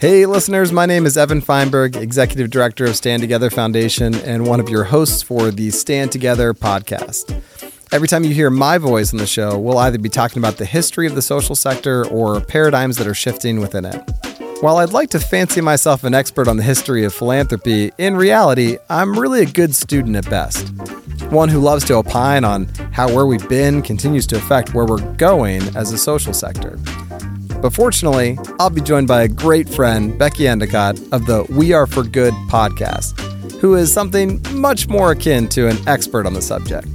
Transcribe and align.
Hey, 0.00 0.24
listeners, 0.24 0.72
my 0.72 0.86
name 0.86 1.04
is 1.04 1.18
Evan 1.18 1.42
Feinberg, 1.42 1.94
Executive 1.94 2.48
Director 2.48 2.86
of 2.86 2.96
Stand 2.96 3.20
Together 3.20 3.50
Foundation 3.50 4.14
and 4.14 4.46
one 4.46 4.58
of 4.58 4.70
your 4.70 4.84
hosts 4.84 5.22
for 5.22 5.50
the 5.50 5.70
Stand 5.70 6.10
Together 6.10 6.54
podcast. 6.54 7.38
Every 7.92 8.08
time 8.08 8.24
you 8.24 8.32
hear 8.32 8.48
my 8.48 8.78
voice 8.78 9.12
on 9.12 9.18
the 9.18 9.26
show, 9.26 9.58
we'll 9.58 9.76
either 9.76 9.98
be 9.98 10.08
talking 10.08 10.38
about 10.38 10.56
the 10.56 10.64
history 10.64 11.06
of 11.06 11.14
the 11.14 11.20
social 11.20 11.54
sector 11.54 12.06
or 12.06 12.40
paradigms 12.40 12.96
that 12.96 13.06
are 13.06 13.12
shifting 13.12 13.60
within 13.60 13.84
it. 13.84 14.02
While 14.62 14.78
I'd 14.78 14.94
like 14.94 15.10
to 15.10 15.20
fancy 15.20 15.60
myself 15.60 16.02
an 16.02 16.14
expert 16.14 16.48
on 16.48 16.56
the 16.56 16.62
history 16.62 17.04
of 17.04 17.12
philanthropy, 17.12 17.92
in 17.98 18.16
reality, 18.16 18.78
I'm 18.88 19.18
really 19.18 19.42
a 19.42 19.46
good 19.46 19.74
student 19.74 20.16
at 20.16 20.30
best. 20.30 20.66
One 21.30 21.50
who 21.50 21.60
loves 21.60 21.84
to 21.84 21.96
opine 21.96 22.44
on 22.44 22.68
how 22.92 23.14
where 23.14 23.26
we've 23.26 23.46
been 23.50 23.82
continues 23.82 24.26
to 24.28 24.36
affect 24.38 24.72
where 24.72 24.86
we're 24.86 25.14
going 25.16 25.60
as 25.76 25.92
a 25.92 25.98
social 25.98 26.32
sector. 26.32 26.78
But 27.60 27.74
fortunately, 27.74 28.38
I'll 28.58 28.70
be 28.70 28.80
joined 28.80 29.06
by 29.06 29.22
a 29.22 29.28
great 29.28 29.68
friend, 29.68 30.18
Becky 30.18 30.48
Endicott, 30.48 30.98
of 31.12 31.26
the 31.26 31.44
We 31.50 31.72
Are 31.72 31.86
for 31.86 32.02
Good 32.02 32.32
podcast, 32.48 33.20
who 33.60 33.74
is 33.74 33.92
something 33.92 34.40
much 34.52 34.88
more 34.88 35.12
akin 35.12 35.46
to 35.50 35.68
an 35.68 35.76
expert 35.86 36.26
on 36.26 36.32
the 36.32 36.40
subject. 36.40 36.88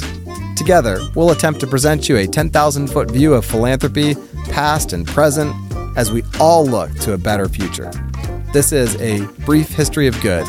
Together, 0.58 1.00
we'll 1.14 1.32
attempt 1.32 1.60
to 1.60 1.68
present 1.68 2.10
you 2.10 2.18
a 2.18 2.26
10,000 2.26 2.88
foot 2.88 3.12
view 3.12 3.36
of 3.36 3.46
philanthropy, 3.46 4.16
past 4.50 4.94
and 4.94 5.06
present, 5.06 5.56
as 5.96 6.12
we 6.12 6.24
all 6.40 6.66
look 6.66 6.92
to 7.00 7.14
a 7.14 7.18
better 7.18 7.48
future. 7.48 7.92
This 8.52 8.72
is 8.72 9.00
a 9.02 9.26
brief 9.46 9.70
history 9.70 10.08
of 10.08 10.20
good 10.22 10.46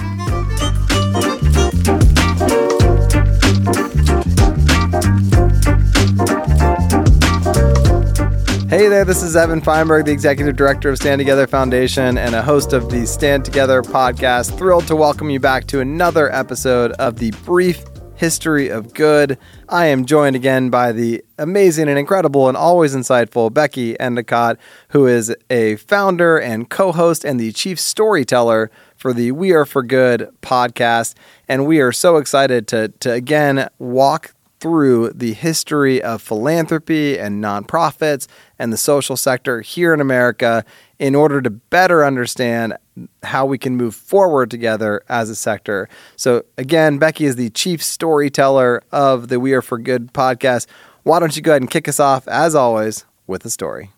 Hey 8.69 8.89
there, 8.89 9.05
this 9.05 9.23
is 9.23 9.37
Evan 9.37 9.61
Feinberg, 9.61 10.07
the 10.07 10.13
Executive 10.13 10.57
Director 10.57 10.91
of 10.91 10.97
Stand 10.97 11.21
Together 11.21 11.47
Foundation 11.47 12.19
and 12.19 12.35
a 12.35 12.43
host 12.43 12.73
of 12.73 12.91
the 12.91 13.07
Stand 13.07 13.45
Together 13.45 13.81
podcast. 13.81 14.59
Thrilled 14.59 14.89
to 14.89 14.97
welcome 14.97 15.31
you 15.31 15.39
back 15.39 15.69
to 15.69 15.79
another 15.79 16.35
episode 16.35 16.91
of 16.95 17.21
the 17.21 17.31
Brief 17.45 17.85
History 18.17 18.69
of 18.69 18.93
Good. 18.93 19.39
I 19.69 19.87
am 19.87 20.05
joined 20.05 20.35
again 20.35 20.69
by 20.69 20.91
the 20.91 21.25
amazing 21.39 21.89
and 21.89 21.97
incredible 21.97 22.49
and 22.49 22.57
always 22.57 22.93
insightful 22.93 23.55
Becky 23.55 23.99
Endicott, 24.01 24.59
who 24.89 25.07
is 25.07 25.33
a 25.49 25.77
founder 25.77 26.37
and 26.37 26.69
co 26.69 26.91
host 26.91 27.25
and 27.25 27.39
the 27.39 27.53
chief 27.53 27.79
storyteller 27.79 28.73
for 28.97 29.13
the 29.13 29.31
We 29.31 29.53
Are 29.53 29.65
for 29.65 29.85
Good 29.85 30.29
podcast. 30.43 31.15
And 31.47 31.67
we 31.67 31.81
are 31.81 31.93
so 31.93 32.17
excited 32.17 32.67
to, 32.69 32.89
to 32.89 33.13
again 33.13 33.69
walk 33.79 34.35
through 34.61 35.11
the 35.11 35.33
history 35.33 36.03
of 36.03 36.23
philanthropy 36.23 37.19
and 37.19 37.43
nonprofits 37.43 38.27
and 38.59 38.73
the 38.73 38.77
social 38.77 39.17
sector 39.17 39.61
here 39.61 39.93
in 39.93 40.01
America 40.01 40.65
in 40.99 41.15
order 41.15 41.43
to 41.43 41.51
better 41.51 42.05
understand 42.05 42.75
how 43.23 43.45
we 43.45 43.59
can 43.59 43.77
move 43.77 43.95
forward 43.95 44.51
together 44.51 45.03
as 45.09 45.29
a 45.29 45.35
sector. 45.35 45.89
So, 46.17 46.45
again, 46.57 46.99
Becky 46.99 47.27
is 47.27 47.37
the 47.37 47.51
chief 47.51 47.83
storyteller 47.83 48.83
of 48.93 49.29
the 49.29 49.39
We 49.39 49.53
Are 49.53 49.63
for 49.63 49.79
Good 49.79 50.13
podcast. 50.15 50.67
Why 51.03 51.21
don't 51.21 51.37
you 51.37 51.43
go 51.43 51.53
ahead 51.53 51.63
and 51.63 51.71
kick 51.71 51.89
us 51.89 52.01
off, 52.01 52.27
as 52.27 52.55
always, 52.55 53.05
with 53.27 53.45
a 53.45 53.51
story? 53.51 53.91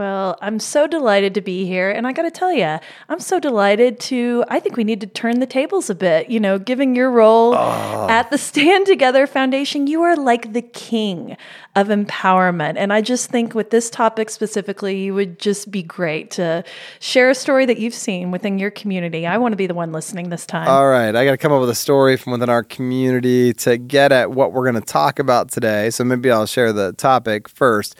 Well, 0.00 0.38
I'm 0.40 0.60
so 0.60 0.86
delighted 0.86 1.34
to 1.34 1.42
be 1.42 1.66
here. 1.66 1.90
And 1.90 2.06
I 2.06 2.12
got 2.12 2.22
to 2.22 2.30
tell 2.30 2.50
you, 2.50 2.78
I'm 3.10 3.20
so 3.20 3.38
delighted 3.38 4.00
to, 4.00 4.46
I 4.48 4.58
think 4.58 4.78
we 4.78 4.82
need 4.82 5.02
to 5.02 5.06
turn 5.06 5.40
the 5.40 5.46
tables 5.46 5.90
a 5.90 5.94
bit. 5.94 6.30
You 6.30 6.40
know, 6.40 6.58
giving 6.58 6.96
your 6.96 7.10
role 7.10 7.54
oh. 7.54 8.06
at 8.08 8.30
the 8.30 8.38
Stand 8.38 8.86
Together 8.86 9.26
Foundation, 9.26 9.86
you 9.86 10.00
are 10.00 10.16
like 10.16 10.54
the 10.54 10.62
king 10.62 11.36
of 11.76 11.88
empowerment. 11.88 12.78
And 12.78 12.94
I 12.94 13.02
just 13.02 13.28
think 13.28 13.54
with 13.54 13.68
this 13.68 13.90
topic 13.90 14.30
specifically, 14.30 14.98
you 14.98 15.12
would 15.12 15.38
just 15.38 15.70
be 15.70 15.82
great 15.82 16.30
to 16.30 16.64
share 17.00 17.28
a 17.28 17.34
story 17.34 17.66
that 17.66 17.76
you've 17.76 17.92
seen 17.92 18.30
within 18.30 18.58
your 18.58 18.70
community. 18.70 19.26
I 19.26 19.36
want 19.36 19.52
to 19.52 19.56
be 19.56 19.66
the 19.66 19.74
one 19.74 19.92
listening 19.92 20.30
this 20.30 20.46
time. 20.46 20.66
All 20.66 20.88
right. 20.88 21.14
I 21.14 21.26
got 21.26 21.32
to 21.32 21.36
come 21.36 21.52
up 21.52 21.60
with 21.60 21.68
a 21.68 21.74
story 21.74 22.16
from 22.16 22.32
within 22.32 22.48
our 22.48 22.64
community 22.64 23.52
to 23.52 23.76
get 23.76 24.12
at 24.12 24.30
what 24.30 24.54
we're 24.54 24.64
going 24.64 24.82
to 24.82 24.92
talk 24.92 25.18
about 25.18 25.50
today. 25.50 25.90
So 25.90 26.04
maybe 26.04 26.30
I'll 26.30 26.46
share 26.46 26.72
the 26.72 26.94
topic 26.94 27.50
first 27.50 27.96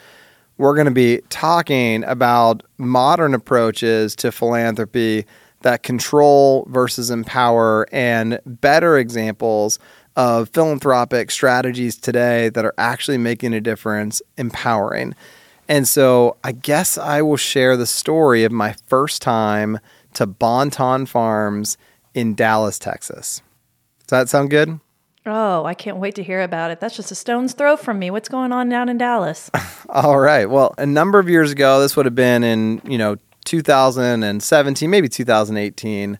we're 0.60 0.74
going 0.74 0.84
to 0.84 0.90
be 0.90 1.22
talking 1.30 2.04
about 2.04 2.62
modern 2.76 3.32
approaches 3.32 4.14
to 4.14 4.30
philanthropy 4.30 5.24
that 5.62 5.82
control 5.82 6.66
versus 6.68 7.10
empower 7.10 7.86
and 7.92 8.38
better 8.44 8.98
examples 8.98 9.78
of 10.16 10.50
philanthropic 10.50 11.30
strategies 11.30 11.96
today 11.96 12.50
that 12.50 12.66
are 12.66 12.74
actually 12.76 13.16
making 13.16 13.54
a 13.54 13.60
difference, 13.62 14.20
empowering. 14.36 15.14
And 15.66 15.88
so 15.88 16.36
I 16.44 16.52
guess 16.52 16.98
I 16.98 17.22
will 17.22 17.38
share 17.38 17.78
the 17.78 17.86
story 17.86 18.44
of 18.44 18.52
my 18.52 18.74
first 18.86 19.22
time 19.22 19.78
to 20.12 20.26
Bon-Ton 20.26 21.06
Farms 21.06 21.78
in 22.12 22.34
Dallas, 22.34 22.78
Texas. 22.78 23.40
Does 24.00 24.10
that 24.10 24.28
sound 24.28 24.50
good? 24.50 24.78
Oh, 25.26 25.64
I 25.64 25.74
can't 25.74 25.98
wait 25.98 26.14
to 26.14 26.22
hear 26.22 26.40
about 26.40 26.70
it. 26.70 26.80
That's 26.80 26.96
just 26.96 27.10
a 27.10 27.14
stone's 27.14 27.52
throw 27.52 27.76
from 27.76 27.98
me. 27.98 28.10
What's 28.10 28.28
going 28.28 28.52
on 28.52 28.68
down 28.68 28.88
in 28.88 28.96
Dallas? 28.96 29.50
All 29.90 30.18
right. 30.18 30.48
Well, 30.48 30.74
a 30.78 30.86
number 30.86 31.18
of 31.18 31.28
years 31.28 31.52
ago, 31.52 31.80
this 31.80 31.94
would 31.96 32.06
have 32.06 32.14
been 32.14 32.42
in, 32.42 32.80
you 32.84 32.96
know, 32.96 33.16
2017, 33.44 34.90
maybe 34.90 35.08
2018. 35.08 36.18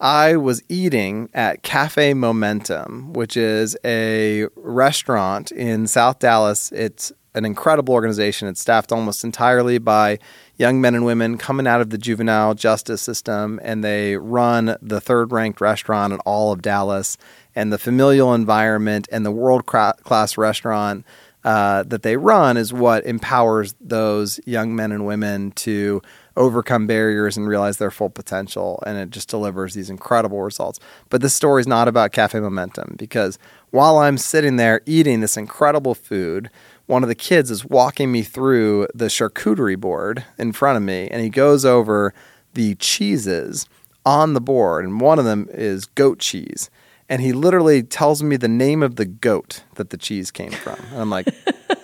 I 0.00 0.36
was 0.36 0.62
eating 0.68 1.28
at 1.32 1.62
Cafe 1.62 2.14
Momentum, 2.14 3.12
which 3.12 3.36
is 3.36 3.76
a 3.84 4.46
restaurant 4.56 5.52
in 5.52 5.86
South 5.86 6.18
Dallas. 6.18 6.72
It's 6.72 7.12
an 7.34 7.44
incredible 7.44 7.94
organization. 7.94 8.48
It's 8.48 8.60
staffed 8.60 8.92
almost 8.92 9.24
entirely 9.24 9.78
by 9.78 10.18
young 10.56 10.80
men 10.80 10.94
and 10.94 11.04
women 11.04 11.38
coming 11.38 11.66
out 11.66 11.80
of 11.80 11.90
the 11.90 11.98
juvenile 11.98 12.54
justice 12.54 13.02
system, 13.02 13.60
and 13.62 13.82
they 13.82 14.16
run 14.16 14.76
the 14.80 15.00
third 15.00 15.32
ranked 15.32 15.60
restaurant 15.60 16.12
in 16.12 16.20
all 16.20 16.52
of 16.52 16.62
Dallas 16.62 17.16
and 17.54 17.72
the 17.72 17.78
familial 17.78 18.34
environment 18.34 19.08
and 19.10 19.24
the 19.24 19.30
world 19.30 19.66
class 19.66 20.36
restaurant 20.36 21.04
uh, 21.44 21.82
that 21.82 22.02
they 22.02 22.16
run 22.16 22.56
is 22.56 22.72
what 22.72 23.04
empowers 23.04 23.74
those 23.80 24.40
young 24.46 24.74
men 24.74 24.90
and 24.90 25.04
women 25.04 25.50
to 25.52 26.00
overcome 26.36 26.86
barriers 26.86 27.36
and 27.36 27.46
realize 27.46 27.76
their 27.76 27.90
full 27.90 28.08
potential. 28.08 28.82
And 28.86 28.96
it 28.96 29.10
just 29.10 29.28
delivers 29.28 29.74
these 29.74 29.90
incredible 29.90 30.40
results. 30.40 30.80
But 31.10 31.20
this 31.20 31.34
story 31.34 31.60
is 31.60 31.68
not 31.68 31.86
about 31.86 32.12
Cafe 32.12 32.40
Momentum 32.40 32.96
because 32.98 33.38
while 33.70 33.98
I'm 33.98 34.16
sitting 34.16 34.56
there 34.56 34.80
eating 34.86 35.20
this 35.20 35.36
incredible 35.36 35.94
food, 35.94 36.48
one 36.86 37.02
of 37.02 37.08
the 37.08 37.14
kids 37.14 37.50
is 37.50 37.64
walking 37.64 38.12
me 38.12 38.22
through 38.22 38.88
the 38.94 39.06
charcuterie 39.06 39.78
board 39.78 40.24
in 40.38 40.52
front 40.52 40.76
of 40.76 40.82
me 40.82 41.08
and 41.10 41.22
he 41.22 41.30
goes 41.30 41.64
over 41.64 42.12
the 42.52 42.74
cheeses 42.76 43.66
on 44.04 44.34
the 44.34 44.40
board. 44.40 44.84
And 44.84 45.00
one 45.00 45.18
of 45.18 45.24
them 45.24 45.48
is 45.50 45.86
goat 45.86 46.18
cheese 46.18 46.70
and 47.08 47.20
he 47.20 47.32
literally 47.32 47.82
tells 47.82 48.22
me 48.22 48.36
the 48.36 48.48
name 48.48 48.82
of 48.82 48.96
the 48.96 49.04
goat 49.04 49.62
that 49.74 49.90
the 49.90 49.96
cheese 49.96 50.30
came 50.30 50.50
from. 50.50 50.78
And 50.90 51.00
I'm 51.00 51.10
like, 51.10 51.28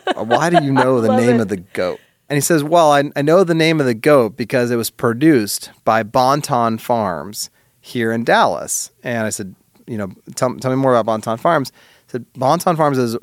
uh, 0.07 0.25
why 0.25 0.51
do 0.51 0.63
you 0.65 0.73
know 0.73 1.01
the 1.01 1.17
name 1.17 1.37
it. 1.37 1.43
of 1.43 1.49
the 1.49 1.59
goat? 1.59 2.01
And 2.29 2.37
he 2.37 2.41
says, 2.41 2.63
well, 2.63 2.93
I, 2.93 3.11
I 3.17 3.23
know 3.23 3.45
the 3.45 3.55
name 3.55 3.81
of 3.81 3.87
the 3.87 3.95
goat 3.95 4.37
because 4.37 4.71
it 4.71 4.77
was 4.77 4.89
produced 4.89 5.71
by 5.85 6.03
Bon-Ton 6.03 6.79
Farms 6.79 7.51
here 7.81 8.13
in 8.13 8.25
Dallas. 8.25 8.93
And 9.03 9.27
I 9.27 9.31
said, 9.31 9.55
you 9.87 9.99
know, 9.99 10.13
tell, 10.37 10.55
tell 10.57 10.71
me 10.71 10.77
more 10.77 10.93
about 10.93 11.07
Bon-Ton 11.07 11.39
Farms. 11.39 11.71
He 12.07 12.13
said, 12.13 12.27
Bon-Ton 12.35 12.77
Farms 12.77 12.99
is, 12.99 13.17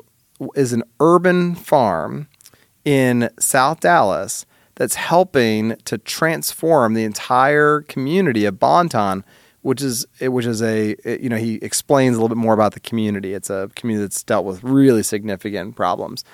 is 0.54 0.72
an 0.72 0.82
urban 1.00 1.54
farm 1.54 2.28
in 2.84 3.30
South 3.38 3.80
Dallas 3.80 4.46
that's 4.76 4.94
helping 4.94 5.76
to 5.84 5.98
transform 5.98 6.94
the 6.94 7.04
entire 7.04 7.82
community 7.82 8.44
of 8.44 8.58
Bon-Ton– 8.58 9.24
which 9.62 9.82
is 9.82 10.06
which 10.20 10.46
is 10.46 10.62
a 10.62 10.96
you 11.04 11.28
know 11.28 11.36
he 11.36 11.56
explains 11.56 12.16
a 12.16 12.20
little 12.20 12.34
bit 12.34 12.40
more 12.40 12.54
about 12.54 12.72
the 12.72 12.80
community. 12.80 13.34
It's 13.34 13.50
a 13.50 13.70
community 13.74 14.04
that's 14.04 14.22
dealt 14.22 14.44
with 14.44 14.62
really 14.62 15.02
significant 15.02 15.76
problems. 15.76 16.24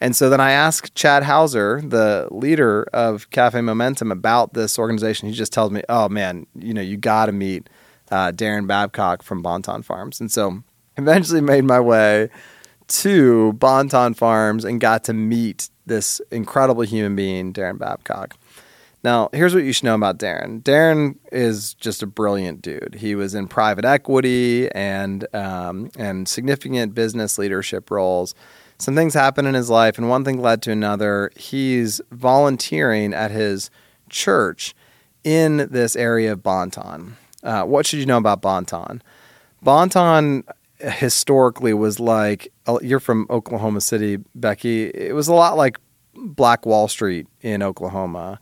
And 0.00 0.14
so 0.14 0.30
then 0.30 0.40
I 0.40 0.52
asked 0.52 0.94
Chad 0.94 1.24
Houser, 1.24 1.80
the 1.80 2.28
leader 2.30 2.84
of 2.92 3.30
Cafe 3.30 3.60
Momentum, 3.60 4.12
about 4.12 4.54
this 4.54 4.78
organization. 4.78 5.28
He 5.28 5.34
just 5.34 5.52
tells 5.52 5.72
me, 5.72 5.82
"Oh 5.88 6.08
man, 6.08 6.46
you 6.54 6.72
know, 6.72 6.80
you 6.80 6.96
got 6.96 7.26
to 7.26 7.32
meet 7.32 7.68
uh, 8.10 8.30
Daron 8.32 8.66
Babcock 8.66 9.22
from 9.22 9.42
Bon-Ton 9.42 9.82
Farms." 9.82 10.20
And 10.20 10.30
so 10.30 10.62
eventually 10.96 11.40
made 11.40 11.64
my 11.64 11.80
way 11.80 12.30
to 12.88 13.52
Bon-Ton 13.54 14.14
Farms 14.14 14.64
and 14.64 14.80
got 14.80 15.04
to 15.04 15.12
meet 15.12 15.70
this 15.86 16.20
incredible 16.30 16.82
human 16.82 17.16
being, 17.16 17.52
Daron 17.52 17.78
Babcock. 17.78 18.36
Now, 19.04 19.28
here's 19.32 19.54
what 19.54 19.62
you 19.64 19.72
should 19.72 19.84
know 19.84 19.94
about 19.94 20.18
Daron. 20.18 20.62
Daron 20.62 21.16
is 21.30 21.74
just 21.74 22.02
a 22.02 22.06
brilliant 22.06 22.62
dude. 22.62 22.96
He 22.98 23.14
was 23.14 23.34
in 23.34 23.46
private 23.46 23.84
equity 23.84 24.70
and 24.72 25.32
um, 25.34 25.90
and 25.96 26.28
significant 26.28 26.94
business 26.94 27.38
leadership 27.38 27.90
roles. 27.90 28.34
Some 28.78 28.94
things 28.94 29.14
happened 29.14 29.48
in 29.48 29.54
his 29.54 29.70
life, 29.70 29.98
and 29.98 30.08
one 30.08 30.24
thing 30.24 30.40
led 30.40 30.62
to 30.62 30.72
another. 30.72 31.30
He's 31.36 32.00
volunteering 32.10 33.14
at 33.14 33.30
his 33.30 33.70
church 34.08 34.74
in 35.24 35.68
this 35.70 35.94
area 35.96 36.32
of 36.32 36.42
Bon-Ton. 36.42 37.16
Uh, 37.42 37.64
what 37.64 37.86
should 37.86 37.98
you 38.00 38.06
know 38.06 38.18
about 38.18 38.40
Bon-Ton? 38.40 39.02
Bon-Ton 39.62 40.44
historically 40.80 41.74
was 41.74 41.98
like 41.98 42.52
you're 42.82 43.00
from 43.00 43.26
Oklahoma 43.30 43.80
City, 43.80 44.18
Becky. 44.34 44.86
It 44.88 45.14
was 45.14 45.28
a 45.28 45.34
lot 45.34 45.56
like 45.56 45.78
Black 46.14 46.66
Wall 46.66 46.88
Street 46.88 47.26
in 47.40 47.62
Oklahoma. 47.62 48.38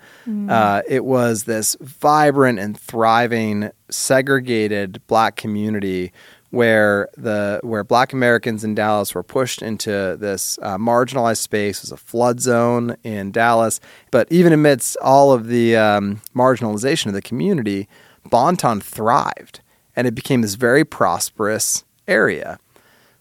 Uh, 0.50 0.82
it 0.88 1.04
was 1.04 1.44
this 1.44 1.76
vibrant 1.80 2.58
and 2.58 2.78
thriving, 2.78 3.70
segregated 3.90 5.04
black 5.06 5.36
community 5.36 6.12
where 6.50 7.08
the 7.16 7.60
where 7.62 7.84
Black 7.84 8.12
Americans 8.12 8.64
in 8.64 8.74
Dallas 8.74 9.14
were 9.14 9.22
pushed 9.22 9.62
into 9.62 10.16
this 10.18 10.58
uh, 10.62 10.78
marginalized 10.78 11.38
space. 11.38 11.78
It 11.78 11.84
was 11.84 11.92
a 11.92 11.96
flood 11.96 12.40
zone 12.40 12.96
in 13.02 13.32
Dallas, 13.32 13.80
but 14.10 14.30
even 14.30 14.52
amidst 14.52 14.96
all 15.02 15.32
of 15.32 15.48
the 15.48 15.76
um, 15.76 16.22
marginalization 16.34 17.06
of 17.06 17.12
the 17.12 17.22
community, 17.22 17.88
Bonton 18.24 18.80
thrived, 18.80 19.60
and 19.94 20.06
it 20.06 20.14
became 20.14 20.42
this 20.42 20.54
very 20.54 20.84
prosperous 20.84 21.84
area. 22.08 22.58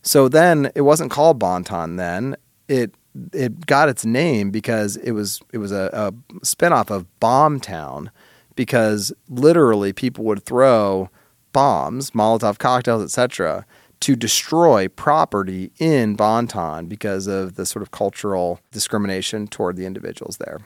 So 0.02 0.28
then 0.28 0.72
it 0.76 0.82
wasn't 0.82 1.12
called 1.12 1.40
Bonton 1.40 1.96
then. 1.96 2.36
It 2.68 2.94
it 3.34 3.66
got 3.66 3.90
its 3.90 4.06
name 4.06 4.52
because 4.52 4.98
it 4.98 5.12
was 5.12 5.42
it 5.54 5.58
was 5.58 5.72
a, 5.72 5.90
a 5.94 6.12
spinoff 6.46 6.90
of 6.90 7.08
Bomb 7.20 7.60
Town 7.60 8.12
because 8.56 9.14
literally 9.30 9.94
people 9.94 10.26
would 10.26 10.44
throw 10.44 11.10
bombs, 11.54 12.12
Molotov 12.12 12.58
cocktails, 12.58 13.04
etc., 13.04 13.66
to 14.02 14.16
destroy 14.16 14.88
property 14.90 15.72
in 15.80 16.16
Bonton 16.16 16.88
because 16.88 17.28
of 17.28 17.56
the 17.56 17.66
sort 17.66 17.82
of 17.82 17.92
cultural 17.92 18.60
discrimination 18.72 19.48
toward 19.48 19.78
the 19.78 19.86
individuals 19.86 20.38
there. 20.38 20.60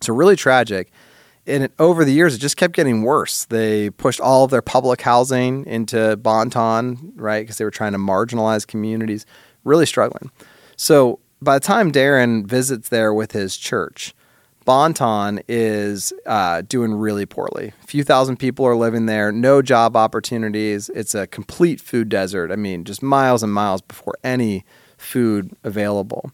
So 0.00 0.12
really 0.12 0.36
tragic. 0.36 0.90
And 1.48 1.64
it, 1.64 1.72
over 1.78 2.04
the 2.04 2.12
years, 2.12 2.34
it 2.34 2.38
just 2.38 2.56
kept 2.56 2.74
getting 2.74 3.02
worse. 3.02 3.46
They 3.46 3.90
pushed 3.90 4.20
all 4.20 4.44
of 4.44 4.50
their 4.50 4.62
public 4.62 5.00
housing 5.00 5.64
into 5.66 6.16
Bonton, 6.16 7.12
right? 7.16 7.40
Because 7.40 7.58
they 7.58 7.64
were 7.64 7.70
trying 7.70 7.92
to 7.92 7.98
marginalize 7.98 8.66
communities, 8.66 9.24
really 9.64 9.86
struggling. 9.86 10.30
So 10.76 11.18
by 11.40 11.58
the 11.58 11.64
time 11.64 11.90
Daron 11.90 12.46
visits 12.46 12.90
there 12.90 13.14
with 13.14 13.32
his 13.32 13.56
church, 13.56 14.14
Bonton 14.64 15.40
is 15.48 16.12
uh, 16.26 16.60
doing 16.68 16.92
really 16.94 17.24
poorly. 17.24 17.72
A 17.82 17.86
few 17.86 18.04
thousand 18.04 18.36
people 18.36 18.66
are 18.66 18.76
living 18.76 19.06
there, 19.06 19.32
no 19.32 19.62
job 19.62 19.96
opportunities. 19.96 20.90
It's 20.90 21.14
a 21.14 21.26
complete 21.26 21.80
food 21.80 22.10
desert. 22.10 22.52
I 22.52 22.56
mean, 22.56 22.84
just 22.84 23.02
miles 23.02 23.42
and 23.42 23.52
miles 23.52 23.80
before 23.80 24.14
any 24.22 24.66
food 24.98 25.56
available. 25.64 26.32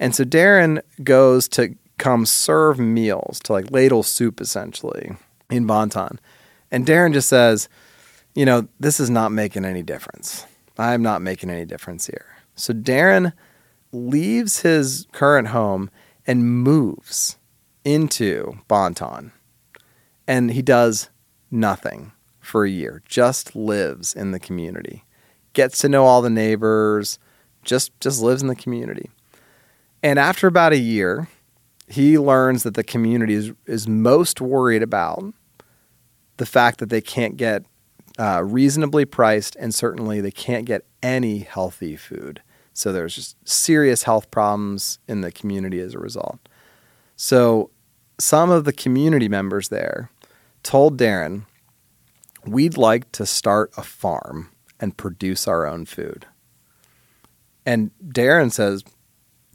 And 0.00 0.12
so 0.12 0.24
Daron 0.24 0.80
goes 1.04 1.48
to 1.50 1.76
come 1.98 2.26
serve 2.26 2.78
meals, 2.78 3.40
to 3.40 3.52
like 3.52 3.70
ladle 3.70 4.02
soup 4.02 4.40
essentially 4.40 5.12
in 5.50 5.66
Bonton. 5.66 6.18
And 6.70 6.86
Daron 6.86 7.12
just 7.12 7.28
says, 7.28 7.68
you 8.34 8.46
know, 8.46 8.68
this 8.80 8.98
is 8.98 9.10
not 9.10 9.30
making 9.30 9.64
any 9.64 9.82
difference. 9.82 10.46
I'm 10.78 11.02
not 11.02 11.22
making 11.22 11.50
any 11.50 11.64
difference 11.64 12.06
here. 12.06 12.26
So 12.56 12.72
Daron 12.72 13.32
leaves 13.92 14.60
his 14.60 15.06
current 15.12 15.48
home 15.48 15.90
and 16.26 16.62
moves 16.62 17.36
into 17.84 18.58
Bonton. 18.68 19.32
And 20.26 20.52
he 20.52 20.62
does 20.62 21.10
nothing 21.50 22.12
for 22.40 22.64
a 22.64 22.70
year, 22.70 23.02
just 23.06 23.54
lives 23.54 24.14
in 24.14 24.32
the 24.32 24.40
community, 24.40 25.04
gets 25.52 25.78
to 25.78 25.88
know 25.88 26.04
all 26.04 26.22
the 26.22 26.30
neighbors, 26.30 27.18
just 27.62 27.98
just 28.00 28.20
lives 28.20 28.42
in 28.42 28.48
the 28.48 28.56
community. 28.56 29.10
And 30.02 30.18
after 30.18 30.46
about 30.46 30.72
a 30.72 30.78
year, 30.78 31.28
he 31.92 32.18
learns 32.18 32.62
that 32.62 32.72
the 32.72 32.82
community 32.82 33.34
is, 33.34 33.52
is 33.66 33.86
most 33.86 34.40
worried 34.40 34.82
about 34.82 35.34
the 36.38 36.46
fact 36.46 36.78
that 36.78 36.88
they 36.88 37.02
can't 37.02 37.36
get 37.36 37.66
uh, 38.18 38.42
reasonably 38.42 39.04
priced 39.04 39.56
and 39.56 39.74
certainly 39.74 40.18
they 40.22 40.30
can't 40.30 40.64
get 40.64 40.86
any 41.02 41.40
healthy 41.40 41.94
food. 41.94 42.40
So 42.72 42.92
there's 42.92 43.14
just 43.14 43.36
serious 43.46 44.04
health 44.04 44.30
problems 44.30 45.00
in 45.06 45.20
the 45.20 45.30
community 45.30 45.80
as 45.80 45.92
a 45.92 45.98
result. 45.98 46.38
So 47.14 47.68
some 48.18 48.50
of 48.50 48.64
the 48.64 48.72
community 48.72 49.28
members 49.28 49.68
there 49.68 50.10
told 50.62 50.98
Daron, 50.98 51.44
we'd 52.46 52.78
like 52.78 53.12
to 53.12 53.26
start 53.26 53.70
a 53.76 53.82
farm 53.82 54.50
and 54.80 54.96
produce 54.96 55.46
our 55.46 55.66
own 55.66 55.84
food. 55.84 56.24
And 57.66 57.90
Daron 58.02 58.50
says, 58.50 58.82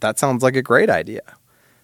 that 0.02 0.20
sounds 0.20 0.44
like 0.44 0.56
a 0.56 0.62
great 0.62 0.92
idea. 0.92 1.24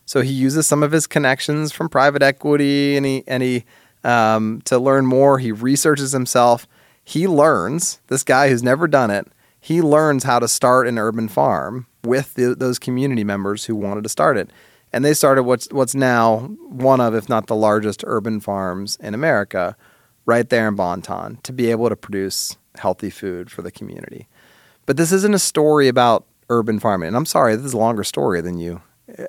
So 0.05 0.21
he 0.21 0.31
uses 0.31 0.67
some 0.67 0.83
of 0.83 0.91
his 0.91 1.07
connections 1.07 1.71
from 1.71 1.89
private 1.89 2.21
equity 2.21 2.97
and 2.97 3.05
he, 3.05 3.23
and 3.27 3.41
he 3.41 3.65
um, 4.03 4.61
to 4.65 4.77
learn 4.77 5.05
more, 5.05 5.39
he 5.39 5.51
researches 5.51 6.11
himself. 6.11 6.67
He 7.03 7.27
learns, 7.27 8.01
this 8.07 8.23
guy 8.23 8.49
who's 8.49 8.63
never 8.63 8.87
done 8.87 9.11
it, 9.11 9.27
he 9.59 9.81
learns 9.81 10.25
how 10.25 10.39
to 10.39 10.47
start 10.47 10.87
an 10.87 10.97
urban 10.97 11.29
farm 11.29 11.87
with 12.03 12.33
the, 12.33 12.53
those 12.53 12.79
community 12.79 13.23
members 13.23 13.65
who 13.65 13.75
wanted 13.75 14.03
to 14.03 14.09
start 14.09 14.37
it. 14.37 14.49
And 14.91 15.03
they 15.03 15.13
started 15.13 15.43
what's 15.43 15.67
what's 15.71 15.95
now 15.95 16.39
one 16.67 17.01
of, 17.01 17.15
if 17.15 17.27
not 17.27 17.47
the 17.47 17.55
largest 17.55 18.03
urban 18.05 18.39
farms 18.39 18.97
in 18.97 19.15
America, 19.15 19.75
right 20.25 20.47
there 20.47 20.67
in 20.67 20.75
Bonton, 20.75 21.39
to 21.43 21.53
be 21.53 21.71
able 21.71 21.89
to 21.89 21.95
produce 21.95 22.57
healthy 22.75 23.09
food 23.09 23.49
for 23.49 23.61
the 23.61 23.71
community. 23.71 24.27
But 24.85 24.97
this 24.97 25.11
isn't 25.11 25.33
a 25.33 25.39
story 25.39 25.87
about 25.87 26.25
urban 26.49 26.79
farming. 26.79 27.07
And 27.07 27.15
I'm 27.15 27.25
sorry, 27.25 27.55
this 27.55 27.65
is 27.65 27.73
a 27.73 27.77
longer 27.77 28.03
story 28.03 28.41
than 28.41 28.59
you 28.59 28.81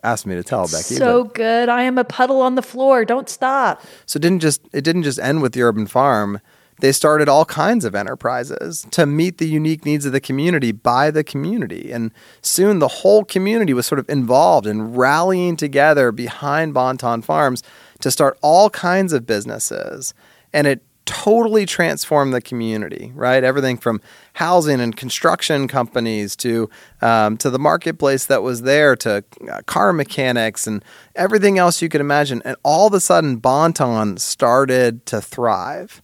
asked 0.03 0.27
me 0.27 0.35
to 0.35 0.43
tell, 0.43 0.67
Becky. 0.67 0.95
So 0.95 1.25
but- 1.25 1.35
good. 1.35 1.69
I 1.69 1.83
am 1.83 1.99
a 1.99 2.05
puddle 2.05 2.41
on 2.41 2.55
the 2.55 2.63
floor. 2.63 3.05
Don't 3.05 3.29
stop. 3.29 3.83
so 4.07 4.19
it 4.19 4.21
didn't 4.23 4.41
just 4.41 4.63
it 4.73 4.83
didn't 4.83 5.03
just 5.03 5.19
end 5.19 5.43
with 5.43 5.53
the 5.53 5.63
urban 5.63 5.87
farm. 5.87 6.41
They 6.81 6.91
started 6.91 7.29
all 7.29 7.45
kinds 7.45 7.85
of 7.85 7.95
enterprises 7.95 8.85
to 8.91 9.07
meet 9.07 9.39
the 9.39 9.47
unique 9.47 9.85
needs 9.85 10.07
of 10.07 10.13
the 10.13 10.21
community 10.21 10.73
by 10.73 11.13
the 11.13 11.23
community. 11.23 11.93
And 11.93 12.11
soon 12.43 12.81
the 12.81 12.89
whole 12.89 13.25
community 13.25 13.73
was 13.73 13.87
sort 13.87 14.01
of 14.01 14.09
involved 14.09 14.67
in 14.67 14.93
rallying 14.93 15.57
together 15.57 16.11
behind 16.11 16.75
Bonton 16.75 17.23
Farms 17.23 17.63
to 18.01 18.11
start 18.11 18.37
all 18.43 18.71
kinds 18.71 19.13
of 19.13 19.25
businesses. 19.25 20.15
And 20.53 20.67
it 20.67 20.83
totally 21.07 21.67
transformed 21.67 22.33
the 22.33 22.41
community, 22.41 23.13
right? 23.15 23.45
Everything 23.45 23.77
from 23.77 24.01
housing 24.35 24.81
and 24.81 24.97
construction 24.97 25.69
companies 25.69 26.35
to 26.37 26.71
um, 27.03 27.37
to 27.39 27.51
the 27.51 27.59
marketplace 27.59 28.27
that 28.27 28.43
was 28.43 28.63
there 28.63 28.97
to 28.97 29.23
uh, 29.51 29.61
car 29.67 29.93
mechanics 29.93 30.67
and 30.67 30.85
everything 31.15 31.59
else 31.59 31.83
you 31.83 31.89
could 31.89 32.01
imagine. 32.01 32.41
And 32.45 32.57
all 32.63 32.87
of 32.87 32.95
a 32.95 33.01
sudden, 33.01 33.37
Bonton 33.37 34.17
started 34.17 35.05
to 35.07 35.21
thrive, 35.21 36.03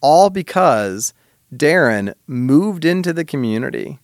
all 0.00 0.30
because 0.30 1.14
Daron 1.54 2.14
moved 2.26 2.84
into 2.84 3.12
the 3.12 3.24
community, 3.24 4.00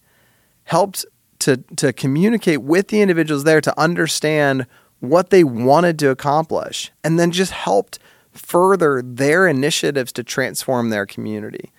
helped 0.64 1.04
to 1.40 1.56
to 1.76 1.92
communicate 1.92 2.62
with 2.62 2.88
the 2.88 3.00
individuals 3.00 3.44
there 3.44 3.60
to 3.60 3.80
understand 3.80 4.66
what 5.00 5.30
they 5.30 5.42
wanted 5.42 5.98
to 5.98 6.10
accomplish, 6.10 6.92
and 7.02 7.18
then 7.18 7.32
just 7.32 7.52
helped 7.52 7.98
further 8.32 9.02
their 9.04 9.46
initiatives 9.46 10.12
to 10.12 10.24
transform 10.24 10.90
their 10.90 11.06
community. 11.06 11.70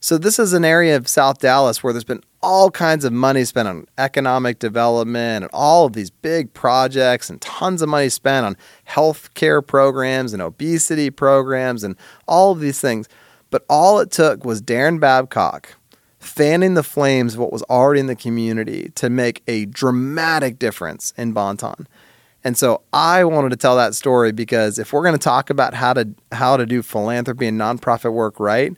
So 0.00 0.18
this 0.18 0.40
is 0.40 0.52
an 0.52 0.64
area 0.64 0.96
of 0.96 1.06
South 1.06 1.38
Dallas 1.38 1.82
where 1.82 1.92
there's 1.92 2.02
been 2.02 2.24
all 2.42 2.72
kinds 2.72 3.04
of 3.04 3.12
money 3.12 3.44
spent 3.44 3.68
on 3.68 3.86
economic 3.98 4.58
development 4.58 5.44
and 5.44 5.50
all 5.52 5.86
of 5.86 5.92
these 5.92 6.10
big 6.10 6.52
projects 6.54 7.30
and 7.30 7.40
tons 7.40 7.82
of 7.82 7.88
money 7.88 8.08
spent 8.08 8.44
on 8.44 8.56
health 8.82 9.32
care 9.34 9.62
programs 9.62 10.32
and 10.32 10.42
obesity 10.42 11.08
programs 11.08 11.84
and 11.84 11.96
all 12.26 12.50
of 12.50 12.58
these 12.58 12.80
things. 12.80 13.08
But 13.50 13.64
all 13.68 14.00
it 14.00 14.10
took 14.10 14.44
was 14.44 14.60
Daron 14.60 14.98
Babcock 14.98 15.76
fanning 16.18 16.74
the 16.74 16.82
flames 16.82 17.34
of 17.34 17.40
what 17.40 17.52
was 17.52 17.62
already 17.64 18.00
in 18.00 18.06
the 18.06 18.16
community 18.16 18.90
to 18.96 19.08
make 19.08 19.42
a 19.46 19.66
dramatic 19.66 20.58
difference 20.58 21.12
in 21.16 21.32
Bonton. 21.32 21.86
And 22.44 22.58
so 22.58 22.82
I 22.92 23.24
wanted 23.24 23.50
to 23.50 23.56
tell 23.56 23.76
that 23.76 23.94
story 23.94 24.32
because 24.32 24.78
if 24.78 24.92
we're 24.92 25.02
going 25.02 25.14
to 25.14 25.18
talk 25.18 25.50
about 25.50 25.74
how 25.74 25.92
to 25.92 26.08
how 26.32 26.56
to 26.56 26.66
do 26.66 26.82
philanthropy 26.82 27.46
and 27.46 27.60
nonprofit 27.60 28.12
work 28.12 28.40
right, 28.40 28.76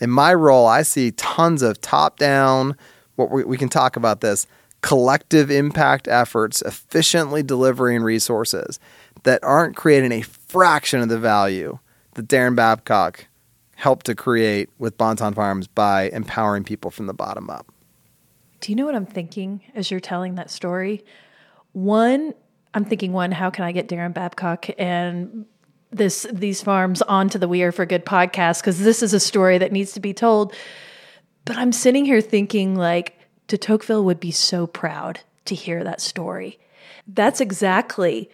in 0.00 0.10
my 0.10 0.34
role 0.34 0.66
I 0.66 0.82
see 0.82 1.12
tons 1.12 1.62
of 1.62 1.80
top 1.80 2.18
down 2.18 2.76
what 3.16 3.30
we, 3.30 3.44
we 3.44 3.56
can 3.56 3.68
talk 3.68 3.96
about 3.96 4.20
this 4.20 4.46
collective 4.82 5.50
impact 5.50 6.06
efforts 6.06 6.62
efficiently 6.62 7.42
delivering 7.42 8.02
resources 8.02 8.78
that 9.22 9.42
aren't 9.42 9.74
creating 9.74 10.12
a 10.12 10.20
fraction 10.22 11.00
of 11.00 11.08
the 11.08 11.18
value 11.18 11.78
that 12.14 12.28
Daron 12.28 12.54
Babcock 12.54 13.26
helped 13.76 14.06
to 14.06 14.14
create 14.14 14.70
with 14.78 14.96
Bonton 14.96 15.34
Farms 15.34 15.66
by 15.66 16.08
empowering 16.10 16.64
people 16.64 16.90
from 16.90 17.06
the 17.06 17.14
bottom 17.14 17.50
up. 17.50 17.66
Do 18.60 18.72
you 18.72 18.76
know 18.76 18.86
what 18.86 18.94
I'm 18.94 19.06
thinking 19.06 19.60
as 19.74 19.90
you're 19.90 20.00
telling 20.00 20.34
that 20.36 20.50
story? 20.50 21.04
One, 21.72 22.32
I'm 22.74 22.84
thinking 22.84 23.12
one, 23.12 23.32
how 23.32 23.50
can 23.50 23.64
I 23.64 23.72
get 23.72 23.88
Daron 23.88 24.12
Babcock 24.12 24.66
and 24.78 25.46
this 25.90 26.26
these 26.32 26.62
farms 26.62 27.00
onto 27.02 27.38
the 27.38 27.48
We 27.48 27.62
Are 27.62 27.72
for 27.72 27.86
Good 27.86 28.04
podcast? 28.04 28.60
Because 28.60 28.80
this 28.80 29.02
is 29.02 29.14
a 29.14 29.20
story 29.20 29.58
that 29.58 29.72
needs 29.72 29.92
to 29.92 30.00
be 30.00 30.12
told. 30.12 30.54
But 31.44 31.56
I'm 31.56 31.72
sitting 31.72 32.04
here 32.04 32.20
thinking 32.20 32.74
like 32.74 33.18
de 33.46 33.56
Tocqueville 33.56 34.04
would 34.04 34.20
be 34.20 34.30
so 34.30 34.66
proud 34.66 35.20
to 35.46 35.54
hear 35.54 35.84
that 35.84 36.00
story. 36.00 36.58
That's 37.06 37.40
exactly 37.40 38.30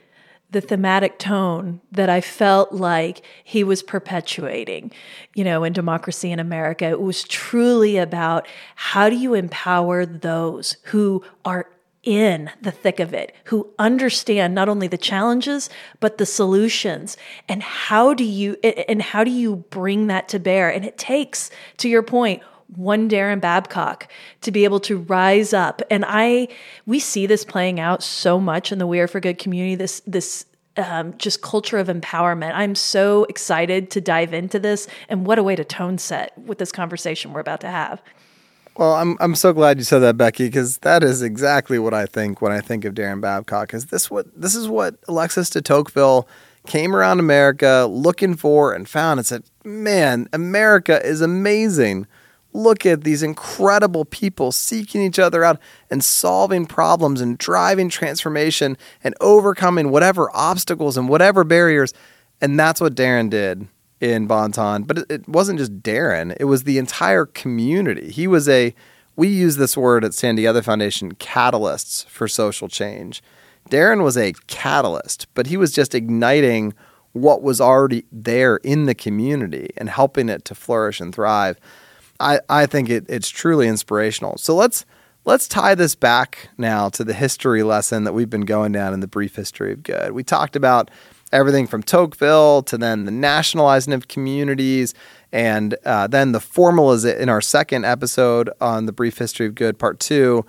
the 0.53 0.61
thematic 0.61 1.19
tone 1.19 1.81
that 1.91 2.11
I 2.11 2.21
felt 2.21 2.73
like 2.73 3.23
he 3.43 3.65
was 3.65 3.83
perpetuating, 3.83 4.93
you 5.35 5.45
know, 5.45 5.65
in 5.65 5.73
Democracy 5.73 6.31
in 6.31 6.39
America. 6.39 6.85
It 6.85 7.01
was 7.01 7.25
truly 7.25 7.97
about 7.97 8.47
how 8.77 9.09
do 9.09 9.17
you 9.17 9.33
empower 9.35 10.05
those 10.05 10.77
who 10.85 11.25
are 11.45 11.71
in 12.03 12.51
the 12.61 12.73
thick 12.73 12.99
of 12.99 13.15
it, 13.15 13.35
who 13.45 13.73
understand 13.79 14.55
not 14.55 14.69
only 14.69 14.89
the 14.89 14.99
challenges 14.99 15.71
but 16.01 16.19
the 16.19 16.27
solutions. 16.27 17.17
And 17.49 17.63
how 17.63 18.15
do 18.15 18.25
you 18.25 18.55
and 18.65 19.01
how 19.01 19.25
do 19.25 19.31
you 19.31 19.57
bring 19.71 20.09
that 20.09 20.29
to 20.29 20.39
bear? 20.39 20.69
And 20.71 20.85
it 20.85 20.99
takes, 20.99 21.51
to 21.79 21.89
your 21.89 22.03
point, 22.03 22.43
one 22.75 23.09
Daron 23.09 23.41
Babcock 23.41 24.09
to 24.41 24.51
be 24.51 24.65
able 24.65 24.81
to 24.81 24.99
rise 24.99 25.53
up. 25.53 25.83
And 25.91 26.05
I 26.07 26.49
we 26.87 26.99
see 26.99 27.27
this 27.27 27.45
playing 27.45 27.79
out 27.79 28.03
so 28.03 28.41
much 28.41 28.73
in 28.73 28.79
the 28.79 28.87
We 28.87 28.99
Are 29.01 29.09
for 29.09 29.21
Good 29.21 29.39
community. 29.39 29.77
This 29.77 30.03
this 30.07 30.47
um, 30.77 31.17
just 31.19 31.43
culture 31.43 31.79
of 31.79 31.89
empowerment. 31.89 32.53
I'm 32.55 32.75
so 32.75 33.25
excited 33.25 33.91
to 33.91 34.01
dive 34.01 34.33
into 34.33 34.59
this, 34.59 34.89
and 35.09 35.27
what 35.27 35.39
a 35.39 35.43
way 35.43 35.55
to 35.55 35.65
tone 35.65 35.99
set 35.99 36.37
with 36.39 36.59
this 36.59 36.73
conversation 36.73 37.33
we're 37.33 37.41
about 37.41 37.61
to 37.61 37.69
have. 37.69 38.03
Well, 38.77 38.95
I'm 38.95 39.17
I'm 39.21 39.35
so 39.35 39.53
glad 39.53 39.79
you 39.79 39.85
said 39.85 39.99
that, 40.01 40.17
Becky, 40.17 40.47
because 40.47 40.79
that 40.79 41.03
is 41.03 41.21
exactly 41.21 41.79
what 41.79 41.93
I 41.93 42.07
think 42.07 42.41
when 42.41 42.53
I 42.53 42.61
think 42.61 42.85
of 42.85 42.95
Daron 42.95 43.21
Babcock. 43.21 43.75
Is 43.75 43.87
this 43.87 44.11
what 44.11 44.27
this 44.41 44.55
is 44.55 44.67
what 44.67 44.97
Alexis 45.09 45.51
de 45.51 45.61
Tocqueville 45.61 46.27
came 46.67 46.97
around 46.97 47.19
America 47.19 47.87
looking 47.91 48.35
for 48.35 48.73
and 48.73 48.89
found 48.89 49.21
and 49.21 49.27
said, 49.27 49.45
"Man, 49.65 50.29
America 50.33 51.05
is 51.07 51.21
amazing." 51.21 52.07
look 52.55 52.85
at 52.85 53.03
these 53.03 53.23
incredible 53.23 54.05
people 54.05 54.53
seeking 54.53 55.01
each 55.01 55.19
other 55.19 55.43
out 55.43 55.59
and 55.91 56.05
solving 56.05 56.67
problems 56.67 57.23
and 57.23 57.39
driving 57.39 57.89
transformation 57.89 58.77
and 59.03 59.15
overcoming 59.23 59.91
whatever 59.91 60.31
obstacles 60.35 60.99
and 60.99 61.09
whatever 61.09 61.45
barriers. 61.45 61.95
And 62.43 62.61
that's 62.61 62.79
what 62.79 62.95
Daron 62.95 63.31
did 63.31 63.67
in 64.03 64.27
Bon-Ton. 64.27 64.83
But 64.83 65.11
it 65.11 65.29
wasn't 65.29 65.61
just 65.61 65.81
Daron, 65.81 66.37
it 66.39 66.45
was 66.45 66.65
the 66.65 66.77
entire 66.77 67.25
community. 67.25 68.11
He 68.11 68.27
was 68.27 68.49
a, 68.49 68.75
we 69.15 69.29
use 69.29 69.57
this 69.57 69.77
word 69.77 70.05
at 70.05 70.13
Stand 70.13 70.37
Together 70.37 70.61
Foundation, 70.61 71.15
catalysts 71.15 72.05
for 72.09 72.27
social 72.27 72.69
change. 72.69 73.23
Daron 73.71 74.03
was 74.03 74.17
a 74.17 74.35
catalyst, 74.49 75.29
but 75.35 75.47
he 75.47 75.57
was 75.57 75.73
just 75.73 75.95
igniting 75.95 76.75
what 77.13 77.43
was 77.43 77.61
already 77.61 78.05
there 78.11 78.57
in 78.57 78.87
the 78.87 78.95
community 78.95 79.71
and 79.77 79.89
helping 79.89 80.29
it 80.29 80.45
to 80.47 80.55
flourish 80.55 81.01
and 81.01 81.15
thrive. 81.15 81.59
I, 82.19 82.41
I 82.49 82.67
think 82.67 82.91
it, 82.91 83.07
it's 83.09 83.29
truly 83.29 83.69
inspirational. 83.69 84.37
So 84.39 84.55
let's 84.55 84.85
let's 85.25 85.47
tie 85.47 85.77
this 85.77 85.95
back 85.95 86.49
now 86.59 86.89
to 86.89 87.05
the 87.05 87.15
history 87.15 87.63
lesson 87.63 88.03
that 88.05 88.15
we've 88.15 88.31
been 88.31 88.47
going 88.47 88.73
down 88.73 88.95
in 88.95 89.01
the 89.01 89.07
brief 89.07 89.37
history 89.37 89.73
of 89.73 89.83
good. 89.83 90.13
We 90.13 90.25
talked 90.25 90.57
about 90.57 90.91
everything 91.33 91.67
from 91.67 91.83
Tocqueville 91.83 92.63
to 92.65 92.79
then 92.79 93.05
the 93.05 93.11
nationalizing 93.11 93.93
of 93.93 94.09
communities, 94.09 94.95
and 95.33 95.75
uh, 95.85 96.07
then 96.07 96.33
the 96.33 96.39
formalization. 96.39 97.19
In 97.19 97.29
our 97.29 97.41
second 97.41 97.85
episode 97.85 98.51
on 98.61 98.87
the 98.87 98.93
brief 98.93 99.19
history 99.19 99.47
of 99.47 99.55
good, 99.55 99.79
part 99.79 100.01
two, 100.01 100.45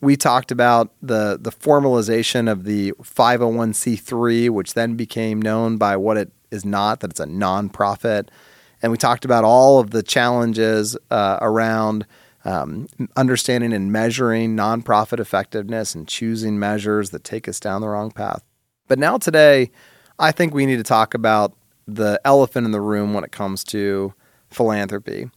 we 0.00 0.16
talked 0.16 0.50
about 0.50 0.92
the 1.02 1.38
the 1.40 1.52
formalization 1.52 2.50
of 2.50 2.64
the 2.64 2.92
501c3, 3.02 4.50
which 4.50 4.74
then 4.74 4.94
became 4.94 5.40
known 5.40 5.76
by 5.78 5.96
what 5.96 6.16
it 6.16 6.32
is 6.50 6.64
not 6.64 7.00
that 7.00 7.10
it's 7.10 7.20
a 7.20 7.26
nonprofit 7.26 8.28
and 8.82 8.92
we 8.92 8.98
talked 8.98 9.24
about 9.24 9.44
all 9.44 9.78
of 9.78 9.90
the 9.90 10.02
challenges 10.02 10.96
uh, 11.10 11.38
around 11.40 12.06
um, 12.44 12.86
understanding 13.16 13.72
and 13.72 13.90
measuring 13.90 14.56
nonprofit 14.56 15.18
effectiveness 15.18 15.94
and 15.94 16.06
choosing 16.06 16.58
measures 16.58 17.10
that 17.10 17.24
take 17.24 17.48
us 17.48 17.58
down 17.58 17.80
the 17.80 17.88
wrong 17.88 18.10
path. 18.10 18.44
But 18.86 18.98
now, 18.98 19.18
today, 19.18 19.70
I 20.18 20.32
think 20.32 20.54
we 20.54 20.66
need 20.66 20.76
to 20.76 20.82
talk 20.82 21.14
about 21.14 21.54
the 21.86 22.20
elephant 22.24 22.64
in 22.64 22.72
the 22.72 22.80
room 22.80 23.14
when 23.14 23.24
it 23.24 23.32
comes 23.32 23.62
to 23.64 24.14
philanthropy, 24.50 25.30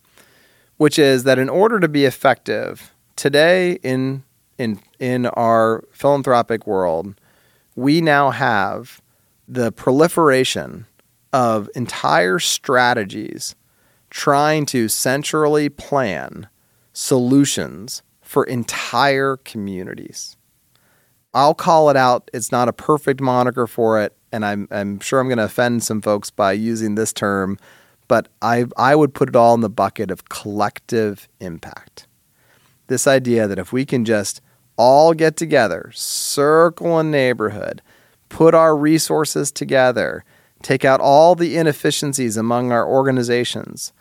which 0.78 0.98
is 0.98 1.24
that 1.24 1.38
in 1.38 1.50
order 1.50 1.80
to 1.80 1.88
be 1.88 2.06
effective 2.06 2.94
today 3.16 3.74
in 3.84 4.24
in 4.58 4.80
in 5.00 5.26
our 5.28 5.84
philanthropic 5.92 6.66
world, 6.66 7.16
we 7.76 8.02
now 8.02 8.30
have 8.32 9.02
the 9.48 9.72
proliferation 9.72 10.86
of 11.34 11.70
entire 11.76 12.40
strategies 12.40 13.56
trying 14.10 14.66
to 14.66 14.88
centrally 14.88 15.70
plan 15.70 16.48
solutions 16.94 18.02
for 18.22 18.44
entire 18.44 19.38
communities. 19.38 20.36
I'll 21.34 21.54
call 21.54 21.90
it 21.90 21.96
out. 21.96 22.30
It's 22.34 22.52
not 22.52 22.68
a 22.68 22.74
perfect 22.74 23.22
moniker 23.22 23.68
for 23.68 24.02
it, 24.02 24.16
and 24.32 24.46
I'm, 24.46 24.68
I'm 24.72 25.00
sure 25.00 25.20
I'm 25.20 25.28
going 25.28 25.38
to 25.38 25.46
offend 25.46 25.84
some 25.84 26.02
folks 26.02 26.30
by 26.30 26.54
using 26.54 26.96
this 26.96 27.14
term, 27.14 27.58
but 28.08 28.28
I, 28.42 28.66
I 28.78 28.96
would 28.96 29.14
put 29.14 29.30
it 29.30 29.36
all 29.36 29.54
in 29.54 29.62
the 29.62 29.70
bucket 29.70 30.12
of 30.12 30.30
collective 30.30 31.28
impact. 31.40 32.08
This 32.88 33.08
idea 33.08 33.48
that 33.48 33.60
if 33.60 33.72
we 33.72 33.86
can 33.86 34.06
just 34.06 34.42
all 34.78 35.14
get 35.14 35.36
together, 35.36 35.92
circle 35.94 36.98
a 36.98 37.04
neighborhood, 37.04 37.82
put 38.30 38.56
our 38.56 38.76
resources 38.76 39.52
together, 39.52 40.24
take 40.62 40.86
out 40.86 41.02
all 41.02 41.36
the 41.36 41.58
inefficiencies 41.58 42.38
among 42.38 42.72
our 42.72 42.88
organizations, 42.88 43.94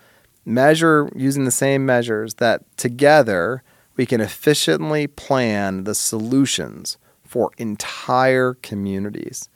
measure 0.44 1.10
using 1.14 1.44
the 1.44 1.50
same 1.50 1.84
measures 1.84 2.34
that 2.34 2.62
together 2.76 3.62
we 3.96 4.06
can 4.06 4.20
efficiently 4.20 5.06
plan 5.06 5.84
the 5.84 5.94
solutions 5.94 6.96
for 7.24 7.50
entire 7.58 8.54
communities. 8.54 9.50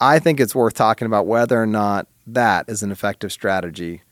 I 0.00 0.18
think 0.18 0.40
it's 0.40 0.54
worth 0.54 0.74
talking 0.74 1.06
about 1.06 1.26
whether 1.26 1.60
or 1.60 1.66
not 1.66 2.06
that 2.26 2.68
is 2.68 2.82
an 2.82 2.90
effective 2.90 3.32
strategy 3.32 4.02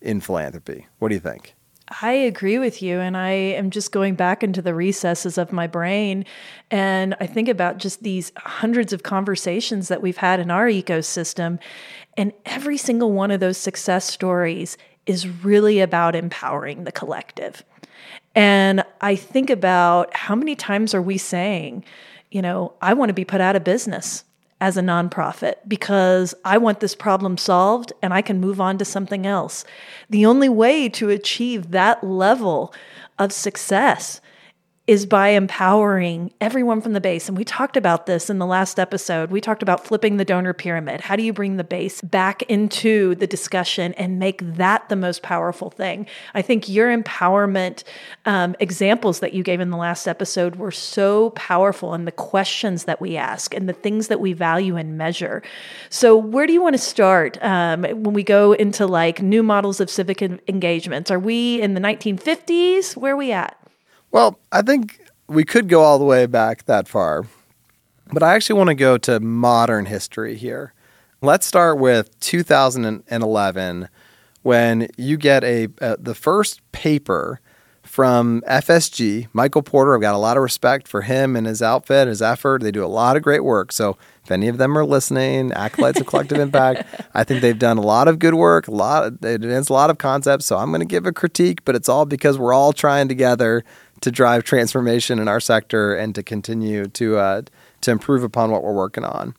in 0.00 0.20
philanthropy. 0.20 0.86
What 0.98 1.08
do 1.08 1.14
you 1.14 1.20
think? 1.20 1.54
I 2.02 2.12
agree 2.12 2.58
with 2.58 2.82
you. 2.82 3.00
And 3.00 3.16
I 3.16 3.30
am 3.30 3.70
just 3.70 3.90
going 3.90 4.14
back 4.14 4.44
into 4.44 4.62
the 4.62 4.74
recesses 4.74 5.36
of 5.36 5.52
my 5.52 5.66
brain. 5.66 6.24
And 6.70 7.16
I 7.20 7.26
think 7.26 7.48
about 7.48 7.78
just 7.78 8.02
these 8.02 8.30
hundreds 8.36 8.92
of 8.92 9.02
conversations 9.02 9.88
that 9.88 10.00
we've 10.00 10.16
had 10.16 10.38
in 10.38 10.50
our 10.50 10.68
ecosystem. 10.68 11.58
And 12.16 12.32
every 12.46 12.76
single 12.76 13.12
one 13.12 13.30
of 13.30 13.40
those 13.40 13.58
success 13.58 14.04
stories 14.04 14.76
is 15.06 15.26
really 15.26 15.80
about 15.80 16.14
empowering 16.14 16.84
the 16.84 16.92
collective. 16.92 17.64
And 18.36 18.84
I 19.00 19.16
think 19.16 19.50
about 19.50 20.14
how 20.14 20.36
many 20.36 20.54
times 20.54 20.94
are 20.94 21.02
we 21.02 21.18
saying, 21.18 21.84
you 22.30 22.40
know, 22.40 22.74
I 22.80 22.94
want 22.94 23.08
to 23.08 23.14
be 23.14 23.24
put 23.24 23.40
out 23.40 23.56
of 23.56 23.64
business 23.64 24.24
as 24.60 24.76
a 24.76 24.82
nonprofit 24.82 25.54
because 25.66 26.34
I 26.44 26.58
want 26.58 26.80
this 26.80 26.94
problem 26.94 27.38
solved 27.38 27.92
and 28.02 28.12
I 28.12 28.22
can 28.22 28.40
move 28.40 28.60
on 28.60 28.78
to 28.78 28.84
something 28.84 29.26
else. 29.26 29.64
The 30.10 30.26
only 30.26 30.48
way 30.48 30.88
to 30.90 31.08
achieve 31.08 31.70
that 31.70 32.04
level 32.04 32.74
of 33.18 33.32
success 33.32 34.20
is 34.90 35.06
by 35.06 35.28
empowering 35.28 36.32
everyone 36.40 36.80
from 36.80 36.94
the 36.94 37.00
base. 37.00 37.28
And 37.28 37.38
we 37.38 37.44
talked 37.44 37.76
about 37.76 38.06
this 38.06 38.28
in 38.28 38.40
the 38.40 38.44
last 38.44 38.76
episode. 38.76 39.30
We 39.30 39.40
talked 39.40 39.62
about 39.62 39.86
flipping 39.86 40.16
the 40.16 40.24
donor 40.24 40.52
pyramid. 40.52 41.00
How 41.00 41.14
do 41.14 41.22
you 41.22 41.32
bring 41.32 41.58
the 41.58 41.62
base 41.62 42.00
back 42.00 42.42
into 42.48 43.14
the 43.14 43.26
discussion 43.28 43.94
and 43.94 44.18
make 44.18 44.40
that 44.56 44.88
the 44.88 44.96
most 44.96 45.22
powerful 45.22 45.70
thing? 45.70 46.08
I 46.34 46.42
think 46.42 46.68
your 46.68 46.88
empowerment 46.88 47.84
um, 48.26 48.56
examples 48.58 49.20
that 49.20 49.32
you 49.32 49.44
gave 49.44 49.60
in 49.60 49.70
the 49.70 49.76
last 49.76 50.08
episode 50.08 50.56
were 50.56 50.72
so 50.72 51.30
powerful, 51.30 51.94
and 51.94 52.04
the 52.04 52.10
questions 52.10 52.82
that 52.86 53.00
we 53.00 53.16
ask 53.16 53.54
and 53.54 53.68
the 53.68 53.72
things 53.72 54.08
that 54.08 54.18
we 54.18 54.32
value 54.32 54.74
and 54.74 54.98
measure. 54.98 55.40
So, 55.88 56.16
where 56.16 56.48
do 56.48 56.52
you 56.52 56.62
want 56.62 56.74
to 56.74 56.82
start 56.82 57.38
um, 57.42 57.84
when 57.84 58.12
we 58.12 58.24
go 58.24 58.54
into 58.54 58.88
like 58.88 59.22
new 59.22 59.44
models 59.44 59.78
of 59.78 59.88
civic 59.88 60.20
engagements? 60.20 61.12
Are 61.12 61.20
we 61.20 61.62
in 61.62 61.74
the 61.74 61.80
1950s? 61.80 62.96
Where 62.96 63.12
are 63.12 63.16
we 63.16 63.30
at? 63.30 63.56
Well, 64.12 64.40
I 64.50 64.62
think 64.62 65.00
we 65.28 65.44
could 65.44 65.68
go 65.68 65.82
all 65.82 65.98
the 65.98 66.04
way 66.04 66.26
back 66.26 66.64
that 66.64 66.88
far, 66.88 67.26
but 68.12 68.22
I 68.24 68.34
actually 68.34 68.58
want 68.58 68.68
to 68.68 68.74
go 68.74 68.98
to 68.98 69.20
modern 69.20 69.86
history 69.86 70.36
here. 70.36 70.74
Let's 71.22 71.46
start 71.46 71.78
with 71.78 72.18
2011 72.18 73.88
when 74.42 74.88
you 74.96 75.16
get 75.16 75.44
a 75.44 75.68
uh, 75.80 75.96
the 75.98 76.14
first 76.14 76.60
paper 76.72 77.40
from 77.90 78.40
FSG, 78.42 79.26
Michael 79.32 79.62
Porter. 79.62 79.94
I've 79.94 80.00
got 80.00 80.14
a 80.14 80.18
lot 80.18 80.36
of 80.36 80.42
respect 80.44 80.86
for 80.86 81.02
him 81.02 81.34
and 81.34 81.44
his 81.44 81.60
outfit, 81.60 82.06
his 82.06 82.22
effort. 82.22 82.62
They 82.62 82.70
do 82.70 82.84
a 82.84 82.86
lot 82.86 83.16
of 83.16 83.22
great 83.22 83.42
work. 83.42 83.72
So 83.72 83.96
if 84.22 84.30
any 84.30 84.46
of 84.46 84.58
them 84.58 84.78
are 84.78 84.84
listening, 84.84 85.52
acolytes 85.52 85.98
of 85.98 86.06
collective 86.06 86.38
impact, 86.46 86.88
I 87.14 87.24
think 87.24 87.40
they've 87.40 87.58
done 87.58 87.78
a 87.78 87.82
lot 87.82 88.06
of 88.06 88.20
good 88.20 88.34
work. 88.34 88.68
A 88.68 88.70
lot, 88.70 89.20
they 89.22 89.34
advance 89.34 89.68
a 89.68 89.72
lot 89.72 89.90
of 89.90 89.98
concepts. 89.98 90.46
So 90.46 90.56
I'm 90.56 90.70
going 90.70 90.80
to 90.80 90.86
give 90.86 91.04
a 91.04 91.12
critique, 91.12 91.64
but 91.64 91.74
it's 91.74 91.88
all 91.88 92.06
because 92.06 92.38
we're 92.38 92.52
all 92.52 92.72
trying 92.72 93.08
together 93.08 93.64
to 94.00 94.10
drive 94.10 94.44
transformation 94.44 95.18
in 95.18 95.28
our 95.28 95.40
sector 95.40 95.94
and 95.94 96.14
to 96.14 96.22
continue 96.22 96.86
to 96.86 97.18
uh, 97.18 97.42
to 97.82 97.90
improve 97.90 98.22
upon 98.22 98.50
what 98.50 98.62
we're 98.62 98.72
working 98.72 99.04
on. 99.04 99.34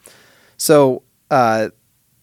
So 0.58 1.04
uh, 1.30 1.70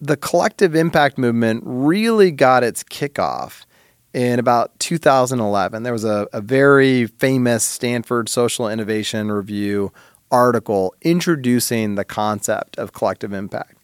the 0.00 0.16
collective 0.16 0.75
impact 0.75 1.18
movement 1.18 1.62
really 1.66 2.30
got 2.30 2.62
its 2.62 2.85
kickoff 2.85 3.64
in 4.12 4.38
about 4.38 4.78
2011. 4.78 5.83
There 5.83 5.92
was 5.92 6.04
a, 6.04 6.26
a 6.33 6.40
very 6.40 7.07
famous 7.07 7.64
Stanford 7.64 8.28
Social 8.28 8.68
Innovation 8.68 9.30
Review 9.30 9.92
article 10.30 10.95
introducing 11.02 11.95
the 11.95 12.04
concept 12.04 12.78
of 12.78 12.92
collective 12.92 13.33
impact. 13.33 13.75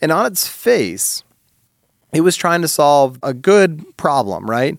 And 0.00 0.10
on 0.10 0.26
its 0.26 0.48
face, 0.48 1.22
it 2.12 2.22
was 2.22 2.36
trying 2.36 2.62
to 2.62 2.68
solve 2.68 3.18
a 3.22 3.32
good 3.32 3.84
problem, 3.96 4.48
right? 4.48 4.78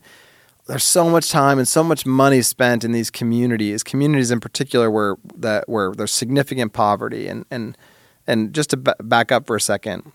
There's 0.67 0.83
so 0.83 1.09
much 1.09 1.29
time 1.29 1.59
and 1.59 1.67
so 1.67 1.83
much 1.83 2.05
money 2.05 2.41
spent 2.41 2.83
in 2.83 2.91
these 2.91 3.09
communities, 3.09 3.83
communities 3.83 4.31
in 4.31 4.39
particular 4.39 4.89
where 4.89 5.15
that 5.35 5.67
where 5.67 5.91
there's 5.91 6.11
significant 6.11 6.73
poverty 6.73 7.27
and 7.27 7.45
and 7.51 7.77
and 8.25 8.53
just 8.53 8.69
to 8.69 8.77
b- 8.77 8.93
back 9.01 9.31
up 9.31 9.45
for 9.45 9.55
a 9.55 9.61
second, 9.61 10.11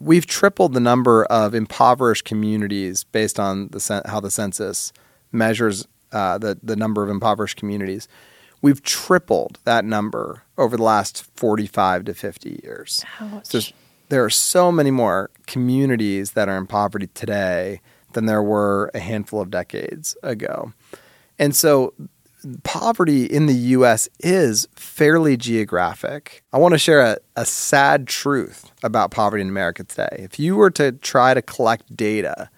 we've 0.00 0.26
tripled 0.26 0.74
the 0.74 0.80
number 0.80 1.24
of 1.26 1.54
impoverished 1.54 2.24
communities 2.24 3.04
based 3.04 3.38
on 3.38 3.68
the 3.68 4.02
how 4.06 4.18
the 4.20 4.30
census 4.30 4.92
measures 5.30 5.86
uh, 6.12 6.38
the 6.38 6.58
the 6.62 6.76
number 6.76 7.02
of 7.02 7.08
impoverished 7.08 7.56
communities. 7.56 8.08
We've 8.62 8.82
tripled 8.82 9.58
that 9.64 9.84
number 9.84 10.42
over 10.56 10.78
the 10.78 10.82
last 10.82 11.24
45 11.36 12.06
to 12.06 12.14
50 12.14 12.60
years. 12.64 13.04
Ouch. 13.20 13.44
So 13.44 13.60
there 14.08 14.24
are 14.24 14.30
so 14.30 14.72
many 14.72 14.90
more 14.90 15.30
communities 15.46 16.30
that 16.30 16.48
are 16.48 16.56
in 16.56 16.66
poverty 16.66 17.08
today 17.08 17.82
than 18.14 18.26
there 18.26 18.42
were 18.42 18.90
a 18.94 18.98
handful 18.98 19.40
of 19.40 19.50
decades 19.50 20.16
ago. 20.22 20.72
And 21.38 21.54
so 21.54 21.94
poverty 22.62 23.24
in 23.24 23.46
the 23.46 23.54
US 23.54 24.08
is 24.20 24.68
fairly 24.74 25.36
geographic. 25.36 26.42
I 26.52 26.58
want 26.58 26.72
to 26.72 26.78
share 26.78 27.00
a, 27.00 27.18
a 27.36 27.44
sad 27.44 28.06
truth 28.06 28.70
about 28.82 29.10
poverty 29.10 29.42
in 29.42 29.48
America 29.48 29.84
today. 29.84 30.16
If 30.18 30.38
you 30.38 30.56
were 30.56 30.70
to 30.72 30.92
try 30.92 31.34
to 31.34 31.42
collect 31.42 31.96
data 31.96 32.50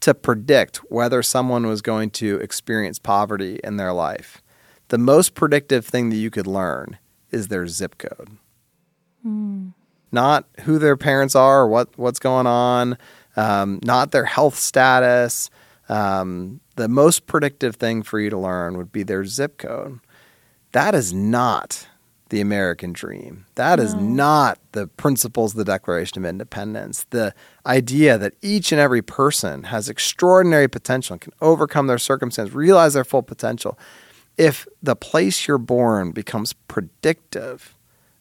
to 0.00 0.14
predict 0.14 0.78
whether 0.90 1.22
someone 1.22 1.66
was 1.66 1.82
going 1.82 2.10
to 2.10 2.36
experience 2.36 2.98
poverty 2.98 3.60
in 3.64 3.76
their 3.76 3.92
life, 3.92 4.42
the 4.88 4.98
most 4.98 5.34
predictive 5.34 5.86
thing 5.86 6.10
that 6.10 6.16
you 6.16 6.30
could 6.30 6.46
learn 6.46 6.98
is 7.30 7.48
their 7.48 7.66
zip 7.66 7.98
code. 7.98 8.36
Mm. 9.26 9.72
Not 10.12 10.46
who 10.60 10.78
their 10.78 10.96
parents 10.96 11.34
are 11.34 11.62
or 11.62 11.68
what, 11.68 11.96
what's 11.98 12.18
going 12.18 12.46
on, 12.46 12.96
um, 13.36 13.80
not 13.84 14.12
their 14.12 14.24
health 14.24 14.56
status. 14.56 15.50
Um, 15.88 16.60
the 16.76 16.88
most 16.88 17.26
predictive 17.26 17.76
thing 17.76 18.02
for 18.02 18.18
you 18.18 18.30
to 18.30 18.38
learn 18.38 18.76
would 18.76 18.92
be 18.92 19.02
their 19.02 19.24
zip 19.24 19.58
code. 19.58 20.00
That 20.72 20.94
is 20.94 21.12
not 21.12 21.86
the 22.30 22.40
American 22.40 22.92
dream. 22.92 23.46
That 23.54 23.78
no. 23.78 23.84
is 23.84 23.94
not 23.94 24.58
the 24.72 24.86
principles 24.86 25.52
of 25.52 25.58
the 25.58 25.64
Declaration 25.64 26.18
of 26.18 26.28
Independence. 26.28 27.06
The 27.10 27.34
idea 27.66 28.18
that 28.18 28.34
each 28.42 28.72
and 28.72 28.80
every 28.80 29.02
person 29.02 29.64
has 29.64 29.88
extraordinary 29.88 30.68
potential 30.68 31.14
and 31.14 31.20
can 31.20 31.32
overcome 31.40 31.86
their 31.86 31.98
circumstance, 31.98 32.52
realize 32.52 32.94
their 32.94 33.04
full 33.04 33.22
potential. 33.22 33.78
If 34.36 34.66
the 34.82 34.96
place 34.96 35.46
you're 35.46 35.58
born 35.58 36.10
becomes 36.10 36.54
predictive 36.54 37.76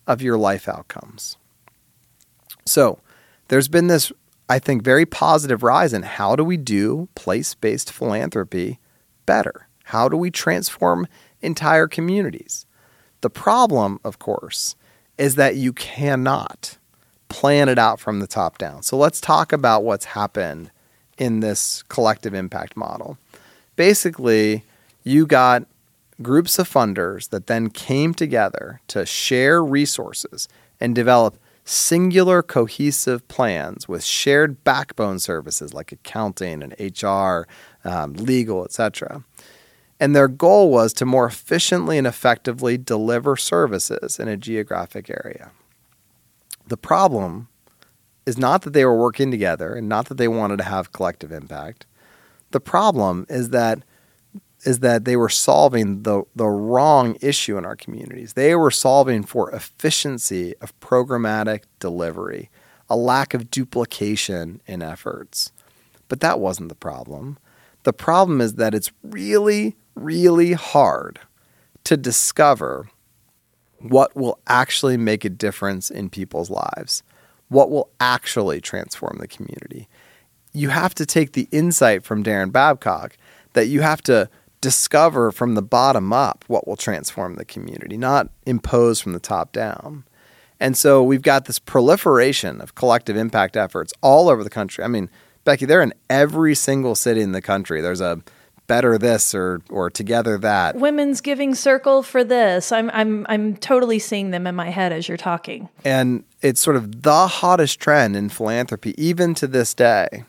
of 0.06 0.22
your 0.22 0.38
life 0.38 0.68
outcomes. 0.68 1.38
So, 2.66 3.00
there's 3.48 3.68
been 3.68 3.88
this 3.88 4.12
I 4.50 4.60
think, 4.60 4.84
very 4.84 5.06
positive 5.06 5.64
rise 5.64 5.94
in 5.94 6.04
how 6.04 6.36
do 6.36 6.44
we 6.44 6.58
do 6.58 7.08
place 7.16 7.54
based 7.54 7.92
philanthropy 7.92 8.80
better? 9.26 9.68
How 9.86 10.10
do 10.10 10.18
we 10.18 10.32
transform 10.32 11.08
entire 11.42 11.88
communities? 11.88 12.66
The 13.22 13.30
problem, 13.30 14.00
of 14.04 14.20
course, 14.20 14.76
is 15.18 15.36
that 15.36 15.56
you 15.56 15.74
cannot 15.74 16.78
plan 17.30 17.70
it 17.70 17.80
out 17.80 18.00
from 18.00 18.20
the 18.20 18.28
top 18.28 18.58
down. 18.58 18.84
So 18.84 18.98
let's 18.98 19.22
talk 19.22 19.52
about 19.52 19.84
what's 19.84 20.06
happened 20.06 20.72
in 21.18 21.40
this 21.40 21.84
collective 21.84 22.34
impact 22.34 22.76
model. 22.76 23.18
Basically, 23.76 24.64
you 25.04 25.26
got 25.26 25.66
groups 26.22 26.60
of 26.60 26.70
funders 26.70 27.30
that 27.30 27.48
then 27.48 27.70
came 27.70 28.14
together 28.14 28.82
to 28.88 29.06
share 29.06 29.64
resources 29.64 30.48
and 30.80 30.94
develop 30.94 31.38
singular 31.66 32.44
cohesive 32.44 33.28
plans 33.28 33.88
with 33.88 34.04
shared 34.04 34.64
backbone 34.64 35.20
services 35.20 35.74
like 35.74 35.92
accounting 35.92 36.62
and 36.62 36.76
HR, 36.80 37.48
um, 37.88 38.14
legal, 38.14 38.66
etc. 38.66 39.24
And 40.00 40.16
their 40.16 40.28
goal 40.28 40.70
was 40.70 40.92
to 40.94 41.06
more 41.06 41.26
efficiently 41.26 41.98
and 41.98 42.08
effectively 42.08 42.78
deliver 42.78 43.38
services 43.38 44.20
in 44.20 44.28
a 44.28 44.38
geographic 44.38 45.10
area. 45.10 45.52
The 46.68 46.78
problem 46.78 47.48
is 48.26 48.38
not 48.38 48.62
that 48.64 48.74
they 48.74 48.86
were 48.86 48.98
working 48.98 49.32
together 49.32 49.76
and 49.76 49.88
not 49.88 50.08
that 50.08 50.18
they 50.18 50.28
wanted 50.28 50.58
to 50.58 50.64
have 50.64 50.94
collective 50.94 51.32
impact. 51.32 51.86
The 52.52 52.60
problem 52.60 53.26
is 53.30 53.50
that 53.50 53.84
is 54.66 54.80
that 54.80 55.06
they 55.06 55.16
were 55.16 55.30
solving 55.30 56.04
the, 56.04 56.24
the 56.36 56.48
wrong 56.48 57.18
issue 57.22 57.58
in 57.58 57.66
our 57.66 57.76
communities. 57.76 58.34
They 58.34 58.56
were 58.56 58.72
solving 58.72 59.24
for 59.24 59.52
efficiency 59.52 60.56
of 60.62 60.78
programmatic 60.80 61.64
delivery, 61.80 62.50
a 62.90 62.96
lack 62.96 63.34
of 63.34 63.52
duplication 63.52 64.62
in 64.66 64.82
efforts. 64.82 65.52
But 66.08 66.22
that 66.22 66.40
wasn't 66.40 66.70
the 66.70 66.76
problem. 66.76 67.38
The 67.84 67.94
problem 67.94 68.40
is 68.40 68.56
that 68.56 68.74
it's 68.74 68.92
really, 69.04 69.76
really 69.96 70.54
hard 70.54 71.20
to 71.84 71.98
discover 71.98 72.90
what 73.80 74.16
will 74.16 74.40
actually 74.48 74.96
make 74.96 75.26
a 75.26 75.30
difference 75.30 75.92
in 75.92 76.10
people's 76.10 76.50
lives, 76.50 77.04
what 77.50 77.70
will 77.70 77.90
actually 78.00 78.62
transform 78.62 79.18
the 79.20 79.28
community. 79.28 79.90
You 80.54 80.70
have 80.70 80.96
to 80.96 81.06
take 81.06 81.34
the 81.34 81.50
insight 81.52 82.04
from 82.04 82.24
Daron 82.24 82.52
Babcock 82.52 83.18
that 83.54 83.68
you 83.68 83.82
have 83.82 84.02
to 84.04 84.30
discover 84.64 85.30
from 85.34 85.56
the 85.56 85.62
bottom 85.62 86.14
up 86.14 86.46
what 86.48 86.66
will 86.66 86.78
transform 86.78 87.36
the 87.36 87.44
community, 87.44 87.98
not 87.98 88.30
impose 88.46 89.02
from 89.02 89.12
the 89.12 89.20
top 89.20 89.52
down. 89.52 90.06
And 90.58 90.78
so 90.78 91.04
we've 91.04 91.22
got 91.22 91.44
this 91.44 91.60
proliferation 91.60 92.62
of 92.62 92.74
collective 92.74 93.18
impact 93.18 93.58
efforts 93.58 93.92
all 94.02 94.30
over 94.30 94.42
the 94.42 94.50
country. 94.50 94.82
I 94.82 94.88
mean, 94.88 95.10
Becky, 95.44 95.66
they're 95.66 95.82
in 95.82 95.94
every 96.10 96.56
single 96.56 96.96
city 96.96 97.20
in 97.20 97.34
the 97.34 97.42
country. 97.42 97.82
There's 97.82 98.00
a 98.00 98.22
better 98.68 98.98
this 98.98 99.36
or 99.36 99.60
or 99.70 99.90
together 99.90 100.38
that. 100.38 100.78
Women's 100.78 101.20
giving 101.20 101.56
circle 101.56 102.02
for 102.02 102.24
this. 102.24 102.72
I'm 102.72 102.90
I'm 102.94 103.26
I'm 103.28 103.58
totally 103.58 104.00
seeing 104.00 104.32
them 104.32 104.48
in 104.48 104.56
my 104.56 104.70
head 104.70 104.94
as 104.94 105.10
you're 105.10 105.18
talking. 105.18 105.68
And 105.84 106.24
it's 106.42 106.62
sort 106.62 106.78
of 106.78 107.02
the 107.02 107.28
hottest 107.28 107.82
trend 107.82 108.16
in 108.16 108.30
philanthropy 108.30 108.96
even 108.98 109.34
to 109.36 109.48
this 109.48 109.74
day. 109.74 110.24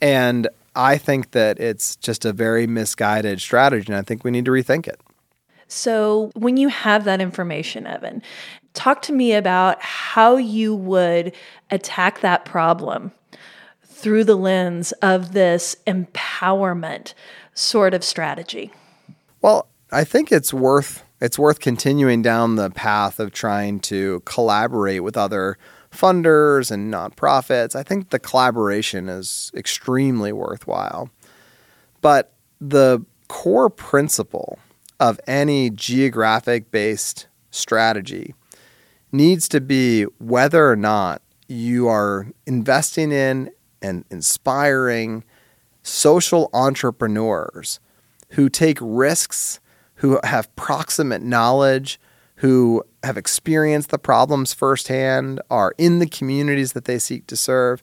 And 0.00 0.48
I 0.76 0.98
think 0.98 1.32
that 1.32 1.60
it's 1.60 1.96
just 1.96 2.24
a 2.24 2.32
very 2.32 2.66
misguided 2.66 3.40
strategy, 3.40 3.86
and 3.92 3.96
I 3.96 4.02
think 4.02 4.24
we 4.24 4.30
need 4.30 4.44
to 4.46 4.50
rethink 4.50 4.88
it. 4.88 5.00
So, 5.68 6.30
when 6.34 6.56
you 6.56 6.68
have 6.68 7.04
that 7.04 7.20
information, 7.20 7.86
Evan, 7.86 8.22
talk 8.74 9.02
to 9.02 9.12
me 9.12 9.32
about 9.32 9.80
how 9.80 10.36
you 10.36 10.74
would 10.74 11.32
attack 11.70 12.20
that 12.20 12.44
problem 12.44 13.12
through 13.84 14.24
the 14.24 14.36
lens 14.36 14.92
of 15.00 15.32
this 15.32 15.76
empowerment 15.86 17.14
sort 17.54 17.94
of 17.94 18.04
strategy. 18.04 18.70
Well, 19.40 19.68
I 19.90 20.04
think 20.04 20.30
it's 20.30 20.52
worth 20.52 21.02
it's 21.20 21.38
worth 21.38 21.60
continuing 21.60 22.20
down 22.20 22.56
the 22.56 22.70
path 22.70 23.18
of 23.18 23.32
trying 23.32 23.80
to 23.80 24.20
collaborate 24.26 25.02
with 25.02 25.16
other 25.16 25.56
funders 25.94 26.70
and 26.70 26.92
nonprofits. 26.92 27.74
I 27.76 27.82
think 27.82 28.10
the 28.10 28.18
collaboration 28.18 29.08
is 29.08 29.50
extremely 29.54 30.32
worthwhile. 30.32 31.10
But 32.00 32.34
the 32.60 33.04
core 33.28 33.70
principle 33.70 34.58
of 35.00 35.20
any 35.26 35.70
geographic 35.70 36.70
based 36.70 37.26
strategy 37.50 38.34
needs 39.12 39.48
to 39.48 39.60
be 39.60 40.04
whether 40.18 40.68
or 40.68 40.76
not 40.76 41.22
you 41.48 41.88
are 41.88 42.26
investing 42.46 43.12
in 43.12 43.50
and 43.80 44.04
inspiring 44.10 45.24
social 45.82 46.48
entrepreneurs 46.52 47.80
who 48.30 48.48
take 48.48 48.78
risks, 48.80 49.60
who 49.96 50.18
have 50.24 50.54
proximate 50.56 51.22
knowledge, 51.22 52.00
who 52.36 52.82
have 53.04 53.16
experienced 53.16 53.90
the 53.90 53.98
problems 53.98 54.52
firsthand, 54.52 55.40
are 55.50 55.74
in 55.78 55.98
the 55.98 56.06
communities 56.06 56.72
that 56.72 56.84
they 56.84 56.98
seek 56.98 57.26
to 57.28 57.36
serve, 57.36 57.82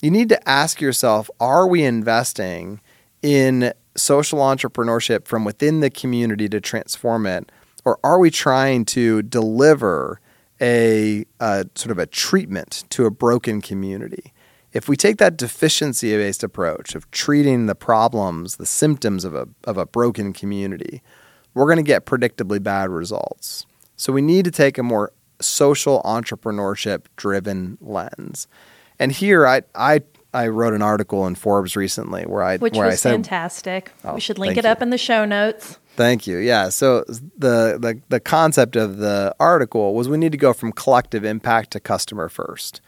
you 0.00 0.10
need 0.10 0.28
to 0.30 0.48
ask 0.48 0.80
yourself 0.80 1.30
are 1.40 1.66
we 1.66 1.84
investing 1.84 2.80
in 3.22 3.72
social 3.96 4.40
entrepreneurship 4.40 5.26
from 5.26 5.44
within 5.44 5.80
the 5.80 5.90
community 5.90 6.48
to 6.48 6.60
transform 6.60 7.26
it? 7.26 7.50
Or 7.84 7.98
are 8.04 8.18
we 8.18 8.30
trying 8.30 8.84
to 8.86 9.22
deliver 9.22 10.20
a, 10.60 11.24
a 11.40 11.66
sort 11.74 11.90
of 11.90 11.98
a 11.98 12.06
treatment 12.06 12.84
to 12.90 13.06
a 13.06 13.10
broken 13.10 13.60
community? 13.60 14.32
If 14.72 14.88
we 14.88 14.96
take 14.96 15.18
that 15.18 15.36
deficiency 15.36 16.16
based 16.16 16.42
approach 16.42 16.94
of 16.94 17.10
treating 17.10 17.66
the 17.66 17.74
problems, 17.74 18.56
the 18.56 18.66
symptoms 18.66 19.24
of 19.24 19.34
a, 19.34 19.48
of 19.64 19.76
a 19.76 19.86
broken 19.86 20.32
community, 20.32 21.02
we're 21.54 21.66
going 21.66 21.76
to 21.76 21.82
get 21.82 22.06
predictably 22.06 22.62
bad 22.62 22.88
results. 22.88 23.66
So 24.02 24.12
we 24.12 24.20
need 24.20 24.44
to 24.46 24.50
take 24.50 24.78
a 24.78 24.82
more 24.82 25.12
social 25.40 26.02
entrepreneurship 26.04 27.04
driven 27.14 27.78
lens. 27.80 28.48
And 28.98 29.12
here 29.12 29.46
I 29.46 29.62
I 29.76 30.02
I 30.34 30.48
wrote 30.48 30.74
an 30.74 30.82
article 30.82 31.24
in 31.28 31.36
Forbes 31.36 31.76
recently 31.76 32.24
where 32.24 32.42
I 32.42 32.56
which 32.56 32.74
where 32.74 32.86
was 32.86 32.94
I 32.94 32.96
said, 32.96 33.12
fantastic. 33.12 33.92
Oh, 34.02 34.14
we 34.14 34.20
should 34.20 34.40
link 34.40 34.56
it 34.56 34.64
up 34.64 34.80
you. 34.80 34.82
in 34.82 34.90
the 34.90 34.98
show 34.98 35.24
notes. 35.24 35.78
Thank 35.94 36.26
you. 36.26 36.38
Yeah. 36.38 36.70
So 36.70 37.04
the, 37.06 37.78
the 37.78 38.00
the 38.08 38.18
concept 38.18 38.74
of 38.74 38.96
the 38.96 39.36
article 39.38 39.94
was 39.94 40.08
we 40.08 40.18
need 40.18 40.32
to 40.32 40.38
go 40.38 40.52
from 40.52 40.72
collective 40.72 41.24
impact 41.24 41.70
to 41.70 41.78
customer 41.78 42.28
first. 42.28 42.80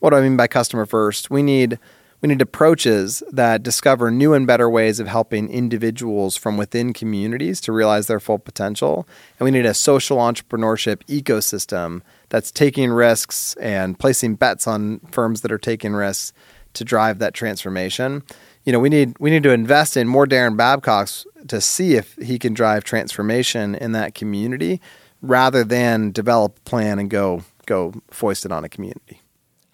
What 0.00 0.10
do 0.10 0.16
I 0.16 0.20
mean 0.20 0.36
by 0.36 0.48
customer 0.48 0.84
first? 0.84 1.30
We 1.30 1.44
need 1.44 1.78
We 2.20 2.28
need 2.28 2.40
approaches 2.40 3.22
that 3.30 3.62
discover 3.62 4.10
new 4.10 4.32
and 4.32 4.46
better 4.46 4.70
ways 4.70 5.00
of 5.00 5.06
helping 5.06 5.50
individuals 5.50 6.36
from 6.36 6.56
within 6.56 6.92
communities 6.92 7.60
to 7.62 7.72
realize 7.72 8.06
their 8.06 8.20
full 8.20 8.38
potential. 8.38 9.06
And 9.38 9.44
we 9.44 9.50
need 9.50 9.66
a 9.66 9.74
social 9.74 10.16
entrepreneurship 10.18 11.04
ecosystem 11.04 12.02
that's 12.28 12.50
taking 12.50 12.90
risks 12.90 13.54
and 13.60 13.98
placing 13.98 14.36
bets 14.36 14.66
on 14.66 15.00
firms 15.10 15.42
that 15.42 15.52
are 15.52 15.58
taking 15.58 15.92
risks 15.92 16.32
to 16.74 16.84
drive 16.84 17.18
that 17.18 17.34
transformation. 17.34 18.22
You 18.64 18.72
know, 18.72 18.80
we 18.80 18.88
need 18.88 19.16
we 19.20 19.30
need 19.30 19.42
to 19.44 19.52
invest 19.52 19.96
in 19.96 20.08
more 20.08 20.26
Daron 20.26 20.56
Babcocks 20.56 21.26
to 21.48 21.60
see 21.60 21.94
if 21.94 22.16
he 22.16 22.38
can 22.38 22.54
drive 22.54 22.84
transformation 22.84 23.74
in 23.74 23.92
that 23.92 24.14
community 24.14 24.80
rather 25.22 25.64
than 25.64 26.10
develop 26.12 26.58
a 26.58 26.60
plan 26.62 26.98
and 26.98 27.10
go 27.10 27.42
go 27.66 27.94
foist 28.10 28.44
it 28.44 28.52
on 28.52 28.64
a 28.64 28.68
community. 28.68 29.20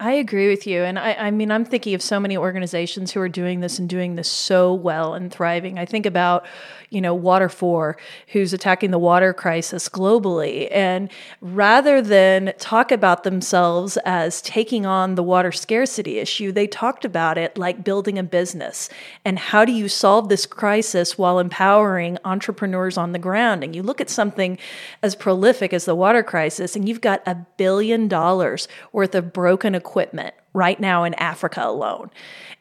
I 0.03 0.15
agree 0.15 0.49
with 0.49 0.67
you. 0.67 0.83
And 0.83 0.99
I, 0.99 1.12
I 1.12 1.31
mean, 1.31 1.53
I'm 1.53 1.65
thinking 1.65 1.95
of 1.95 2.03
so 2.03 2.19
many 2.19 2.37
organizations 2.37 3.12
who 3.12 3.21
are 3.21 3.29
doing 3.29 3.61
this 3.61 3.79
and 3.79 3.88
doing 3.88 4.17
this 4.17 4.29
so 4.29 4.75
well 4.75 5.15
and 5.15 5.33
thriving. 5.33 5.79
I 5.79 5.87
think 5.87 6.07
about, 6.07 6.45
you 6.93 7.01
know, 7.01 7.15
Water 7.15 7.49
for, 7.49 7.97
who's 8.29 8.53
attacking 8.53 8.91
the 8.91 8.99
water 8.99 9.33
crisis 9.33 9.89
globally. 9.89 10.69
And 10.71 11.11
rather 11.41 12.03
than 12.03 12.53
talk 12.59 12.93
about 12.93 13.25
themselves 13.25 13.97
as 14.05 14.43
taking 14.43 14.85
on 14.85 15.15
the 15.15 15.23
water 15.23 15.53
scarcity 15.53 16.19
issue, 16.19 16.53
they 16.53 16.67
talked 16.67 17.05
about 17.05 17.39
it 17.39 17.57
like 17.57 17.85
building 17.85 18.19
a 18.19 18.23
business. 18.23 18.89
And 19.25 19.39
how 19.39 19.65
do 19.65 19.73
you 19.73 19.89
solve 19.89 20.29
this 20.29 20.47
crisis 20.47 21.17
while 21.17 21.39
empowering 21.39 22.19
entrepreneurs 22.25 22.99
on 22.99 23.13
the 23.13 23.19
ground? 23.19 23.65
And 23.65 23.75
you 23.75 23.83
look 23.83 24.01
at 24.01 24.11
something 24.11 24.59
as 25.03 25.15
prolific 25.15 25.73
as 25.73 25.85
the 25.85 25.95
water 25.95 26.23
crisis, 26.23 26.77
and 26.77 26.89
you've 26.89 27.01
got 27.01 27.23
a 27.27 27.37
billion 27.57 28.09
dollars 28.09 28.69
worth 28.93 29.15
of 29.15 29.33
broken 29.33 29.75
equipment 29.75 30.35
right 30.55 30.79
now 30.79 31.05
in 31.05 31.15
Africa 31.15 31.63
alone. 31.65 32.11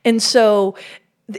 And 0.06 0.22
so 0.22 0.76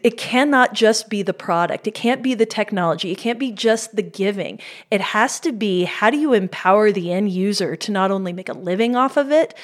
it 0.03 0.17
cannot 0.17 0.75
just 0.75 1.09
be 1.09 1.23
the 1.23 1.35
product. 1.35 1.87
It 1.87 1.95
can't 1.95 2.23
be 2.23 2.35
the 2.35 2.47
technology. 2.47 3.13
It 3.13 3.19
can't 3.19 3.39
be 3.39 3.53
just 3.53 3.95
the 3.95 4.03
giving. 4.03 4.59
It 4.91 5.01
has 5.01 5.39
to 5.41 5.53
be 5.53 5.85
how 5.85 6.11
do 6.11 6.19
you 6.19 6.33
empower 6.33 6.91
the 6.91 7.13
end 7.13 7.31
user 7.31 7.77
to 7.77 7.93
not 7.93 8.11
only 8.11 8.33
make 8.33 8.49
a 8.49 8.55
living 8.55 8.97
off 8.97 9.17
of 9.17 9.31
it, 9.31 9.55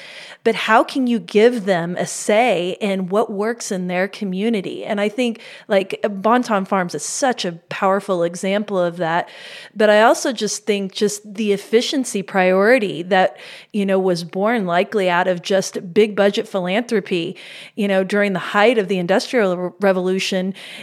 but 0.43 0.55
how 0.55 0.83
can 0.83 1.07
you 1.07 1.19
give 1.19 1.65
them 1.65 1.95
a 1.97 2.05
say 2.05 2.77
in 2.79 3.09
what 3.09 3.31
works 3.31 3.71
in 3.71 3.87
their 3.87 4.07
community? 4.07 4.85
And 4.85 5.01
I 5.01 5.09
think 5.09 5.41
like 5.67 5.99
Bonton 6.09 6.65
Farms 6.65 6.95
is 6.95 7.03
such 7.03 7.45
a 7.45 7.53
powerful 7.69 8.23
example 8.23 8.79
of 8.79 8.97
that. 8.97 9.29
But 9.75 9.89
I 9.89 10.01
also 10.01 10.31
just 10.31 10.65
think 10.65 10.93
just 10.93 11.33
the 11.33 11.53
efficiency 11.53 12.21
priority 12.21 13.03
that, 13.03 13.37
you 13.73 13.85
know, 13.85 13.99
was 13.99 14.23
born 14.23 14.65
likely 14.65 15.09
out 15.09 15.27
of 15.27 15.41
just 15.41 15.93
big 15.93 16.15
budget 16.15 16.47
philanthropy, 16.47 17.35
you 17.75 17.87
know, 17.87 18.03
during 18.03 18.33
the 18.33 18.39
height 18.39 18.77
of 18.77 18.87
the 18.87 18.97
industrial 18.97 19.75
revolution 19.79 20.18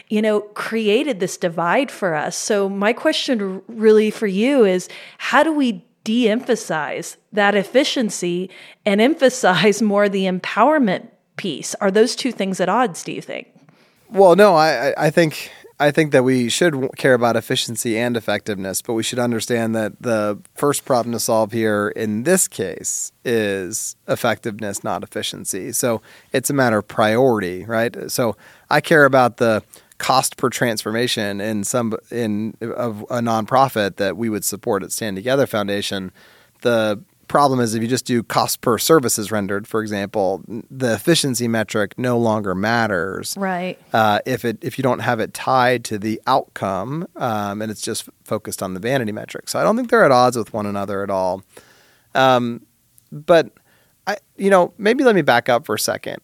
you 0.09 0.23
know, 0.23 0.41
created 0.41 1.21
this 1.21 1.37
divide 1.37 1.91
for 1.91 2.15
us. 2.15 2.37
So 2.37 2.69
my 2.69 2.93
question 2.93 3.63
really 3.69 4.11
for 4.11 4.27
you 4.27 4.65
is 4.65 4.89
how 5.19 5.43
do 5.43 5.53
we 5.53 5.85
de-emphasize 6.05 7.17
that 7.33 7.55
efficiency 7.55 8.49
and 8.85 9.01
emphasize 9.01 9.83
more 9.83 10.09
the 10.09 10.25
empowerment 10.25 11.09
piece? 11.37 11.75
Are 11.77 11.91
those 11.91 12.15
two 12.15 12.33
things 12.33 12.61
at 12.61 12.69
odds, 12.69 13.03
do 13.03 13.13
you 13.13 13.21
think? 13.21 13.49
Well, 14.11 14.37
no, 14.37 14.55
I, 14.55 14.95
I 14.97 15.11
think 15.11 15.51
I 15.79 15.91
think 15.91 16.13
that 16.13 16.25
we 16.25 16.49
should 16.49 16.91
care 16.97 17.13
about 17.13 17.37
efficiency 17.37 17.99
and 17.99 18.17
effectiveness, 18.17 18.81
but 18.81 18.95
we 18.95 19.03
should 19.03 19.19
understand 19.19 19.75
that 19.75 20.01
the 20.01 20.39
first 20.55 20.87
problem 20.87 21.13
to 21.13 21.21
solve 21.21 21.53
here 21.53 21.89
in 21.89 22.23
this 22.23 22.49
case 22.49 23.13
is 23.25 23.95
effectiveness, 24.09 24.83
not 24.83 25.03
efficiency. 25.03 25.73
So 25.73 26.01
it's 26.33 26.49
a 26.49 26.55
matter 26.55 26.79
of 26.79 26.89
priority, 26.89 27.65
right? 27.65 28.11
So 28.11 28.37
I 28.71 28.81
care 28.81 29.05
about 29.05 29.37
the 29.39 29.63
cost 29.99 30.37
per 30.37 30.51
transformation 30.51 31.41
in 31.41 31.65
some 31.65 31.95
in 32.11 32.55
of 32.61 33.03
a 33.03 33.21
nonprofit 33.21 33.97
that 33.97 34.17
we 34.17 34.29
would 34.29 34.45
support 34.45 34.83
at 34.83 34.93
Stand 34.93 35.17
Together 35.17 35.47
Foundation. 35.47 36.13
The 36.63 37.03
problem 37.29 37.61
is 37.61 37.75
if 37.75 37.83
you 37.83 37.89
just 37.89 38.05
do 38.07 38.23
cost 38.23 38.61
per 38.61 38.79
services 38.79 39.33
rendered, 39.33 39.67
for 39.67 39.81
example, 39.83 40.43
the 40.71 40.95
efficiency 40.95 41.49
metric 41.49 41.95
no 41.99 42.19
longer 42.19 42.55
matters. 42.55 43.37
Right. 43.37 43.79
Uh, 43.93 44.21
if 44.27 44.45
it 44.45 44.59
if 44.63 44.79
you 44.79 44.83
don't 44.83 45.01
have 45.01 45.21
it 45.21 45.35
tied 45.35 45.85
to 45.87 45.99
the 45.99 46.21
outcome 46.27 47.07
um, 47.17 47.63
and 47.63 47.71
it's 47.71 47.83
just 47.83 48.09
focused 48.25 48.63
on 48.63 48.75
the 48.75 48.81
vanity 48.81 49.13
metric. 49.13 49.49
So 49.49 49.59
I 49.59 49.63
don't 49.63 49.77
think 49.77 49.91
they're 49.91 50.05
at 50.05 50.13
odds 50.13 50.37
with 50.37 50.53
one 50.53 50.67
another 50.67 51.03
at 51.03 51.11
all. 51.11 51.43
Um, 52.15 52.65
but 53.13 53.51
I, 54.07 54.17
you 54.37 54.51
know, 54.51 54.73
maybe 54.79 55.05
let 55.05 55.15
me 55.15 55.23
back 55.23 55.49
up 55.49 55.67
for 55.67 55.75
a 55.75 55.79
second. 55.79 56.21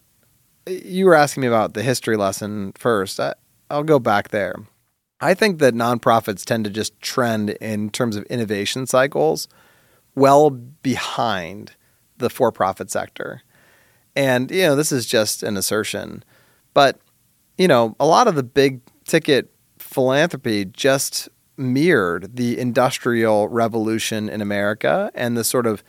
You 0.67 1.07
were 1.07 1.15
asking 1.15 1.43
me 1.43 1.47
about 1.49 1.75
the 1.75 1.83
history 1.83 2.17
lesson 2.17 2.73
first. 2.77 3.19
I, 3.19 3.35
I'll 3.71 3.83
go 3.83 3.99
back 3.99 4.29
there. 4.29 4.55
I 5.21 5.35
think 5.35 5.59
that 5.61 5.75
nonprofits 5.75 6.45
tend 6.45 6.65
to 6.65 6.71
just 6.71 7.01
trend 7.01 7.51
in 7.51 7.91
terms 7.91 8.17
of 8.17 8.25
innovation 8.25 8.87
cycles 8.87 9.49
well 10.15 10.51
behind 10.51 11.73
the 12.19 12.29
for 12.29 12.53
profit 12.53 12.91
sector. 12.91 13.43
And, 14.15 14.51
you 14.51 14.63
know, 14.63 14.77
this 14.77 14.93
is 14.93 15.07
just 15.07 15.43
an 15.43 15.57
assertion, 15.57 16.23
but, 16.75 16.99
you 17.57 17.67
know, 17.67 17.97
a 17.99 18.07
lot 18.07 18.29
of 18.29 18.35
the 18.35 18.43
big 18.43 18.81
ticket 19.05 19.51
philanthropy 19.79 20.65
just 20.65 21.29
mirrored 21.57 22.37
the 22.37 22.59
industrial 22.59 23.49
revolution 23.49 24.29
in 24.29 24.41
America 24.41 25.11
and 25.15 25.37
the 25.37 25.45
sort 25.45 25.67
of 25.67 25.83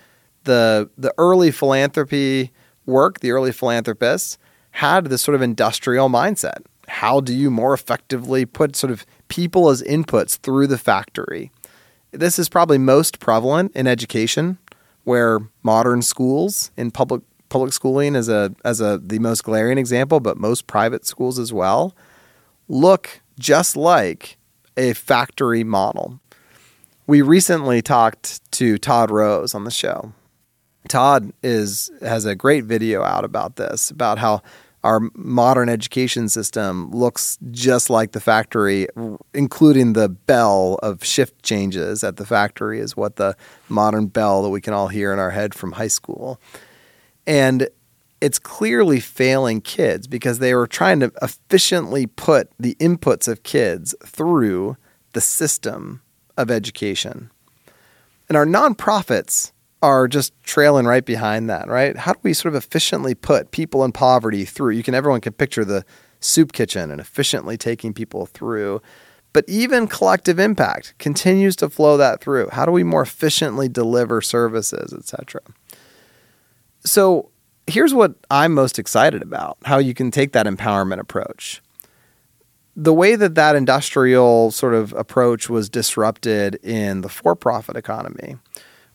the 0.43 0.89
the 0.97 1.13
early 1.17 1.51
philanthropy 1.51 2.51
work, 2.85 3.19
the 3.19 3.31
early 3.31 3.51
philanthropists 3.51 4.37
had 4.73 5.05
this 5.05 5.21
sort 5.21 5.35
of 5.35 5.41
industrial 5.41 6.09
mindset. 6.09 6.63
How 6.87 7.21
do 7.21 7.33
you 7.33 7.49
more 7.49 7.73
effectively 7.73 8.45
put 8.45 8.75
sort 8.75 8.91
of 8.91 9.05
people 9.27 9.69
as 9.69 9.81
inputs 9.83 10.37
through 10.37 10.67
the 10.67 10.77
factory? 10.77 11.51
This 12.11 12.37
is 12.37 12.49
probably 12.49 12.77
most 12.77 13.19
prevalent 13.19 13.71
in 13.75 13.87
education, 13.87 14.57
where 15.03 15.39
modern 15.63 16.01
schools 16.01 16.71
in 16.75 16.91
public 16.91 17.21
public 17.49 17.71
schooling 17.71 18.15
is 18.15 18.29
a 18.29 18.53
as 18.65 18.81
a 18.81 18.99
the 19.03 19.19
most 19.19 19.43
glaring 19.43 19.77
example, 19.77 20.19
but 20.19 20.37
most 20.37 20.67
private 20.67 21.05
schools 21.05 21.39
as 21.39 21.53
well 21.53 21.95
look 22.67 23.21
just 23.39 23.75
like 23.75 24.37
a 24.75 24.93
factory 24.93 25.63
model. 25.63 26.19
We 27.05 27.21
recently 27.21 27.81
talked 27.81 28.39
to 28.53 28.77
Todd 28.77 29.11
Rose 29.11 29.53
on 29.53 29.65
the 29.65 29.71
show. 29.71 30.13
Todd 30.87 31.31
is 31.43 31.91
has 32.01 32.25
a 32.25 32.35
great 32.35 32.65
video 32.65 33.03
out 33.03 33.23
about 33.23 33.55
this, 33.55 33.89
about 33.89 34.17
how 34.17 34.41
our 34.83 34.99
modern 35.15 35.69
education 35.69 36.27
system 36.27 36.91
looks 36.91 37.37
just 37.51 37.89
like 37.89 38.11
the 38.11 38.19
factory, 38.19 38.87
including 39.33 39.93
the 39.93 40.09
bell 40.09 40.77
of 40.83 41.03
shift 41.05 41.41
changes 41.41 42.03
at 42.03 42.17
the 42.17 42.25
factory, 42.25 42.79
is 42.79 42.97
what 42.97 43.15
the 43.15 43.37
modern 43.69 44.07
bell 44.07 44.43
that 44.43 44.49
we 44.49 44.59
can 44.59 44.73
all 44.73 44.89
hear 44.89 45.13
in 45.13 45.19
our 45.19 45.31
head 45.31 45.53
from 45.53 45.73
high 45.73 45.87
school. 45.87 46.39
And 47.25 47.69
it's 48.19 48.39
clearly 48.39 48.99
failing 48.99 49.61
kids 49.61 50.05
because 50.07 50.39
they 50.39 50.53
were 50.53 50.67
trying 50.67 50.99
to 50.99 51.11
efficiently 51.21 52.05
put 52.05 52.51
the 52.59 52.75
inputs 52.75 53.27
of 53.29 53.43
kids 53.43 53.95
through 54.05 54.75
the 55.13 55.21
system 55.21 56.01
of 56.37 56.51
education. 56.51 57.31
And 58.27 58.37
our 58.37 58.45
nonprofits 58.45 59.52
are 59.83 60.07
just 60.07 60.33
trailing 60.43 60.85
right 60.85 61.05
behind 61.05 61.49
that, 61.49 61.67
right? 61.67 61.97
How 61.97 62.13
do 62.13 62.19
we 62.23 62.33
sort 62.33 62.55
of 62.55 62.63
efficiently 62.63 63.13
put 63.13 63.51
people 63.51 63.83
in 63.83 63.91
poverty 63.91 64.45
through? 64.45 64.71
You 64.71 64.81
can 64.81 64.95
everyone 64.95 65.19
can 65.19 65.33
picture 65.33 65.65
the 65.65 65.83
soup 66.21 66.53
kitchen 66.53 66.89
and 66.89 67.01
efficiently 67.01 67.57
taking 67.57 67.93
people 67.93 68.25
through. 68.25 68.81
But 69.33 69.43
even 69.45 69.87
collective 69.87 70.39
impact 70.39 70.93
continues 70.99 71.57
to 71.57 71.69
flow 71.69 71.97
that 71.97 72.21
through. 72.21 72.49
How 72.51 72.65
do 72.65 72.71
we 72.71 72.83
more 72.83 73.01
efficiently 73.01 73.67
deliver 73.67 74.21
services, 74.21 74.93
etc.? 74.93 75.41
So 76.85 77.29
here's 77.67 77.93
what 77.93 78.15
I'm 78.31 78.53
most 78.53 78.79
excited 78.79 79.21
about: 79.21 79.57
how 79.65 79.79
you 79.79 79.93
can 79.93 80.11
take 80.11 80.31
that 80.31 80.45
empowerment 80.45 80.99
approach. 80.99 81.61
The 82.75 82.93
way 82.93 83.17
that 83.17 83.35
that 83.35 83.57
industrial 83.57 84.51
sort 84.51 84.75
of 84.75 84.93
approach 84.93 85.49
was 85.49 85.69
disrupted 85.69 86.55
in 86.63 87.01
the 87.01 87.09
for-profit 87.09 87.75
economy 87.75 88.37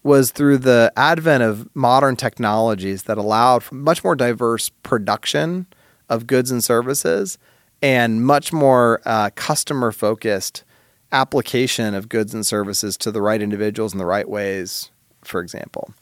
was 0.02 0.30
through 0.30 0.58
the 0.58 0.92
advent 0.96 1.42
of 1.42 1.68
modern 1.74 2.16
technologies 2.16 3.04
that 3.04 3.18
allowed 3.18 3.70
much 3.72 4.04
more 4.04 4.14
diverse 4.14 4.68
production 4.82 5.66
of 6.08 6.26
goods 6.26 6.50
and 6.50 6.62
services 6.62 7.38
and 7.82 8.24
much 8.24 8.52
more 8.52 9.00
uh, 9.04 9.30
customer 9.34 9.92
focused 9.92 10.64
application 11.12 11.94
of 11.94 12.08
goods 12.08 12.34
and 12.34 12.46
services 12.46 12.96
to 12.98 13.11
the 13.11 13.22
right 13.22 13.40
individuals 13.40 13.92
in 13.92 13.98
the 13.98 14.06
right 14.06 14.28
ways, 14.28 14.90
for 15.22 15.40
example. 15.40 15.92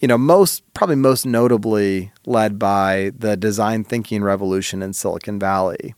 You 0.00 0.08
know, 0.08 0.18
most 0.18 0.62
probably 0.74 0.96
most 0.96 1.26
notably 1.26 2.12
led 2.24 2.58
by 2.58 3.12
the 3.18 3.36
design 3.36 3.84
thinking 3.84 4.22
revolution 4.22 4.82
in 4.82 4.92
Silicon 4.92 5.38
Valley, 5.38 5.94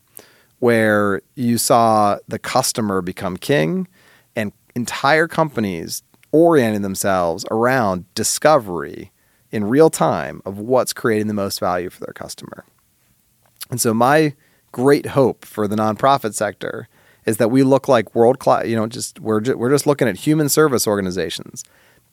where 0.59 1.21
you 1.35 1.57
saw 1.57 2.17
the 2.27 2.39
customer 2.39 3.01
become 3.01 3.37
king 3.37 3.87
and 4.35 4.51
entire 4.75 5.27
companies 5.27 6.01
orienting 6.31 6.81
themselves 6.81 7.45
around 7.51 8.05
discovery 8.15 9.11
in 9.51 9.65
real 9.65 9.89
time 9.89 10.41
of 10.45 10.57
what's 10.57 10.93
creating 10.93 11.27
the 11.27 11.33
most 11.33 11.59
value 11.59 11.89
for 11.89 11.99
their 11.99 12.13
customer. 12.13 12.65
And 13.69 13.81
so 13.81 13.93
my 13.93 14.33
great 14.71 15.07
hope 15.07 15.45
for 15.45 15.67
the 15.67 15.75
nonprofit 15.75 16.33
sector 16.33 16.87
is 17.25 17.37
that 17.37 17.49
we 17.49 17.63
look 17.63 17.87
like 17.87 18.15
world 18.15 18.39
class, 18.39 18.65
you 18.65 18.75
know, 18.75 18.87
just 18.87 19.19
we're 19.19 19.41
just, 19.41 19.57
we're 19.57 19.69
just 19.69 19.85
looking 19.85 20.07
at 20.07 20.17
human 20.17 20.49
service 20.49 20.87
organizations 20.87 21.63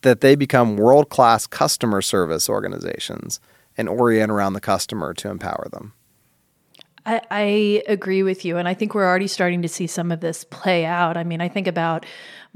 that 0.03 0.21
they 0.21 0.35
become 0.35 0.77
world 0.77 1.09
class 1.09 1.47
customer 1.47 2.03
service 2.03 2.49
organizations 2.49 3.41
and 3.77 3.89
orient 3.89 4.31
around 4.31 4.53
the 4.53 4.61
customer 4.61 5.15
to 5.15 5.31
empower 5.31 5.69
them. 5.71 5.93
I, 7.07 7.23
I, 7.31 7.83
agree 7.89 8.23
with 8.23 8.45
you. 8.45 8.59
And 8.59 8.69
I 8.69 8.75
think 8.75 8.95
we're 8.95 9.07
already 9.07 9.29
starting 9.29 9.63
to 9.63 9.69
see 9.69 9.87
some 9.87 10.13
of 10.13 10.21
this 10.21 10.45
play 10.45 10.85
out. 10.85 11.17
I 11.17 11.25
mean, 11.25 11.41
I 11.41 11.49
think 11.49 11.67
about 11.67 12.05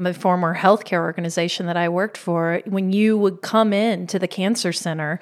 my 0.03 0.13
former 0.13 0.55
healthcare 0.55 1.01
organization 1.01 1.67
that 1.67 1.77
I 1.77 1.89
worked 1.89 2.19
for, 2.19 2.61
when 2.67 2.93
you 2.93 3.17
would 3.17 3.43
come 3.43 3.73
in 3.73 4.07
to 4.09 4.19
the 4.19 4.29
cancer 4.29 4.73
center, 4.73 5.21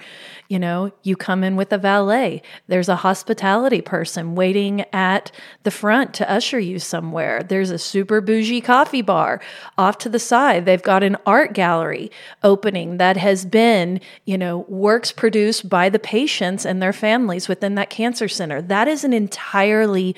you 0.49 0.59
know, 0.59 0.93
you 1.03 1.17
come 1.17 1.45
in 1.45 1.57
with 1.57 1.73
a 1.73 1.79
valet. 1.79 2.43
There's 2.67 2.89
a 2.89 2.97
hospitality 2.97 3.81
person 3.81 4.35
waiting 4.35 4.85
at 4.93 5.31
the 5.63 5.71
front 5.71 6.15
to 6.15 6.31
usher 6.31 6.59
you 6.59 6.79
somewhere. 6.79 7.43
There's 7.43 7.71
a 7.71 7.79
super 7.79 8.21
bougie 8.21 8.61
coffee 8.61 9.03
bar 9.03 9.41
off 9.79 9.99
to 9.99 10.09
the 10.09 10.19
side. 10.19 10.65
They've 10.65 10.83
got 10.83 11.03
an 11.03 11.17
art 11.27 11.53
gallery 11.53 12.11
opening 12.43 12.97
that 12.97 13.17
has 13.17 13.45
been, 13.45 14.01
you 14.25 14.39
know, 14.39 14.65
works 14.69 15.13
produced 15.13 15.69
by 15.69 15.89
the 15.89 15.99
patients 15.99 16.65
and 16.65 16.83
their 16.83 16.93
families 16.93 17.49
within 17.49 17.75
that 17.77 17.91
cancer 17.91 18.29
center. 18.29 18.61
That 18.61 18.89
is 18.89 19.05
an 19.05 19.13
entirely 19.13 20.17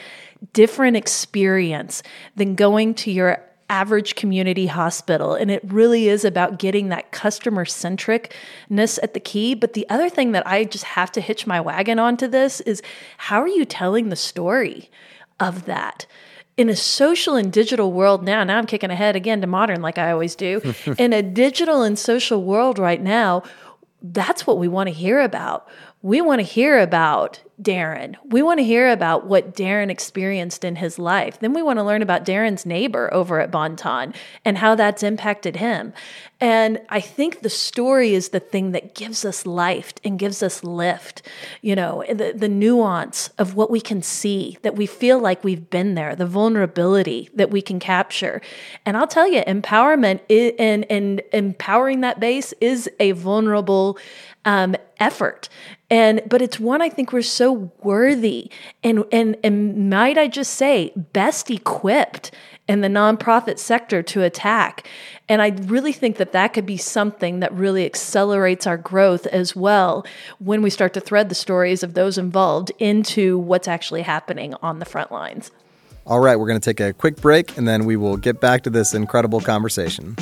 different 0.52 0.96
experience 0.96 2.02
than 2.36 2.54
going 2.54 2.94
to 2.94 3.10
your 3.10 3.44
average 3.72 4.16
community 4.16 4.66
hospital. 4.66 5.32
And 5.34 5.50
it 5.50 5.62
really 5.64 6.06
is 6.06 6.26
about 6.26 6.58
getting 6.58 6.90
that 6.90 7.10
customer 7.10 7.64
centricness 7.64 8.98
at 9.02 9.14
the 9.14 9.20
key. 9.20 9.54
But 9.54 9.72
the 9.72 9.88
other 9.88 10.10
thing 10.10 10.32
that 10.32 10.46
I 10.46 10.64
just 10.64 10.84
have 10.84 11.10
to 11.12 11.22
hitch 11.22 11.46
my 11.46 11.58
wagon 11.58 11.98
onto 11.98 12.28
this 12.28 12.60
is 12.60 12.82
how 13.16 13.40
are 13.40 13.48
you 13.48 13.64
telling 13.64 14.10
the 14.10 14.16
story 14.16 14.90
of 15.40 15.64
that? 15.64 16.06
in 16.58 16.68
a 16.68 16.76
social 16.76 17.34
and 17.34 17.50
digital 17.50 17.94
world 17.94 18.22
now, 18.22 18.44
now 18.44 18.58
I'm 18.58 18.66
kicking 18.66 18.90
ahead 18.90 19.16
again 19.16 19.40
to 19.40 19.46
modern 19.46 19.80
like 19.80 19.96
I 19.96 20.12
always 20.12 20.36
do. 20.36 20.60
in 20.98 21.14
a 21.14 21.22
digital 21.22 21.80
and 21.80 21.98
social 21.98 22.44
world 22.44 22.78
right 22.78 23.00
now, 23.00 23.42
that's 24.02 24.46
what 24.46 24.58
we 24.58 24.68
want 24.68 24.88
to 24.88 24.92
hear 24.92 25.22
about 25.22 25.66
we 26.02 26.20
want 26.20 26.40
to 26.40 26.44
hear 26.44 26.78
about 26.80 27.40
Daron. 27.60 28.16
We 28.24 28.42
want 28.42 28.58
to 28.58 28.64
hear 28.64 28.90
about 28.90 29.26
what 29.26 29.54
Daron 29.54 29.90
experienced 29.90 30.64
in 30.64 30.76
his 30.76 30.98
life. 30.98 31.38
Then 31.40 31.52
we 31.52 31.62
want 31.62 31.78
to 31.78 31.84
learn 31.84 32.02
about 32.02 32.24
Daron's 32.24 32.64
neighbor 32.64 33.12
over 33.12 33.40
at 33.40 33.50
Bon-Ton 33.50 34.14
and 34.44 34.58
how 34.58 34.74
that's 34.74 35.02
impacted 35.02 35.56
him. 35.56 35.92
And 36.40 36.80
I 36.88 37.00
think 37.00 37.40
the 37.40 37.50
story 37.50 38.14
is 38.14 38.30
the 38.30 38.40
thing 38.40 38.72
that 38.72 38.94
gives 38.94 39.24
us 39.24 39.46
life 39.46 39.92
and 40.02 40.18
gives 40.18 40.42
us 40.42 40.64
lift. 40.64 41.22
You 41.60 41.76
know, 41.76 42.04
the, 42.08 42.32
the 42.34 42.48
nuance 42.48 43.28
of 43.38 43.54
what 43.54 43.70
we 43.70 43.80
can 43.80 44.02
see, 44.02 44.58
that 44.62 44.74
we 44.74 44.86
feel 44.86 45.20
like 45.20 45.44
we've 45.44 45.70
been 45.70 45.94
there, 45.94 46.16
the 46.16 46.26
vulnerability 46.26 47.30
that 47.34 47.50
we 47.50 47.62
can 47.62 47.78
capture. 47.78 48.40
And 48.84 48.96
I'll 48.96 49.06
tell 49.06 49.28
you, 49.28 49.42
empowerment 49.42 50.20
and, 50.58 50.84
and 50.90 51.22
empowering 51.32 52.00
that 52.00 52.18
base 52.18 52.52
is 52.60 52.90
a 52.98 53.12
vulnerable 53.12 53.98
um, 54.44 54.74
effort 54.98 55.48
and 55.92 56.22
but 56.26 56.40
it's 56.40 56.58
one 56.58 56.80
I 56.80 56.88
think 56.88 57.12
we're 57.12 57.22
so 57.22 57.41
worthy 57.50 58.50
and 58.84 59.04
and 59.10 59.36
and 59.42 59.90
might 59.90 60.18
I 60.18 60.28
just 60.28 60.52
say 60.52 60.92
best 60.94 61.50
equipped 61.50 62.30
in 62.68 62.80
the 62.80 62.88
nonprofit 62.88 63.58
sector 63.58 64.02
to 64.02 64.22
attack. 64.22 64.86
And 65.28 65.42
I 65.42 65.48
really 65.48 65.92
think 65.92 66.16
that 66.18 66.32
that 66.32 66.52
could 66.52 66.66
be 66.66 66.76
something 66.76 67.40
that 67.40 67.52
really 67.52 67.84
accelerates 67.84 68.66
our 68.66 68.76
growth 68.76 69.26
as 69.26 69.56
well 69.56 70.06
when 70.38 70.62
we 70.62 70.70
start 70.70 70.94
to 70.94 71.00
thread 71.00 71.28
the 71.28 71.34
stories 71.34 71.82
of 71.82 71.94
those 71.94 72.18
involved 72.18 72.70
into 72.78 73.38
what's 73.38 73.66
actually 73.66 74.02
happening 74.02 74.54
on 74.62 74.78
the 74.78 74.84
front 74.84 75.10
lines. 75.10 75.50
All 76.06 76.20
right, 76.20 76.36
we're 76.36 76.48
going 76.48 76.60
to 76.60 76.64
take 76.64 76.80
a 76.80 76.92
quick 76.92 77.16
break 77.16 77.56
and 77.56 77.66
then 77.66 77.84
we 77.84 77.96
will 77.96 78.16
get 78.16 78.40
back 78.40 78.62
to 78.62 78.70
this 78.70 78.92
incredible 78.92 79.40
conversation. 79.40 80.16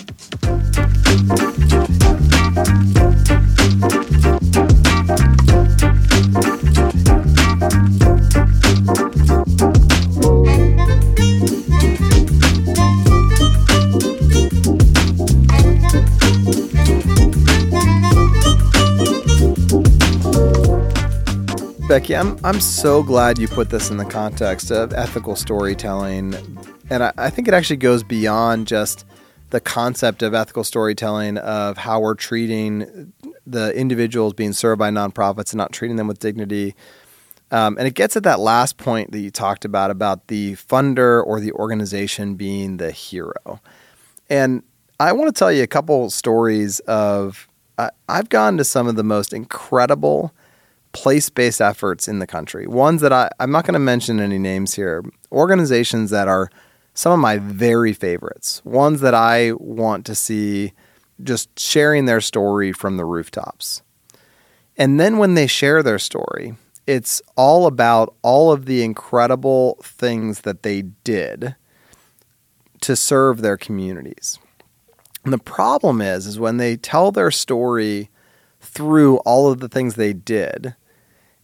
Becky, 21.90 22.14
I'm 22.14 22.38
I'm 22.44 22.60
so 22.60 23.02
glad 23.02 23.36
you 23.40 23.48
put 23.48 23.70
this 23.70 23.90
in 23.90 23.96
the 23.96 24.04
context 24.04 24.70
of 24.70 24.92
ethical 24.92 25.34
storytelling, 25.34 26.36
and 26.88 27.02
I, 27.02 27.12
I 27.18 27.30
think 27.30 27.48
it 27.48 27.52
actually 27.52 27.78
goes 27.78 28.04
beyond 28.04 28.68
just 28.68 29.04
the 29.50 29.60
concept 29.60 30.22
of 30.22 30.32
ethical 30.32 30.62
storytelling 30.62 31.36
of 31.38 31.78
how 31.78 31.98
we're 31.98 32.14
treating 32.14 33.12
the 33.44 33.74
individuals 33.74 34.34
being 34.34 34.52
served 34.52 34.78
by 34.78 34.88
nonprofits 34.90 35.50
and 35.50 35.58
not 35.58 35.72
treating 35.72 35.96
them 35.96 36.06
with 36.06 36.20
dignity. 36.20 36.76
Um, 37.50 37.76
and 37.76 37.88
it 37.88 37.94
gets 37.94 38.16
at 38.16 38.22
that 38.22 38.38
last 38.38 38.76
point 38.76 39.10
that 39.10 39.18
you 39.18 39.32
talked 39.32 39.64
about 39.64 39.90
about 39.90 40.28
the 40.28 40.52
funder 40.52 41.26
or 41.26 41.40
the 41.40 41.50
organization 41.50 42.36
being 42.36 42.76
the 42.76 42.92
hero. 42.92 43.60
And 44.28 44.62
I 45.00 45.10
want 45.10 45.34
to 45.34 45.36
tell 45.36 45.50
you 45.50 45.64
a 45.64 45.66
couple 45.66 46.08
stories 46.10 46.78
of 46.86 47.48
I've 48.08 48.28
gone 48.28 48.58
to 48.58 48.64
some 48.64 48.86
of 48.86 48.94
the 48.94 49.02
most 49.02 49.32
incredible 49.32 50.32
place 50.92 51.30
based 51.30 51.60
efforts 51.60 52.08
in 52.08 52.18
the 52.18 52.26
country. 52.26 52.66
Ones 52.66 53.00
that 53.00 53.12
I, 53.12 53.30
I'm 53.38 53.50
not 53.50 53.64
going 53.64 53.74
to 53.74 53.78
mention 53.78 54.20
any 54.20 54.38
names 54.38 54.74
here, 54.74 55.04
organizations 55.30 56.10
that 56.10 56.28
are 56.28 56.50
some 56.94 57.12
of 57.12 57.18
my 57.18 57.38
very 57.38 57.92
favorites, 57.92 58.62
ones 58.64 59.00
that 59.00 59.14
I 59.14 59.52
want 59.52 60.04
to 60.06 60.14
see 60.14 60.72
just 61.22 61.58
sharing 61.58 62.06
their 62.06 62.20
story 62.20 62.72
from 62.72 62.96
the 62.96 63.04
rooftops. 63.04 63.82
And 64.76 64.98
then 64.98 65.18
when 65.18 65.34
they 65.34 65.46
share 65.46 65.82
their 65.82 65.98
story, 65.98 66.54
it's 66.86 67.22
all 67.36 67.66
about 67.66 68.14
all 68.22 68.50
of 68.50 68.66
the 68.66 68.82
incredible 68.82 69.78
things 69.82 70.40
that 70.40 70.62
they 70.62 70.82
did 71.04 71.54
to 72.80 72.96
serve 72.96 73.42
their 73.42 73.56
communities. 73.56 74.38
And 75.22 75.32
the 75.32 75.38
problem 75.38 76.00
is 76.00 76.26
is 76.26 76.38
when 76.38 76.56
they 76.56 76.76
tell 76.76 77.12
their 77.12 77.30
story 77.30 78.10
through 78.60 79.18
all 79.18 79.50
of 79.50 79.60
the 79.60 79.68
things 79.68 79.94
they 79.94 80.12
did, 80.12 80.74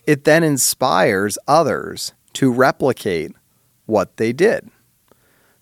it 0.07 0.25
then 0.25 0.43
inspires 0.43 1.39
others 1.49 2.13
to 2.35 2.51
replicate 2.51 3.33
what 3.87 4.17
they 4.17 4.33
did. 4.33 4.71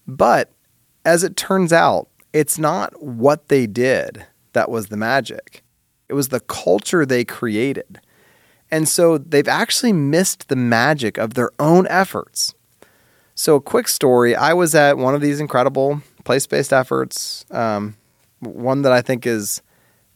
But 0.06 0.50
as 1.04 1.24
it 1.24 1.36
turns 1.36 1.72
out, 1.72 2.08
it's 2.32 2.58
not 2.58 3.02
what 3.02 3.48
they 3.48 3.66
did 3.66 4.26
that 4.52 4.70
was 4.70 4.86
the 4.86 4.96
magic. 4.96 5.62
It 6.08 6.14
was 6.14 6.28
the 6.28 6.40
culture 6.40 7.04
they 7.04 7.24
created. 7.24 8.00
And 8.70 8.88
so 8.88 9.18
they've 9.18 9.48
actually 9.48 9.92
missed 9.92 10.48
the 10.48 10.56
magic 10.56 11.18
of 11.18 11.34
their 11.34 11.50
own 11.58 11.86
efforts. 11.88 12.54
So, 13.36 13.56
a 13.56 13.60
quick 13.60 13.88
story 13.88 14.36
I 14.36 14.52
was 14.52 14.74
at 14.74 14.96
one 14.96 15.14
of 15.14 15.20
these 15.20 15.40
incredible 15.40 16.02
place 16.24 16.46
based 16.46 16.72
efforts, 16.72 17.44
um, 17.50 17.96
one 18.40 18.82
that 18.82 18.92
I 18.92 19.02
think 19.02 19.26
is 19.26 19.60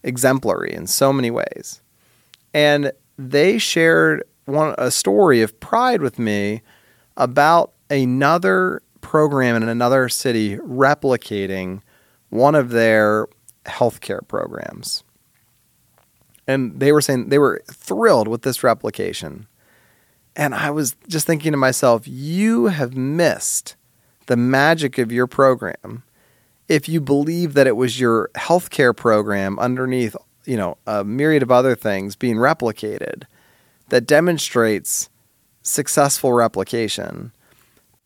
exemplary 0.04 0.72
in 0.72 0.86
so 0.86 1.12
many 1.12 1.30
ways. 1.30 1.80
And 2.54 2.92
they 3.18 3.58
shared 3.58 4.22
one 4.44 4.74
a 4.78 4.90
story 4.90 5.42
of 5.42 5.58
pride 5.60 6.00
with 6.00 6.18
me 6.18 6.62
about 7.16 7.72
another 7.90 8.82
program 9.00 9.56
in 9.56 9.68
another 9.68 10.08
city 10.08 10.56
replicating 10.56 11.82
one 12.30 12.54
of 12.54 12.70
their 12.70 13.26
healthcare 13.66 14.26
programs. 14.26 15.02
And 16.46 16.80
they 16.80 16.92
were 16.92 17.00
saying 17.02 17.28
they 17.28 17.38
were 17.38 17.62
thrilled 17.70 18.28
with 18.28 18.42
this 18.42 18.64
replication. 18.64 19.46
And 20.34 20.54
I 20.54 20.70
was 20.70 20.96
just 21.06 21.26
thinking 21.26 21.52
to 21.52 21.58
myself, 21.58 22.06
you 22.06 22.66
have 22.66 22.96
missed 22.96 23.76
the 24.26 24.36
magic 24.36 24.98
of 24.98 25.10
your 25.10 25.26
program 25.26 26.04
if 26.68 26.88
you 26.88 27.00
believe 27.00 27.54
that 27.54 27.66
it 27.66 27.76
was 27.76 27.98
your 27.98 28.30
healthcare 28.34 28.94
program 28.94 29.58
underneath, 29.58 30.14
you 30.48 30.56
know, 30.56 30.78
a 30.86 31.04
myriad 31.04 31.42
of 31.42 31.50
other 31.50 31.76
things 31.76 32.16
being 32.16 32.36
replicated 32.36 33.24
that 33.90 34.06
demonstrates 34.06 35.10
successful 35.60 36.32
replication. 36.32 37.32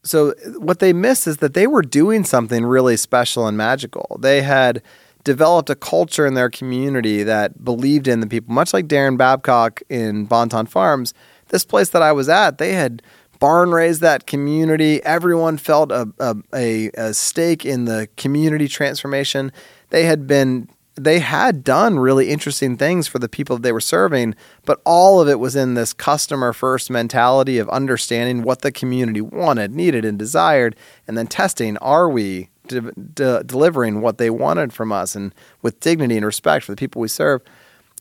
So, 0.02 0.34
what 0.58 0.80
they 0.80 0.92
missed 0.92 1.28
is 1.28 1.36
that 1.36 1.54
they 1.54 1.68
were 1.68 1.82
doing 1.82 2.24
something 2.24 2.64
really 2.64 2.96
special 2.96 3.46
and 3.46 3.56
magical. 3.56 4.18
They 4.20 4.42
had 4.42 4.82
developed 5.22 5.70
a 5.70 5.76
culture 5.76 6.26
in 6.26 6.34
their 6.34 6.50
community 6.50 7.22
that 7.22 7.64
believed 7.64 8.08
in 8.08 8.18
the 8.18 8.26
people, 8.26 8.52
much 8.52 8.74
like 8.74 8.88
Daron 8.88 9.16
Babcock 9.16 9.80
in 9.88 10.24
Bon-Ton 10.24 10.66
Farms. 10.66 11.14
This 11.50 11.64
place 11.64 11.90
that 11.90 12.02
I 12.02 12.10
was 12.10 12.28
at, 12.28 12.58
they 12.58 12.72
had 12.72 13.02
barn 13.38 13.70
raised 13.70 14.00
that 14.00 14.26
community. 14.26 15.00
Everyone 15.04 15.58
felt 15.58 15.92
a, 15.92 16.08
a, 16.18 16.36
a, 16.52 16.90
a 16.94 17.14
stake 17.14 17.64
in 17.64 17.84
the 17.84 18.08
community 18.16 18.66
transformation. 18.66 19.52
They 19.90 20.04
had 20.06 20.26
been 20.26 20.68
they 20.94 21.20
had 21.20 21.64
done 21.64 21.98
really 21.98 22.28
interesting 22.28 22.76
things 22.76 23.08
for 23.08 23.18
the 23.18 23.28
people 23.28 23.56
they 23.56 23.72
were 23.72 23.80
serving, 23.80 24.34
but 24.64 24.80
all 24.84 25.20
of 25.20 25.28
it 25.28 25.38
was 25.38 25.56
in 25.56 25.74
this 25.74 25.92
customer 25.92 26.52
first 26.52 26.90
mentality 26.90 27.58
of 27.58 27.68
understanding 27.70 28.42
what 28.42 28.60
the 28.60 28.70
community 28.70 29.20
wanted, 29.20 29.72
needed, 29.72 30.04
and 30.04 30.18
desired, 30.18 30.76
and 31.08 31.16
then 31.16 31.26
testing 31.26 31.78
are 31.78 32.10
we 32.10 32.50
de- 32.68 32.92
de- 32.92 33.44
delivering 33.44 34.00
what 34.00 34.18
they 34.18 34.30
wanted 34.30 34.72
from 34.72 34.92
us 34.92 35.14
and 35.14 35.34
with 35.62 35.80
dignity 35.80 36.16
and 36.16 36.26
respect 36.26 36.64
for 36.64 36.72
the 36.72 36.76
people 36.76 37.00
we 37.00 37.08
serve. 37.08 37.40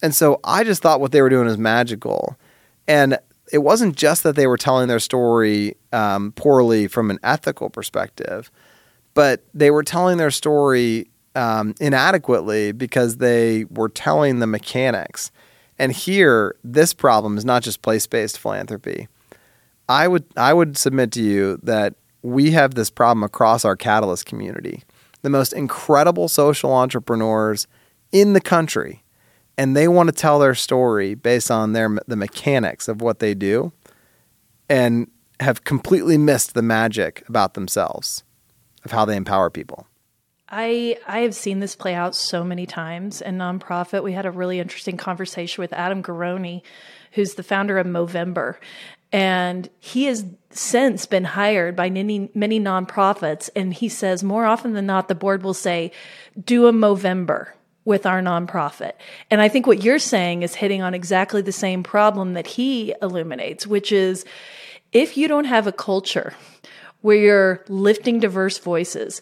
And 0.04 0.13
so 0.13 0.39
I 0.43 0.63
just 0.63 0.82
thought 0.82 0.99
what 0.99 1.12
they 1.12 1.21
were 1.21 1.30
doing 1.30 1.45
was 1.45 1.58
magical. 1.58 2.38
And 2.88 3.17
it 3.51 3.60
wasn't 3.60 3.95
just 3.95 4.23
that 4.23 4.36
they 4.36 4.47
were 4.47 4.58
telling 4.58 4.88
their 4.88 4.99
story 4.99 5.75
um, 5.93 6.32
poorly 6.34 6.88
from 6.88 7.10
an 7.10 7.19
ethical 7.23 7.69
perspective, 7.69 8.49
but 9.13 9.43
they 9.54 9.71
were 9.71 9.84
telling 9.84 10.17
their 10.17 10.32
story 10.32 11.11
um, 11.36 11.76
inadequately 11.80 12.72
because 12.72 13.17
they 13.17 13.65
were 13.65 13.89
telling 13.89 14.39
the 14.39 14.48
mechanics. 14.48 15.32
And 15.80 15.91
here, 15.91 16.56
this 16.63 16.94
problem 16.94 17.38
is 17.38 17.46
not 17.46 17.63
just 17.63 17.82
place 17.82 18.06
based 18.08 18.38
philanthropy. 18.38 19.08
I 19.89 20.08
would 20.08 20.26
I 20.38 20.54
would 20.54 20.78
submit 20.78 21.12
to 21.13 21.24
you 21.24 21.60
that 21.63 21.96
we 22.22 22.52
have 22.52 22.76
this 22.76 22.89
problem 22.89 23.24
across 23.24 23.65
our 23.65 23.76
catalyst 23.76 24.26
community. 24.26 24.84
The 25.22 25.30
most 25.30 25.54
incredible 25.54 26.28
social 26.28 26.74
entrepreneurs 26.74 27.67
in 28.12 28.34
the 28.34 28.41
country, 28.41 29.04
and 29.58 29.76
they 29.76 29.88
want 29.88 30.08
to 30.08 30.13
tell 30.13 30.39
their 30.39 30.56
story 30.56 31.15
based 31.15 31.52
on 31.52 31.74
their 31.74 31.98
the 32.08 32.15
mechanics 32.15 32.88
of 32.88 33.02
what 33.02 33.20
they 33.20 33.34
do, 33.34 33.72
and 34.70 35.10
have 35.39 35.63
completely 35.63 36.17
missed 36.17 36.54
the 36.54 36.62
magic 36.62 37.24
about 37.28 37.56
themselves 37.56 38.24
of 38.86 38.91
how 38.91 39.06
they 39.06 39.15
empower 39.15 39.50
people. 39.50 39.88
I 40.52 40.98
I 41.08 41.20
have 41.20 41.34
seen 41.34 41.60
this 41.60 41.76
play 41.76 41.96
out 41.96 42.14
so 42.14 42.44
many 42.44 42.66
times 42.66 43.22
in 43.22 43.38
nonprofit. 43.38 44.04
We 44.04 44.14
had 44.14 44.26
a 44.26 44.32
really 44.32 44.60
interesting 44.60 44.98
conversation 44.98 45.62
with 45.62 45.74
Adam 45.74 46.04
Garone, 46.04 46.62
who's 47.14 47.36
the 47.36 47.44
founder 47.44 47.78
of 47.78 47.88
Movember. 47.88 48.58
And 49.14 49.70
he 49.80 50.06
has 50.06 50.26
since 50.52 51.06
been 51.06 51.24
hired 51.24 51.76
by 51.76 51.90
many, 51.90 52.30
many 52.34 52.60
nonprofits. 52.60 53.50
And 53.56 53.74
he 53.74 53.90
says 53.90 54.24
more 54.24 54.46
often 54.46 54.74
than 54.74 54.86
not, 54.86 55.08
the 55.08 55.16
board 55.16 55.44
will 55.44 55.54
say, 55.54 55.92
do 56.42 56.68
a 56.68 56.74
Movember 56.74 57.48
with 57.84 58.06
our 58.06 58.22
nonprofit. 58.22 58.94
And 59.30 59.42
I 59.42 59.50
think 59.50 59.68
what 59.68 59.84
you're 59.84 60.00
saying 60.00 60.44
is 60.44 60.56
hitting 60.56 60.82
on 60.82 60.94
exactly 60.94 61.42
the 61.42 61.52
same 61.52 61.84
problem 61.84 62.34
that 62.34 62.48
he 62.48 62.94
illuminates, 63.02 63.66
which 63.66 63.92
is 63.92 64.24
if 64.92 65.18
you 65.18 65.28
don't 65.28 65.46
have 65.46 65.68
a 65.68 65.72
culture 65.72 66.34
where 67.02 67.18
you're 67.18 67.66
lifting 67.68 68.20
diverse 68.20 68.60
voices 68.60 69.22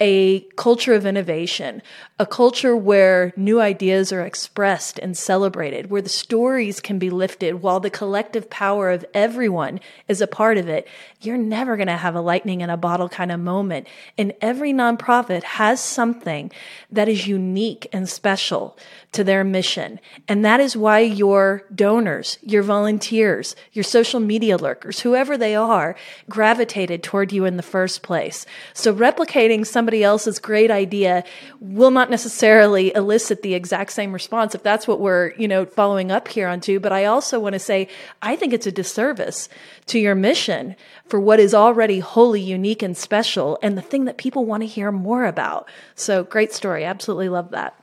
a 0.00 0.40
culture 0.56 0.94
of 0.94 1.04
innovation, 1.04 1.82
a 2.18 2.26
culture 2.26 2.76
where 2.76 3.32
new 3.36 3.60
ideas 3.60 4.12
are 4.12 4.22
expressed 4.22 4.98
and 5.00 5.16
celebrated, 5.16 5.90
where 5.90 6.02
the 6.02 6.08
stories 6.08 6.80
can 6.80 6.98
be 6.98 7.10
lifted 7.10 7.62
while 7.62 7.80
the 7.80 7.90
collective 7.90 8.48
power 8.48 8.90
of 8.90 9.04
everyone 9.12 9.80
is 10.06 10.20
a 10.20 10.26
part 10.26 10.56
of 10.56 10.68
it, 10.68 10.86
you're 11.20 11.36
never 11.36 11.76
going 11.76 11.88
to 11.88 11.96
have 11.96 12.14
a 12.14 12.20
lightning 12.20 12.60
in 12.60 12.70
a 12.70 12.76
bottle 12.76 13.08
kind 13.08 13.32
of 13.32 13.40
moment. 13.40 13.88
And 14.16 14.32
every 14.40 14.72
nonprofit 14.72 15.42
has 15.42 15.80
something 15.80 16.52
that 16.92 17.08
is 17.08 17.26
unique 17.26 17.88
and 17.92 18.08
special 18.08 18.76
to 19.12 19.24
their 19.24 19.42
mission. 19.42 19.98
And 20.28 20.44
that 20.44 20.60
is 20.60 20.76
why 20.76 21.00
your 21.00 21.64
donors, 21.74 22.38
your 22.42 22.62
volunteers, 22.62 23.56
your 23.72 23.82
social 23.82 24.20
media 24.20 24.56
lurkers, 24.56 25.00
whoever 25.00 25.38
they 25.38 25.54
are, 25.54 25.96
gravitated 26.28 27.02
toward 27.02 27.32
you 27.32 27.44
in 27.46 27.56
the 27.56 27.62
first 27.62 28.02
place. 28.02 28.44
So 28.74 28.94
replicating 28.94 29.66
somebody 29.66 30.04
else's 30.04 30.38
great 30.38 30.70
idea 30.70 31.24
will 31.60 31.90
not 31.90 32.10
necessarily 32.10 32.94
elicit 32.94 33.42
the 33.42 33.54
exact 33.54 33.92
same 33.92 34.12
response 34.12 34.54
if 34.54 34.62
that's 34.62 34.86
what 34.86 35.00
we're, 35.00 35.32
you 35.38 35.48
know, 35.48 35.64
following 35.64 36.12
up 36.12 36.28
here 36.28 36.46
onto. 36.46 36.78
But 36.78 36.92
I 36.92 37.06
also 37.06 37.40
want 37.40 37.54
to 37.54 37.58
say, 37.58 37.88
I 38.20 38.36
think 38.36 38.52
it's 38.52 38.66
a 38.66 38.72
disservice 38.72 39.48
to 39.86 39.98
your 39.98 40.14
mission 40.14 40.76
for 41.06 41.18
what 41.18 41.40
is 41.40 41.54
already 41.54 42.00
wholly 42.00 42.42
unique 42.42 42.82
and 42.82 42.96
special 42.96 43.58
and 43.62 43.76
the 43.76 43.82
thing 43.82 44.04
that 44.04 44.18
people 44.18 44.44
want 44.44 44.62
to 44.62 44.66
hear 44.66 44.92
more 44.92 45.24
about. 45.24 45.66
So 45.94 46.24
great 46.24 46.52
story. 46.52 46.84
Absolutely 46.84 47.30
love 47.30 47.52
that. 47.52 47.77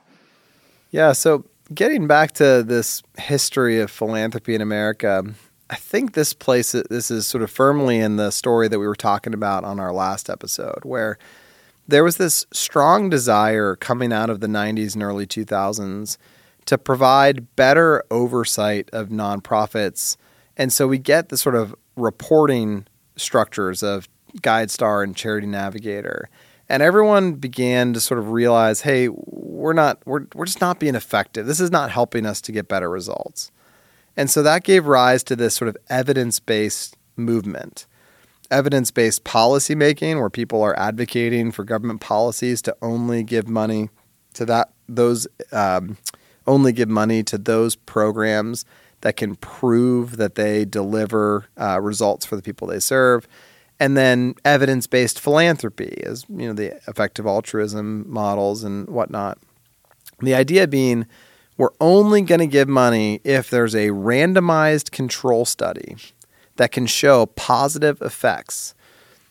Yeah. 0.90 1.12
So 1.12 1.44
getting 1.74 2.06
back 2.06 2.32
to 2.32 2.62
this 2.62 3.02
history 3.18 3.80
of 3.80 3.90
philanthropy 3.90 4.54
in 4.54 4.60
America, 4.60 5.24
I 5.68 5.76
think 5.76 6.12
this 6.12 6.32
place 6.32 6.72
this 6.72 7.10
is 7.10 7.26
sort 7.26 7.42
of 7.42 7.50
firmly 7.50 7.98
in 7.98 8.16
the 8.16 8.30
story 8.30 8.68
that 8.68 8.78
we 8.78 8.86
were 8.86 8.94
talking 8.94 9.34
about 9.34 9.64
on 9.64 9.80
our 9.80 9.92
last 9.92 10.30
episode, 10.30 10.84
where 10.84 11.18
there 11.88 12.04
was 12.04 12.16
this 12.16 12.46
strong 12.52 13.10
desire 13.10 13.76
coming 13.76 14.12
out 14.12 14.30
of 14.30 14.40
the 14.40 14.46
90s 14.46 14.94
and 14.94 15.02
early 15.02 15.26
2000s 15.26 16.18
to 16.66 16.78
provide 16.78 17.54
better 17.56 18.04
oversight 18.10 18.90
of 18.92 19.08
nonprofits. 19.08 20.16
And 20.56 20.72
so 20.72 20.88
we 20.88 20.98
get 20.98 21.28
the 21.28 21.36
sort 21.36 21.54
of 21.54 21.74
reporting 21.96 22.86
structures 23.16 23.82
of 23.82 24.08
GuideStar 24.40 25.02
and 25.04 25.16
Charity 25.16 25.46
Navigator. 25.46 26.28
And 26.68 26.82
everyone 26.82 27.34
began 27.34 27.92
to 27.92 28.00
sort 28.00 28.18
of 28.18 28.30
realize, 28.30 28.80
hey, 28.80 29.08
we're 29.56 29.72
not 29.72 29.98
we're 30.06 30.26
we're 30.34 30.44
just 30.44 30.60
not 30.60 30.78
being 30.78 30.94
effective. 30.94 31.46
This 31.46 31.60
is 31.60 31.70
not 31.70 31.90
helping 31.90 32.26
us 32.26 32.40
to 32.42 32.52
get 32.52 32.68
better 32.68 32.90
results. 32.90 33.50
And 34.16 34.30
so 34.30 34.42
that 34.42 34.64
gave 34.64 34.86
rise 34.86 35.22
to 35.24 35.36
this 35.36 35.54
sort 35.54 35.68
of 35.68 35.76
evidence-based 35.90 36.96
movement. 37.16 37.86
Evidence-based 38.50 39.24
policy 39.24 39.74
making 39.74 40.18
where 40.18 40.30
people 40.30 40.62
are 40.62 40.78
advocating 40.78 41.52
for 41.52 41.64
government 41.64 42.00
policies 42.00 42.62
to 42.62 42.76
only 42.80 43.22
give 43.22 43.48
money 43.48 43.90
to 44.34 44.44
that 44.46 44.70
those 44.88 45.26
um, 45.52 45.96
only 46.46 46.72
give 46.72 46.88
money 46.88 47.22
to 47.24 47.38
those 47.38 47.74
programs 47.74 48.64
that 49.00 49.16
can 49.16 49.34
prove 49.36 50.16
that 50.16 50.36
they 50.36 50.64
deliver 50.64 51.46
uh, 51.60 51.80
results 51.80 52.24
for 52.24 52.36
the 52.36 52.42
people 52.42 52.68
they 52.68 52.80
serve 52.80 53.26
and 53.78 53.96
then 53.96 54.34
evidence-based 54.44 55.20
philanthropy 55.20 56.02
as 56.04 56.24
you 56.28 56.46
know 56.46 56.52
the 56.52 56.76
effective 56.88 57.26
altruism 57.26 58.04
models 58.08 58.64
and 58.64 58.88
whatnot 58.88 59.38
the 60.20 60.34
idea 60.34 60.66
being 60.66 61.06
we're 61.56 61.70
only 61.80 62.22
going 62.22 62.40
to 62.40 62.46
give 62.46 62.68
money 62.68 63.20
if 63.24 63.48
there's 63.48 63.74
a 63.74 63.88
randomized 63.88 64.90
control 64.90 65.44
study 65.44 65.96
that 66.56 66.70
can 66.70 66.86
show 66.86 67.26
positive 67.26 68.00
effects 68.02 68.74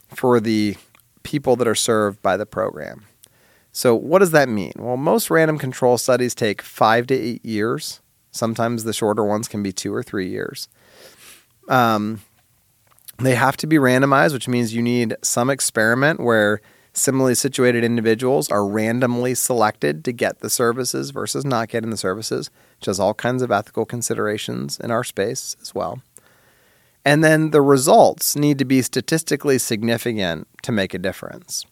for 0.09 0.39
the 0.39 0.75
people 1.23 1.55
that 1.55 1.67
are 1.67 1.75
served 1.75 2.21
by 2.21 2.37
the 2.37 2.45
program. 2.45 3.05
So 3.71 3.93
what 3.95 4.19
does 4.19 4.31
that 4.31 4.49
mean? 4.49 4.73
Well 4.77 4.97
most 4.97 5.29
random 5.29 5.57
control 5.57 5.97
studies 5.97 6.33
take 6.33 6.61
five 6.61 7.07
to 7.07 7.15
eight 7.15 7.45
years. 7.45 8.01
Sometimes 8.31 8.83
the 8.83 8.93
shorter 8.93 9.23
ones 9.23 9.47
can 9.47 9.63
be 9.63 9.71
two 9.71 9.93
or 9.93 10.03
three 10.03 10.27
years. 10.27 10.67
Um, 11.67 12.21
they 13.17 13.35
have 13.35 13.57
to 13.57 13.67
be 13.67 13.77
randomized, 13.77 14.33
which 14.33 14.47
means 14.47 14.73
you 14.73 14.81
need 14.81 15.15
some 15.21 15.49
experiment 15.49 16.19
where 16.19 16.61
similarly 16.97 17.35
situated 17.35 17.83
individuals 17.83 18.49
are 18.49 18.65
randomly 18.65 19.35
selected 19.35 20.03
to 20.05 20.11
get 20.11 20.39
the 20.39 20.49
services 20.49 21.11
versus 21.11 21.45
not 21.45 21.69
getting 21.69 21.89
the 21.89 21.97
services, 21.97 22.49
which 22.79 22.87
has 22.87 22.99
all 22.99 23.13
kinds 23.13 23.41
of 23.41 23.51
ethical 23.51 23.85
considerations 23.85 24.79
in 24.79 24.91
our 24.91 25.03
space 25.03 25.55
as 25.61 25.75
well. 25.75 26.01
And 27.03 27.23
then 27.23 27.51
the 27.51 27.61
results 27.61 28.35
need 28.35 28.57
to 28.59 28.65
be 28.65 28.81
statistically 28.81 29.59
significant 29.59 30.47
to 30.63 30.71
make 30.71 30.93
a 30.93 30.99
difference. 30.99 31.65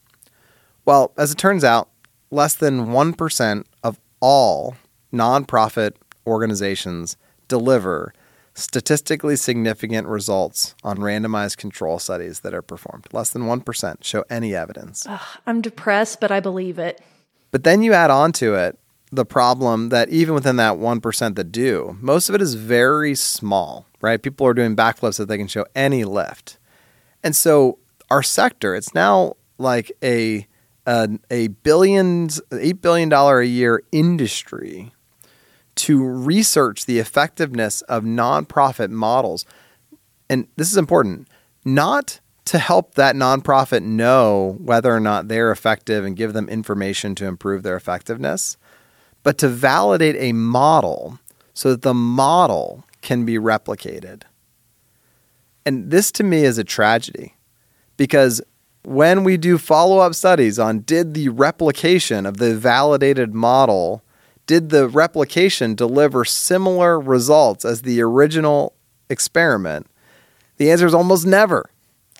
Well, 0.85 1.11
as 1.17 1.31
it 1.31 1.37
turns 1.37 1.63
out, 1.63 1.89
less 2.29 2.55
than 2.55 2.87
1% 2.87 3.65
of 3.83 3.99
all 4.19 4.75
nonprofit 5.11 5.93
organizations 6.27 7.17
deliver 7.47 8.13
statistically 8.53 9.35
significant 9.35 10.07
results 10.07 10.75
on 10.83 10.97
randomized 10.97 11.57
control 11.57 11.99
studies 11.99 12.41
that 12.41 12.53
are 12.53 12.61
performed. 12.61 13.07
Less 13.11 13.31
than 13.31 13.43
1% 13.43 14.03
show 14.03 14.23
any 14.29 14.55
evidence. 14.55 15.05
Ugh, 15.07 15.19
I'm 15.45 15.61
depressed, 15.61 16.19
but 16.19 16.31
I 16.31 16.39
believe 16.39 16.77
it. 16.77 17.01
But 17.51 17.63
then 17.63 17.81
you 17.81 17.93
add 17.93 18.11
on 18.11 18.31
to 18.33 18.55
it 18.55 18.77
the 19.11 19.25
problem 19.25 19.89
that 19.89 20.09
even 20.09 20.33
within 20.33 20.55
that 20.55 20.73
1% 20.73 21.35
that 21.35 21.51
do, 21.51 21.97
most 22.01 22.29
of 22.29 22.35
it 22.35 22.41
is 22.41 22.55
very 22.55 23.15
small, 23.15 23.85
right? 24.01 24.21
People 24.21 24.47
are 24.47 24.53
doing 24.53 24.75
backflips 24.75 25.17
that 25.17 25.27
they 25.27 25.37
can 25.37 25.47
show 25.47 25.65
any 25.75 26.03
lift. 26.03 26.57
And 27.23 27.35
so 27.35 27.79
our 28.09 28.23
sector, 28.23 28.75
it's 28.75 28.93
now 28.93 29.35
like 29.57 29.91
a 30.03 30.47
a, 30.85 31.07
a 31.31 31.47
billions, 31.47 32.41
$8 32.51 32.81
billion 32.81 33.11
a 33.13 33.41
year 33.43 33.83
industry 33.91 34.92
to 35.75 36.03
research 36.03 36.85
the 36.85 36.99
effectiveness 36.99 37.81
of 37.83 38.03
nonprofit 38.03 38.89
models. 38.89 39.45
And 40.29 40.47
this 40.55 40.71
is 40.71 40.77
important, 40.77 41.27
not 41.65 42.19
to 42.45 42.59
help 42.59 42.95
that 42.95 43.15
nonprofit 43.15 43.83
know 43.83 44.57
whether 44.59 44.93
or 44.93 44.99
not 44.99 45.27
they're 45.27 45.51
effective 45.51 46.03
and 46.03 46.15
give 46.15 46.33
them 46.33 46.49
information 46.49 47.15
to 47.15 47.25
improve 47.25 47.63
their 47.63 47.75
effectiveness, 47.75 48.57
but 49.23 49.37
to 49.37 49.47
validate 49.47 50.15
a 50.17 50.33
model 50.33 51.19
so 51.53 51.71
that 51.71 51.81
the 51.81 51.93
model 51.93 52.83
can 53.01 53.25
be 53.25 53.37
replicated. 53.37 54.23
And 55.65 55.91
this 55.91 56.11
to 56.13 56.23
me 56.23 56.43
is 56.43 56.57
a 56.57 56.63
tragedy 56.63 57.35
because 57.95 58.41
when 58.83 59.23
we 59.23 59.37
do 59.37 59.57
follow 59.57 59.99
up 59.99 60.13
studies 60.13 60.59
on 60.59 60.79
did 60.79 61.13
the 61.13 61.29
replication 61.29 62.25
of 62.25 62.37
the 62.37 62.55
validated 62.55 63.33
model 63.33 64.03
did 64.45 64.69
the 64.69 64.87
replication 64.87 65.75
deliver 65.75 66.25
similar 66.25 66.99
results 66.99 67.65
as 67.65 67.81
the 67.81 68.01
original 68.01 68.73
experiment? 69.09 69.87
The 70.57 70.71
answer 70.71 70.85
is 70.85 70.93
almost 70.93 71.25
never. 71.25 71.69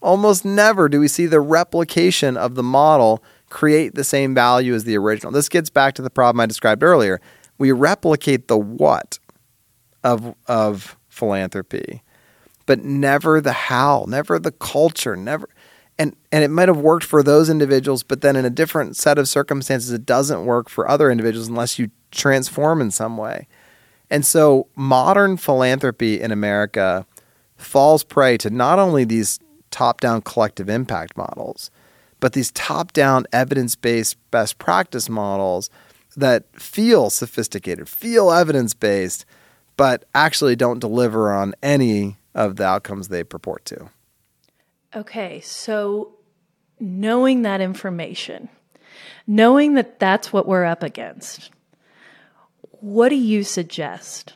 Almost 0.01 0.43
never 0.43 0.89
do 0.89 0.99
we 0.99 1.07
see 1.07 1.25
the 1.25 1.39
replication 1.39 2.35
of 2.35 2.55
the 2.55 2.63
model 2.63 3.23
create 3.49 3.95
the 3.95 4.03
same 4.03 4.33
value 4.33 4.73
as 4.73 4.83
the 4.83 4.97
original. 4.97 5.31
This 5.31 5.47
gets 5.47 5.69
back 5.69 5.93
to 5.95 6.01
the 6.01 6.09
problem 6.09 6.39
I 6.39 6.45
described 6.45 6.83
earlier. 6.83 7.21
We 7.57 7.71
replicate 7.71 8.47
the 8.47 8.57
what 8.57 9.19
of, 10.03 10.35
of 10.47 10.97
philanthropy, 11.07 12.01
but 12.65 12.83
never 12.83 13.39
the 13.39 13.53
how, 13.53 14.05
never 14.07 14.39
the 14.39 14.51
culture, 14.51 15.15
never. 15.15 15.47
And, 15.97 16.15
and 16.31 16.43
it 16.43 16.49
might 16.49 16.69
have 16.69 16.79
worked 16.79 17.05
for 17.05 17.21
those 17.21 17.49
individuals, 17.49 18.01
but 18.01 18.21
then 18.21 18.35
in 18.35 18.45
a 18.45 18.49
different 18.49 18.97
set 18.97 19.19
of 19.19 19.29
circumstances, 19.29 19.91
it 19.91 20.05
doesn't 20.05 20.45
work 20.45 20.69
for 20.69 20.89
other 20.89 21.11
individuals 21.11 21.47
unless 21.47 21.77
you 21.77 21.91
transform 22.11 22.81
in 22.81 22.89
some 22.89 23.15
way. 23.15 23.47
And 24.09 24.25
so 24.25 24.67
modern 24.75 25.37
philanthropy 25.37 26.19
in 26.19 26.31
America 26.31 27.05
falls 27.57 28.03
prey 28.03 28.37
to 28.37 28.49
not 28.49 28.79
only 28.79 29.03
these 29.05 29.39
top 29.71 30.01
down 30.01 30.21
collective 30.21 30.69
impact 30.69 31.17
models, 31.17 31.71
but 32.19 32.33
these 32.33 32.51
top 32.51 32.93
down 32.93 33.25
evidence 33.33 33.75
based 33.75 34.17
best 34.31 34.57
practice 34.57 35.09
models 35.09 35.69
that 36.15 36.45
feel 36.59 37.09
sophisticated, 37.09 37.89
feel 37.89 38.31
evidence 38.31 38.73
based, 38.73 39.25
but 39.77 40.05
actually 40.13 40.55
don't 40.55 40.79
deliver 40.79 41.33
on 41.33 41.53
any 41.63 42.17
of 42.35 42.55
the 42.55 42.65
outcomes 42.65 43.07
they 43.07 43.23
purport 43.23 43.65
to. 43.65 43.89
Okay, 44.95 45.41
so 45.41 46.11
knowing 46.79 47.41
that 47.41 47.61
information, 47.61 48.47
knowing 49.25 49.73
that 49.73 49.99
that's 49.99 50.31
what 50.31 50.47
we're 50.47 50.65
up 50.65 50.83
against, 50.83 51.49
what 52.61 53.09
do 53.09 53.15
you 53.15 53.43
suggest 53.43 54.33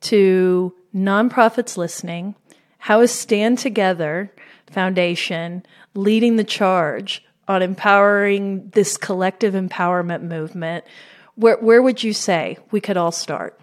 to 0.00 0.74
nonprofits 0.92 1.76
listening? 1.76 2.34
How 2.78 3.00
is 3.00 3.12
Stand 3.12 3.58
Together 3.58 4.32
Foundation 4.66 5.64
leading 5.94 6.34
the 6.34 6.42
charge 6.42 7.24
on 7.46 7.62
empowering 7.62 8.70
this 8.70 8.96
collective 8.96 9.54
empowerment 9.54 10.22
movement? 10.22 10.84
Where, 11.36 11.58
where 11.58 11.80
would 11.80 12.02
you 12.02 12.12
say 12.12 12.58
we 12.72 12.80
could 12.80 12.96
all 12.96 13.12
start? 13.12 13.60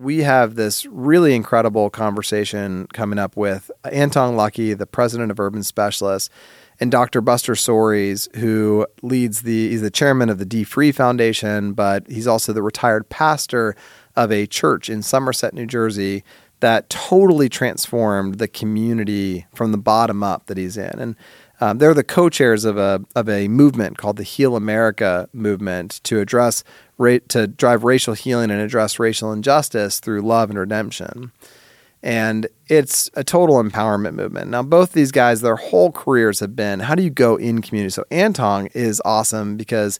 We 0.00 0.18
have 0.18 0.54
this 0.54 0.86
really 0.86 1.34
incredible 1.34 1.90
conversation 1.90 2.86
coming 2.92 3.18
up 3.18 3.36
with 3.36 3.68
Antong 3.84 4.36
Lucky, 4.36 4.72
the 4.72 4.86
president 4.86 5.32
of 5.32 5.40
Urban 5.40 5.64
Specialists, 5.64 6.30
and 6.78 6.92
Dr. 6.92 7.20
Buster 7.20 7.56
Soaries, 7.56 8.28
who 8.36 8.86
leads 9.02 9.42
the 9.42 9.70
he's 9.70 9.82
the 9.82 9.90
chairman 9.90 10.28
of 10.28 10.38
the 10.38 10.44
D 10.44 10.62
Free 10.62 10.92
Foundation, 10.92 11.72
but 11.72 12.06
he's 12.08 12.28
also 12.28 12.52
the 12.52 12.62
retired 12.62 13.08
pastor 13.08 13.74
of 14.14 14.30
a 14.30 14.46
church 14.46 14.88
in 14.88 15.02
Somerset, 15.02 15.52
New 15.52 15.66
Jersey, 15.66 16.22
that 16.60 16.88
totally 16.88 17.48
transformed 17.48 18.36
the 18.36 18.46
community 18.46 19.46
from 19.52 19.72
the 19.72 19.78
bottom 19.78 20.22
up 20.22 20.46
that 20.46 20.56
he's 20.56 20.76
in. 20.76 20.96
And 21.00 21.16
um, 21.60 21.78
they're 21.78 21.94
the 21.94 22.04
co-chairs 22.04 22.64
of 22.64 22.76
a 22.78 23.04
of 23.16 23.28
a 23.28 23.48
movement 23.48 23.98
called 23.98 24.16
the 24.16 24.22
Heal 24.22 24.56
America 24.56 25.28
movement 25.32 26.00
to 26.04 26.20
address 26.20 26.62
ra- 26.96 27.18
to 27.28 27.46
drive 27.46 27.84
racial 27.84 28.14
healing 28.14 28.50
and 28.50 28.60
address 28.60 28.98
racial 28.98 29.32
injustice 29.32 30.00
through 30.00 30.22
love 30.22 30.50
and 30.50 30.58
redemption. 30.58 31.32
And 32.00 32.46
it's 32.68 33.10
a 33.14 33.24
total 33.24 33.60
empowerment 33.62 34.14
movement. 34.14 34.50
Now, 34.50 34.62
both 34.62 34.92
these 34.92 35.10
guys, 35.10 35.40
their 35.40 35.56
whole 35.56 35.90
careers 35.90 36.38
have 36.40 36.54
been 36.54 36.80
how 36.80 36.94
do 36.94 37.02
you 37.02 37.10
go 37.10 37.36
in 37.36 37.60
community? 37.60 37.90
So 37.90 38.04
Antong 38.10 38.70
is 38.74 39.02
awesome 39.04 39.56
because 39.56 39.98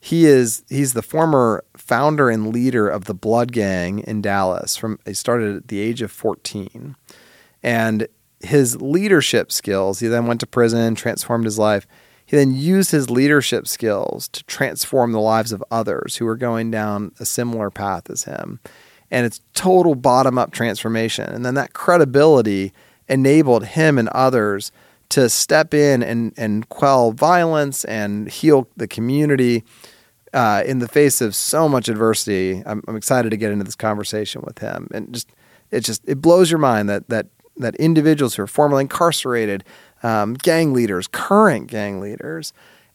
he 0.00 0.26
is 0.26 0.64
he's 0.68 0.92
the 0.92 1.02
former 1.02 1.64
founder 1.76 2.30
and 2.30 2.52
leader 2.52 2.88
of 2.88 3.04
the 3.04 3.14
Blood 3.14 3.52
Gang 3.52 4.00
in 4.00 4.22
Dallas. 4.22 4.76
From 4.76 4.98
he 5.04 5.14
started 5.14 5.56
at 5.56 5.68
the 5.68 5.78
age 5.78 6.02
of 6.02 6.10
14. 6.10 6.96
And 7.62 8.06
his 8.40 8.80
leadership 8.80 9.50
skills, 9.50 10.00
he 10.00 10.08
then 10.08 10.26
went 10.26 10.40
to 10.40 10.46
prison, 10.46 10.94
transformed 10.94 11.44
his 11.44 11.58
life. 11.58 11.86
He 12.24 12.36
then 12.36 12.54
used 12.54 12.90
his 12.90 13.08
leadership 13.08 13.68
skills 13.68 14.28
to 14.28 14.42
transform 14.44 15.12
the 15.12 15.20
lives 15.20 15.52
of 15.52 15.62
others 15.70 16.16
who 16.16 16.24
were 16.24 16.36
going 16.36 16.70
down 16.70 17.12
a 17.20 17.24
similar 17.24 17.70
path 17.70 18.10
as 18.10 18.24
him. 18.24 18.58
And 19.10 19.24
it's 19.24 19.40
total 19.54 19.94
bottom 19.94 20.36
up 20.36 20.50
transformation. 20.50 21.32
And 21.32 21.46
then 21.46 21.54
that 21.54 21.72
credibility 21.72 22.72
enabled 23.08 23.64
him 23.66 23.98
and 23.98 24.08
others 24.08 24.72
to 25.10 25.28
step 25.28 25.72
in 25.72 26.02
and, 26.02 26.34
and 26.36 26.68
quell 26.68 27.12
violence 27.12 27.84
and 27.84 28.28
heal 28.28 28.68
the 28.76 28.88
community 28.88 29.62
uh, 30.34 30.64
in 30.66 30.80
the 30.80 30.88
face 30.88 31.20
of 31.20 31.36
so 31.36 31.68
much 31.68 31.88
adversity. 31.88 32.60
I'm, 32.66 32.82
I'm 32.88 32.96
excited 32.96 33.30
to 33.30 33.36
get 33.36 33.52
into 33.52 33.64
this 33.64 33.76
conversation 33.76 34.42
with 34.44 34.58
him. 34.58 34.88
And 34.92 35.14
just, 35.14 35.30
it 35.70 35.84
just, 35.84 36.02
it 36.08 36.20
blows 36.20 36.50
your 36.50 36.58
mind 36.58 36.88
that, 36.88 37.08
that, 37.08 37.28
that 37.56 37.74
individuals 37.76 38.34
who 38.34 38.42
are 38.42 38.48
formerly 38.48 38.82
incarcerated, 38.82 39.64
um, 40.02 40.34
gang 40.34 40.72
leaders, 40.72 41.08
current 41.08 41.68
gang 41.68 42.00
leaders, 42.00 42.52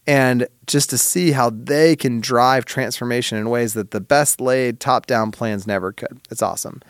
and 0.08 0.48
just 0.66 0.90
to 0.90 0.98
see 0.98 1.32
how 1.32 1.50
they 1.52 1.96
can 1.96 2.20
drive 2.20 2.66
transformation 2.66 3.38
in 3.38 3.50
ways 3.50 3.74
that 3.74 3.92
the 3.92 4.02
best 4.02 4.42
laid 4.42 4.80
top 4.80 5.06
down 5.06 5.32
plans 5.32 5.68
never 5.68 5.92
could. 5.92 6.20
It's 6.30 6.42
awesome. 6.42 6.82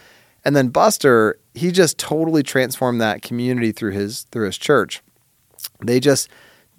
And 0.44 0.56
then 0.56 0.70
Buster, 0.70 1.40
he 1.54 1.72
just 1.72 1.98
totally 1.98 2.44
transformed 2.44 3.02
that 3.02 3.22
community 3.22 3.72
through 3.72 3.92
his 3.92 4.24
through 4.32 4.46
his 4.46 4.58
church. 4.58 5.02
They 5.84 6.00
just 6.00 6.30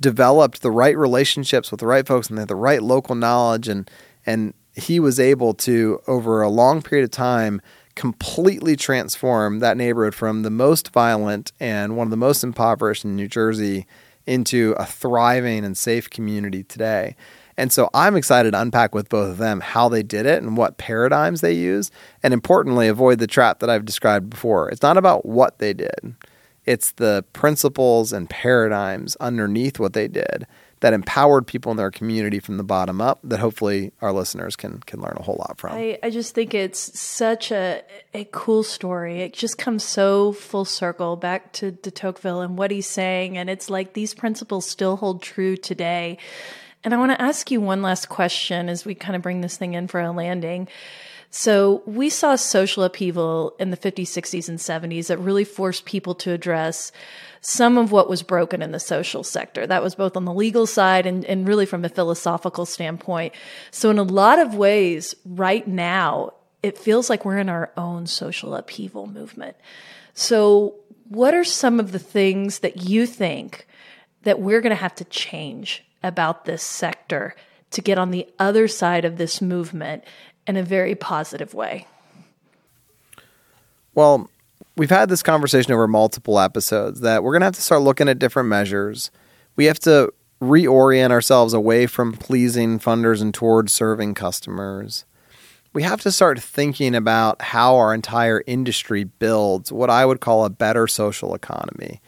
developed 0.00 0.62
the 0.62 0.70
right 0.70 0.96
relationships 0.96 1.70
with 1.70 1.80
the 1.80 1.86
right 1.86 2.06
folks 2.06 2.28
and 2.28 2.36
they 2.36 2.42
had 2.42 2.48
the 2.48 2.56
right 2.56 2.82
local 2.82 3.14
knowledge 3.14 3.68
and 3.68 3.90
and 4.26 4.54
he 4.74 4.98
was 4.98 5.20
able 5.20 5.54
to 5.54 6.00
over 6.06 6.42
a 6.42 6.48
long 6.48 6.82
period 6.82 7.04
of 7.04 7.10
time 7.10 7.60
completely 7.94 8.76
transform 8.76 9.58
that 9.58 9.76
neighborhood 9.76 10.14
from 10.14 10.42
the 10.42 10.50
most 10.50 10.90
violent 10.92 11.52
and 11.60 11.96
one 11.96 12.06
of 12.06 12.10
the 12.10 12.16
most 12.16 12.42
impoverished 12.42 13.04
in 13.04 13.16
New 13.16 13.28
Jersey 13.28 13.86
into 14.26 14.74
a 14.78 14.86
thriving 14.86 15.64
and 15.64 15.76
safe 15.76 16.08
community 16.08 16.62
today. 16.62 17.16
And 17.56 17.72
so 17.72 17.90
I'm 17.92 18.16
excited 18.16 18.52
to 18.52 18.60
unpack 18.60 18.94
with 18.94 19.08
both 19.08 19.30
of 19.30 19.38
them 19.38 19.60
how 19.60 19.88
they 19.88 20.02
did 20.02 20.26
it 20.26 20.42
and 20.42 20.56
what 20.56 20.78
paradigms 20.78 21.42
they 21.42 21.52
use, 21.52 21.90
and 22.22 22.32
importantly, 22.32 22.88
avoid 22.88 23.18
the 23.18 23.26
trap 23.26 23.58
that 23.58 23.70
I've 23.70 23.84
described 23.84 24.30
before. 24.30 24.70
It's 24.70 24.82
not 24.82 24.96
about 24.96 25.26
what 25.26 25.58
they 25.58 25.74
did, 25.74 26.14
it's 26.64 26.92
the 26.92 27.24
principles 27.32 28.12
and 28.12 28.30
paradigms 28.30 29.16
underneath 29.16 29.78
what 29.78 29.92
they 29.92 30.08
did 30.08 30.46
that 30.82 30.92
empowered 30.92 31.46
people 31.46 31.70
in 31.70 31.76
their 31.76 31.92
community 31.92 32.40
from 32.40 32.56
the 32.56 32.64
bottom 32.64 33.00
up 33.00 33.20
that 33.22 33.38
hopefully 33.38 33.92
our 34.02 34.12
listeners 34.12 34.56
can 34.56 34.80
can 34.80 35.00
learn 35.00 35.16
a 35.16 35.22
whole 35.22 35.36
lot 35.36 35.56
from. 35.56 35.72
I, 35.72 35.96
I 36.02 36.10
just 36.10 36.34
think 36.34 36.54
it's 36.54 36.98
such 36.98 37.52
a 37.52 37.82
a 38.12 38.24
cool 38.32 38.64
story. 38.64 39.20
It 39.20 39.32
just 39.32 39.58
comes 39.58 39.84
so 39.84 40.32
full 40.32 40.64
circle 40.64 41.14
back 41.14 41.52
to 41.54 41.70
de 41.70 41.92
Tocqueville 41.92 42.40
and 42.40 42.58
what 42.58 42.72
he's 42.72 42.88
saying. 42.88 43.38
And 43.38 43.48
it's 43.48 43.70
like 43.70 43.92
these 43.92 44.12
principles 44.12 44.66
still 44.66 44.96
hold 44.96 45.22
true 45.22 45.56
today. 45.56 46.18
And 46.82 46.92
I 46.92 46.96
want 46.96 47.12
to 47.12 47.22
ask 47.22 47.52
you 47.52 47.60
one 47.60 47.80
last 47.80 48.08
question 48.08 48.68
as 48.68 48.84
we 48.84 48.96
kind 48.96 49.14
of 49.14 49.22
bring 49.22 49.40
this 49.40 49.56
thing 49.56 49.74
in 49.74 49.86
for 49.86 50.00
a 50.00 50.10
landing. 50.10 50.66
So 51.30 51.82
we 51.86 52.10
saw 52.10 52.34
social 52.34 52.82
upheaval 52.82 53.54
in 53.60 53.70
the 53.70 53.76
50s, 53.76 54.08
60s, 54.08 54.48
and 54.48 54.58
70s 54.58 55.06
that 55.06 55.18
really 55.18 55.44
forced 55.44 55.84
people 55.84 56.14
to 56.16 56.32
address 56.32 56.90
some 57.42 57.76
of 57.76 57.90
what 57.90 58.08
was 58.08 58.22
broken 58.22 58.62
in 58.62 58.70
the 58.70 58.80
social 58.80 59.24
sector. 59.24 59.66
That 59.66 59.82
was 59.82 59.96
both 59.96 60.16
on 60.16 60.24
the 60.24 60.32
legal 60.32 60.64
side 60.64 61.06
and, 61.06 61.24
and 61.24 61.46
really 61.46 61.66
from 61.66 61.84
a 61.84 61.88
philosophical 61.88 62.64
standpoint. 62.64 63.34
So 63.72 63.90
in 63.90 63.98
a 63.98 64.04
lot 64.04 64.38
of 64.38 64.54
ways, 64.54 65.14
right 65.26 65.66
now, 65.66 66.34
it 66.62 66.78
feels 66.78 67.10
like 67.10 67.24
we're 67.24 67.38
in 67.38 67.48
our 67.48 67.72
own 67.76 68.06
social 68.06 68.54
upheaval 68.54 69.08
movement. 69.08 69.56
So 70.14 70.76
what 71.08 71.34
are 71.34 71.44
some 71.44 71.80
of 71.80 71.90
the 71.90 71.98
things 71.98 72.60
that 72.60 72.88
you 72.88 73.06
think 73.06 73.66
that 74.22 74.40
we're 74.40 74.60
going 74.60 74.70
to 74.70 74.76
have 74.76 74.94
to 74.94 75.04
change 75.04 75.84
about 76.04 76.44
this 76.44 76.62
sector 76.62 77.34
to 77.72 77.80
get 77.80 77.98
on 77.98 78.12
the 78.12 78.28
other 78.38 78.68
side 78.68 79.04
of 79.04 79.18
this 79.18 79.42
movement 79.42 80.04
in 80.46 80.56
a 80.56 80.62
very 80.62 80.94
positive 80.94 81.54
way? 81.54 81.88
Well, 83.94 84.30
we've 84.76 84.90
had 84.90 85.08
this 85.08 85.22
conversation 85.22 85.72
over 85.72 85.86
multiple 85.86 86.38
episodes 86.38 87.00
that 87.00 87.22
we're 87.22 87.32
going 87.32 87.40
to 87.40 87.46
have 87.46 87.54
to 87.54 87.62
start 87.62 87.82
looking 87.82 88.08
at 88.08 88.18
different 88.18 88.48
measures. 88.48 89.10
We 89.56 89.66
have 89.66 89.78
to 89.80 90.12
reorient 90.40 91.10
ourselves 91.10 91.54
away 91.54 91.86
from 91.86 92.12
pleasing 92.12 92.78
funders 92.78 93.22
and 93.22 93.32
towards 93.32 93.72
serving 93.72 94.14
customers. 94.14 95.04
We 95.72 95.84
have 95.84 96.00
to 96.02 96.12
start 96.12 96.40
thinking 96.40 96.94
about 96.94 97.40
how 97.40 97.76
our 97.76 97.94
entire 97.94 98.42
industry 98.46 99.04
builds 99.04 99.72
what 99.72 99.88
I 99.88 100.04
would 100.04 100.20
call 100.20 100.44
a 100.44 100.50
better 100.50 100.86
social 100.86 101.34
economy. 101.34 102.00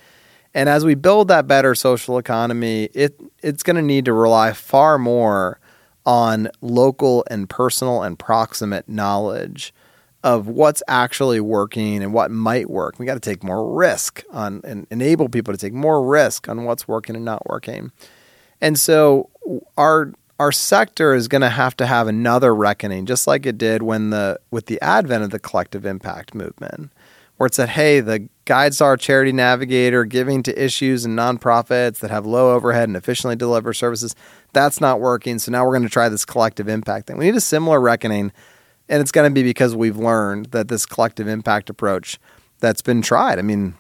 And 0.53 0.69
as 0.69 0.85
we 0.85 0.95
build 0.95 1.29
that 1.29 1.47
better 1.47 1.75
social 1.75 2.19
economy, 2.19 2.85
it 2.95 3.19
it's 3.43 3.63
going 3.63 3.77
to 3.77 3.83
need 3.83 4.05
to 4.05 4.13
rely 4.13 4.53
far 4.53 4.99
more 4.99 5.59
on 6.05 6.49
local 6.61 7.25
and 7.31 7.49
personal 7.49 8.03
and 8.03 8.19
proximate 8.19 8.89
knowledge 8.89 9.73
of 10.25 10.49
what's 10.49 10.83
actually 10.89 11.39
working 11.39 12.03
and 12.03 12.15
what 12.15 12.31
might 12.31 12.71
work. 12.71 12.99
We 12.99 13.05
got 13.05 13.15
to 13.15 13.21
take 13.21 13.45
more 13.45 13.73
risk 13.73 14.25
on 14.31 14.63
and 14.65 14.87
enable 14.91 15.29
people 15.29 15.53
to 15.53 15.59
take 15.59 15.75
more 15.75 16.03
risk 16.03 16.49
on 16.49 16.65
what's 16.65 16.89
working 16.89 17.15
and 17.15 17.27
not 17.27 17.47
working. 17.47 17.93
And 18.61 18.79
so 18.79 19.29
our 19.77 20.13
our 20.41 20.51
sector 20.51 21.15
is 21.15 21.29
going 21.29 21.43
to 21.43 21.51
have 21.51 21.77
to 21.77 21.87
have 21.87 22.09
another 22.09 22.53
reckoning, 22.55 23.07
just 23.07 23.27
like 23.27 23.47
it 23.47 23.59
did 23.59 23.83
when 23.83 24.11
the 24.11 24.41
with 24.51 24.67
the 24.67 24.81
advent 24.81 25.25
of 25.25 25.31
the 25.31 25.39
collective 25.39 25.85
impact 25.85 26.35
movement, 26.35 26.91
where 27.37 27.47
it 27.47 27.55
said, 27.55 27.69
"Hey, 27.69 28.01
the 28.01 28.27
GuideStar 28.47 28.99
Charity 28.99 29.33
Navigator 29.33 30.07
giving 30.07 30.43
to 30.45 30.63
issues 30.65 31.05
and 31.05 31.19
nonprofits 31.19 31.99
that 31.99 32.11
have 32.11 32.25
low 32.25 32.55
overhead 32.55 32.89
and 32.89 32.97
efficiently 32.97 33.37
deliver 33.37 33.75
services, 33.75 34.17
that's 34.55 34.81
not 34.81 35.01
working. 35.01 35.39
So 35.39 35.53
now 35.53 35.65
we're 35.65 35.73
going 35.73 35.83
to 35.83 35.89
try 35.89 36.09
this 36.09 36.25
collective 36.25 36.69
impact 36.69 37.07
thing. 37.07 37.19
We 37.19 37.27
need 37.27 37.37
a 37.37 37.41
similar 37.41 37.81
reckoning, 37.81 38.33
and 38.89 39.01
it's 39.01 39.13
going 39.13 39.31
to 39.31 39.35
be 39.35 39.43
because 39.43 39.75
we've 39.75 39.97
learned 39.97 40.47
that 40.47 40.69
this 40.69 40.87
collective 40.87 41.29
impact 41.29 41.71
approach 41.71 42.19
that's 42.61 42.83
been 42.83 43.03
tried. 43.03 43.39
I 43.39 43.43
mean, 43.43 43.75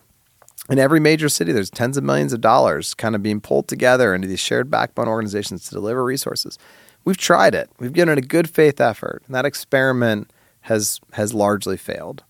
in 0.70 0.78
every 0.78 1.00
major 1.00 1.28
city, 1.28 1.52
there's 1.52 1.70
tens 1.70 1.96
of 1.96 2.04
millions 2.04 2.32
of 2.32 2.40
dollars 2.40 2.94
kind 2.94 3.14
of 3.14 3.22
being 3.22 3.40
pulled 3.40 3.68
together 3.68 4.14
into 4.14 4.26
these 4.26 4.40
shared 4.40 4.70
backbone 4.70 5.08
organizations 5.08 5.64
to 5.64 5.70
deliver 5.70 6.04
resources. 6.04 6.58
We've 7.04 7.18
tried 7.18 7.54
it. 7.54 7.68
We've 7.78 7.92
given 7.92 8.16
it 8.16 8.24
a 8.24 8.26
good 8.26 8.48
faith 8.48 8.80
effort, 8.80 9.22
and 9.26 9.34
that 9.34 9.44
experiment 9.44 10.30
has 10.62 11.00
has 11.12 11.34
largely 11.34 11.76
failed. 11.76 12.24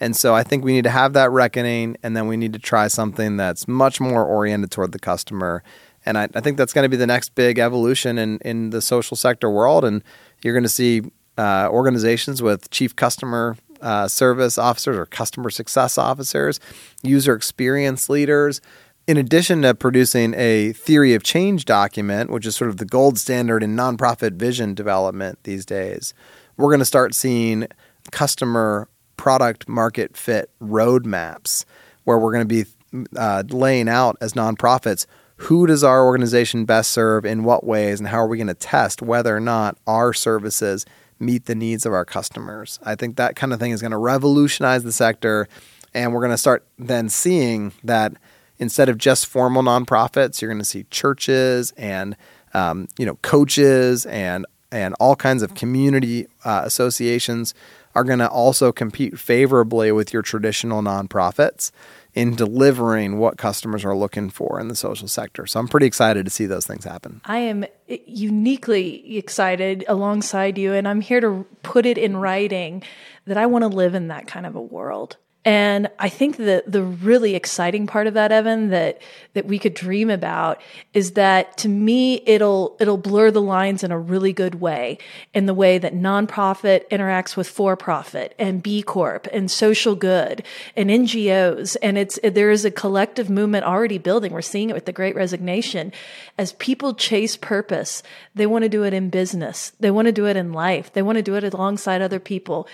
And 0.00 0.16
so 0.16 0.34
I 0.34 0.42
think 0.44 0.64
we 0.64 0.72
need 0.72 0.84
to 0.84 0.90
have 0.90 1.12
that 1.14 1.30
reckoning, 1.30 1.96
and 2.02 2.16
then 2.16 2.26
we 2.26 2.36
need 2.36 2.52
to 2.54 2.58
try 2.58 2.88
something 2.88 3.36
that's 3.36 3.68
much 3.68 4.00
more 4.00 4.24
oriented 4.24 4.70
toward 4.70 4.92
the 4.92 4.98
customer. 4.98 5.62
And 6.06 6.16
I, 6.16 6.28
I 6.34 6.40
think 6.40 6.56
that's 6.56 6.72
going 6.72 6.84
to 6.84 6.88
be 6.88 6.96
the 6.96 7.06
next 7.06 7.34
big 7.34 7.58
evolution 7.58 8.16
in, 8.16 8.38
in 8.38 8.70
the 8.70 8.80
social 8.80 9.16
sector 9.16 9.50
world. 9.50 9.84
And 9.84 10.02
you're 10.42 10.54
going 10.54 10.62
to 10.62 10.68
see 10.68 11.02
uh, 11.38 11.68
organizations 11.70 12.42
with 12.42 12.68
chief 12.70 12.94
customer 12.96 13.56
uh, 13.80 14.08
service 14.08 14.58
officers 14.58 14.96
or 14.96 15.06
customer 15.06 15.50
success 15.50 15.96
officers, 15.96 16.58
user 17.02 17.34
experience 17.34 18.08
leaders. 18.08 18.60
In 19.06 19.16
addition 19.16 19.62
to 19.62 19.74
producing 19.74 20.34
a 20.34 20.72
theory 20.72 21.14
of 21.14 21.22
change 21.22 21.64
document, 21.64 22.28
which 22.30 22.44
is 22.44 22.56
sort 22.56 22.68
of 22.68 22.76
the 22.76 22.84
gold 22.84 23.18
standard 23.18 23.62
in 23.62 23.74
nonprofit 23.74 24.32
vision 24.32 24.74
development 24.74 25.38
these 25.44 25.64
days, 25.64 26.12
we're 26.56 26.68
going 26.68 26.80
to 26.80 26.84
start 26.84 27.14
seeing 27.14 27.68
customer 28.10 28.88
product 29.16 29.68
market 29.68 30.16
fit 30.16 30.50
roadmaps 30.60 31.64
where 32.04 32.18
we're 32.18 32.32
going 32.32 32.46
to 32.46 32.64
be 32.64 32.70
uh, 33.16 33.42
laying 33.48 33.88
out 33.88 34.16
as 34.20 34.32
nonprofits 34.32 35.06
who 35.42 35.66
does 35.66 35.84
our 35.84 36.04
organization 36.04 36.64
best 36.64 36.90
serve 36.90 37.24
in 37.24 37.44
what 37.44 37.64
ways 37.64 38.00
and 38.00 38.08
how 38.08 38.18
are 38.18 38.26
we 38.26 38.36
going 38.36 38.48
to 38.48 38.54
test 38.54 39.00
whether 39.00 39.36
or 39.36 39.40
not 39.40 39.78
our 39.86 40.12
services 40.12 40.84
meet 41.20 41.46
the 41.46 41.54
needs 41.54 41.86
of 41.86 41.92
our 41.92 42.04
customers 42.04 42.78
i 42.84 42.94
think 42.94 43.16
that 43.16 43.36
kind 43.36 43.52
of 43.52 43.58
thing 43.58 43.72
is 43.72 43.80
going 43.80 43.90
to 43.90 43.98
revolutionize 43.98 44.84
the 44.84 44.92
sector 44.92 45.48
and 45.94 46.12
we're 46.12 46.20
going 46.20 46.30
to 46.30 46.38
start 46.38 46.66
then 46.78 47.08
seeing 47.08 47.72
that 47.82 48.12
instead 48.58 48.88
of 48.88 48.98
just 48.98 49.26
formal 49.26 49.62
nonprofits 49.62 50.40
you're 50.40 50.50
going 50.50 50.58
to 50.60 50.64
see 50.64 50.84
churches 50.90 51.72
and 51.76 52.16
um, 52.54 52.88
you 52.98 53.06
know 53.06 53.16
coaches 53.16 54.06
and 54.06 54.46
and 54.70 54.94
all 55.00 55.16
kinds 55.16 55.42
of 55.42 55.54
community 55.54 56.26
uh, 56.44 56.62
associations 56.64 57.54
are 57.94 58.04
going 58.04 58.18
to 58.18 58.28
also 58.28 58.70
compete 58.70 59.18
favorably 59.18 59.90
with 59.90 60.12
your 60.12 60.22
traditional 60.22 60.82
nonprofits 60.82 61.70
in 62.14 62.34
delivering 62.34 63.18
what 63.18 63.38
customers 63.38 63.84
are 63.84 63.96
looking 63.96 64.30
for 64.30 64.60
in 64.60 64.68
the 64.68 64.76
social 64.76 65.08
sector. 65.08 65.46
So 65.46 65.60
I'm 65.60 65.68
pretty 65.68 65.86
excited 65.86 66.24
to 66.24 66.30
see 66.30 66.46
those 66.46 66.66
things 66.66 66.84
happen. 66.84 67.20
I 67.24 67.38
am 67.38 67.64
uniquely 67.88 69.16
excited 69.16 69.84
alongside 69.88 70.58
you, 70.58 70.74
and 70.74 70.86
I'm 70.86 71.00
here 71.00 71.20
to 71.20 71.46
put 71.62 71.86
it 71.86 71.98
in 71.98 72.16
writing 72.16 72.82
that 73.26 73.36
I 73.36 73.46
want 73.46 73.62
to 73.62 73.68
live 73.68 73.94
in 73.94 74.08
that 74.08 74.26
kind 74.26 74.46
of 74.46 74.54
a 74.54 74.60
world. 74.60 75.16
And 75.48 75.88
I 75.98 76.10
think 76.10 76.36
that 76.36 76.70
the 76.70 76.82
really 76.82 77.34
exciting 77.34 77.86
part 77.86 78.06
of 78.06 78.12
that, 78.12 78.32
Evan, 78.32 78.68
that 78.68 79.00
that 79.32 79.46
we 79.46 79.58
could 79.58 79.72
dream 79.72 80.10
about 80.10 80.60
is 80.92 81.12
that 81.12 81.56
to 81.58 81.70
me 81.70 82.20
it'll 82.26 82.76
it'll 82.80 82.98
blur 82.98 83.30
the 83.30 83.40
lines 83.40 83.82
in 83.82 83.90
a 83.90 83.98
really 83.98 84.34
good 84.34 84.56
way, 84.56 84.98
in 85.32 85.46
the 85.46 85.54
way 85.54 85.78
that 85.78 85.94
nonprofit 85.94 86.86
interacts 86.90 87.34
with 87.34 87.48
for-profit 87.48 88.34
and 88.38 88.62
B 88.62 88.82
Corp 88.82 89.26
and 89.32 89.50
social 89.50 89.94
good 89.94 90.44
and 90.76 90.90
NGOs. 90.90 91.78
And 91.80 91.96
it's 91.96 92.18
there 92.22 92.50
is 92.50 92.66
a 92.66 92.70
collective 92.70 93.30
movement 93.30 93.64
already 93.64 93.96
building. 93.96 94.34
We're 94.34 94.42
seeing 94.42 94.68
it 94.68 94.74
with 94.74 94.84
the 94.84 94.92
great 94.92 95.16
resignation. 95.16 95.92
As 96.36 96.52
people 96.54 96.92
chase 96.92 97.38
purpose, 97.38 98.02
they 98.34 98.44
want 98.44 98.64
to 98.64 98.68
do 98.68 98.84
it 98.84 98.92
in 98.92 99.08
business. 99.08 99.72
They 99.80 99.90
want 99.90 100.06
to 100.06 100.12
do 100.12 100.26
it 100.26 100.36
in 100.36 100.52
life. 100.52 100.92
They 100.92 101.00
want 101.00 101.16
to 101.16 101.22
do 101.22 101.36
it 101.36 101.54
alongside 101.54 102.02
other 102.02 102.20
people. 102.20 102.68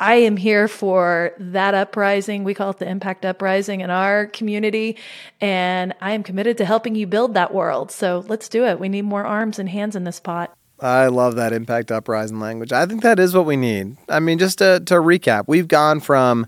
I 0.00 0.14
am 0.16 0.36
here 0.36 0.68
for 0.68 1.32
that 1.38 1.74
uprising. 1.74 2.44
We 2.44 2.54
call 2.54 2.70
it 2.70 2.78
the 2.78 2.88
impact 2.88 3.24
uprising 3.24 3.80
in 3.80 3.90
our 3.90 4.26
community. 4.26 4.96
And 5.40 5.94
I 6.00 6.12
am 6.12 6.22
committed 6.22 6.56
to 6.58 6.64
helping 6.64 6.94
you 6.94 7.06
build 7.06 7.34
that 7.34 7.52
world. 7.52 7.90
So 7.90 8.24
let's 8.28 8.48
do 8.48 8.64
it. 8.64 8.78
We 8.78 8.88
need 8.88 9.02
more 9.02 9.26
arms 9.26 9.58
and 9.58 9.68
hands 9.68 9.96
in 9.96 10.04
this 10.04 10.20
pot. 10.20 10.54
I 10.80 11.08
love 11.08 11.34
that 11.34 11.52
impact 11.52 11.90
uprising 11.90 12.38
language. 12.38 12.72
I 12.72 12.86
think 12.86 13.02
that 13.02 13.18
is 13.18 13.34
what 13.34 13.46
we 13.46 13.56
need. 13.56 13.96
I 14.08 14.20
mean, 14.20 14.38
just 14.38 14.58
to, 14.58 14.80
to 14.86 14.94
recap, 14.94 15.44
we've 15.48 15.66
gone 15.66 15.98
from 15.98 16.46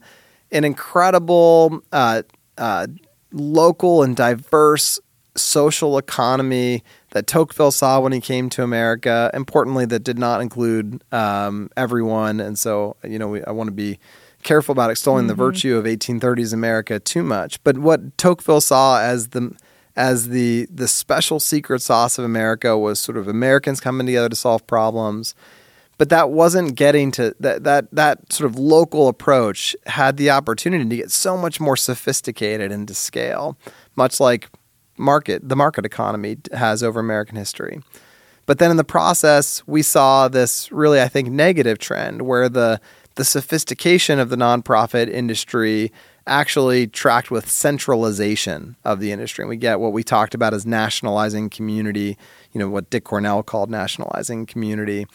an 0.52 0.64
incredible, 0.64 1.82
uh, 1.90 2.22
uh, 2.56 2.86
local 3.32 4.04
and 4.04 4.16
diverse 4.16 5.00
social 5.36 5.98
economy 5.98 6.84
that 7.10 7.26
Tocqueville 7.26 7.72
saw 7.72 8.00
when 8.00 8.12
he 8.12 8.20
came 8.20 8.48
to 8.50 8.62
America. 8.62 9.30
Importantly, 9.34 9.84
that 9.86 10.04
did 10.04 10.18
not 10.18 10.40
include 10.40 11.02
um, 11.12 11.70
everyone, 11.76 12.40
and 12.40 12.58
so 12.58 12.96
you 13.04 13.18
know 13.18 13.28
we, 13.28 13.44
I 13.44 13.50
want 13.50 13.68
to 13.68 13.72
be 13.72 13.98
careful 14.42 14.72
about 14.72 14.90
extolling 14.90 15.22
mm-hmm. 15.22 15.28
the 15.28 15.34
virtue 15.34 15.76
of 15.76 15.84
1830s 15.84 16.52
America 16.52 16.98
too 16.98 17.22
much. 17.22 17.62
But 17.62 17.78
what 17.78 18.16
Tocqueville 18.16 18.60
saw 18.60 19.00
as 19.00 19.28
the 19.28 19.54
as 19.96 20.28
the 20.28 20.66
the 20.72 20.88
special 20.88 21.40
secret 21.40 21.82
sauce 21.82 22.18
of 22.18 22.24
America 22.24 22.78
was 22.78 23.00
sort 23.00 23.18
of 23.18 23.28
Americans 23.28 23.80
coming 23.80 24.06
together 24.06 24.28
to 24.28 24.36
solve 24.36 24.66
problems. 24.66 25.34
But 25.98 26.08
that 26.08 26.30
wasn't 26.30 26.76
getting 26.76 27.10
to 27.12 27.34
that 27.40 27.64
that 27.64 27.90
that 27.92 28.32
sort 28.32 28.50
of 28.50 28.58
local 28.58 29.08
approach 29.08 29.76
had 29.86 30.16
the 30.16 30.30
opportunity 30.30 30.88
to 30.88 30.96
get 30.96 31.10
so 31.10 31.36
much 31.36 31.60
more 31.60 31.76
sophisticated 31.76 32.72
and 32.72 32.88
to 32.88 32.94
scale, 32.94 33.58
much 33.96 34.20
like 34.20 34.48
market 35.00 35.48
the 35.48 35.56
market 35.56 35.84
economy 35.84 36.36
has 36.52 36.82
over 36.82 37.00
American 37.00 37.36
history. 37.36 37.82
But 38.46 38.58
then 38.58 38.70
in 38.70 38.76
the 38.76 38.84
process, 38.84 39.62
we 39.66 39.82
saw 39.82 40.26
this 40.26 40.72
really, 40.72 41.00
I 41.00 41.08
think, 41.08 41.28
negative 41.28 41.78
trend 41.78 42.22
where 42.22 42.48
the 42.48 42.80
the 43.16 43.24
sophistication 43.24 44.18
of 44.18 44.30
the 44.30 44.36
nonprofit 44.36 45.08
industry 45.08 45.92
actually 46.26 46.86
tracked 46.86 47.30
with 47.30 47.50
centralization 47.50 48.76
of 48.84 49.00
the 49.00 49.12
industry. 49.12 49.42
And 49.42 49.48
we 49.48 49.56
get 49.56 49.80
what 49.80 49.92
we 49.92 50.02
talked 50.02 50.34
about 50.34 50.54
as 50.54 50.64
nationalizing 50.64 51.50
community, 51.50 52.16
you 52.52 52.58
know, 52.58 52.68
what 52.68 52.88
Dick 52.90 53.04
Cornuelle 53.04 53.44
called 53.44 53.70
nationalizing 53.70 54.46
community. 54.46 55.06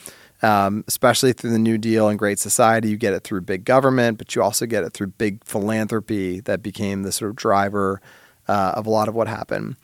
Um, 0.41 0.83
especially 0.87 1.31
through 1.31 1.51
the 1.51 1.59
New 1.59 1.77
Deal 1.77 2.09
and 2.09 2.19
Great 2.19 2.39
Society, 2.39 2.89
you 2.89 2.97
get 2.97 3.13
it 3.13 3.23
through 3.23 3.41
big 3.41 3.63
government, 3.63 4.17
but 4.17 4.35
you 4.35 4.43
also 4.43 4.65
get 4.65 4.83
it 4.83 4.93
through 4.93 5.07
big 5.07 5.43
philanthropy 5.43 6.41
that 6.41 6.61
became 6.61 7.03
the 7.03 7.11
sort 7.11 7.29
of 7.29 7.37
driver 7.37 8.01
uh, 8.47 8.73
of 8.75 8.85
a 8.85 8.89
lot 8.89 9.07
of 9.07 9.15
what 9.15 9.27
happened. 9.27 9.75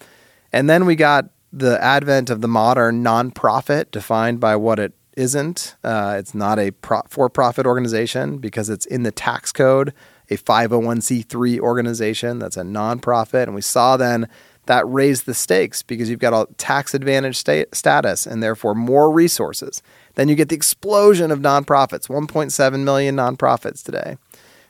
And 0.52 0.70
then 0.70 0.86
we 0.86 0.96
got 0.96 1.30
the 1.54 1.82
advent 1.84 2.30
of 2.30 2.42
the 2.42 2.48
modern 2.48 3.04
nonprofit, 3.04 3.92
defined 3.92 4.40
by 4.40 4.56
what 4.56 4.80
it 4.80 4.94
isn't. 5.18 5.76
Uh, 5.84 6.16
it's 6.18 6.34
not 6.34 6.60
a 6.60 6.72
pro- 6.72 7.04
for 7.10 7.30
profit 7.30 7.66
organization 7.66 8.38
because 8.38 8.70
it's 8.70 8.86
in 8.86 9.04
the 9.04 9.12
tax 9.12 9.52
code, 9.52 9.94
a 10.30 10.38
501c3 10.38 11.60
organization 11.60 12.40
that's 12.40 12.58
a 12.58 12.64
nonprofit. 12.64 13.44
And 13.44 13.56
we 13.56 13.62
saw 13.62 13.98
then 13.98 14.30
that 14.68 14.88
raised 14.88 15.26
the 15.26 15.34
stakes 15.34 15.82
because 15.84 16.10
you've 16.10 16.20
got 16.20 16.34
a 16.34 16.52
tax 16.54 16.94
advantage 16.94 17.36
status 17.38 18.26
and 18.26 18.42
therefore 18.42 18.76
more 18.76 19.12
resources. 19.12 19.82
Then 20.16 20.30
you 20.30 20.36
get 20.36 20.50
the 20.50 20.56
explosion 20.56 21.32
of 21.32 21.40
nonprofits 21.40 22.08
1.7 22.08 22.84
million 22.84 23.16
nonprofits 23.16 23.84
today. 23.84 24.18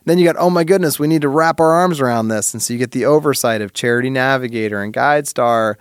Then 0.06 0.18
you 0.18 0.26
got, 0.26 0.36
oh 0.38 0.50
my 0.50 0.64
goodness, 0.64 1.00
we 1.00 1.08
need 1.08 1.22
to 1.22 1.30
wrap 1.30 1.60
our 1.60 1.72
arms 1.72 2.00
around 2.00 2.30
this. 2.30 2.54
And 2.54 2.62
so 2.62 2.74
you 2.74 2.80
get 2.80 2.92
the 2.92 3.06
oversight 3.06 3.62
of 3.62 3.74
Charity 3.74 4.10
Navigator 4.10 4.82
and 4.82 4.94
GuideStar 4.94 5.76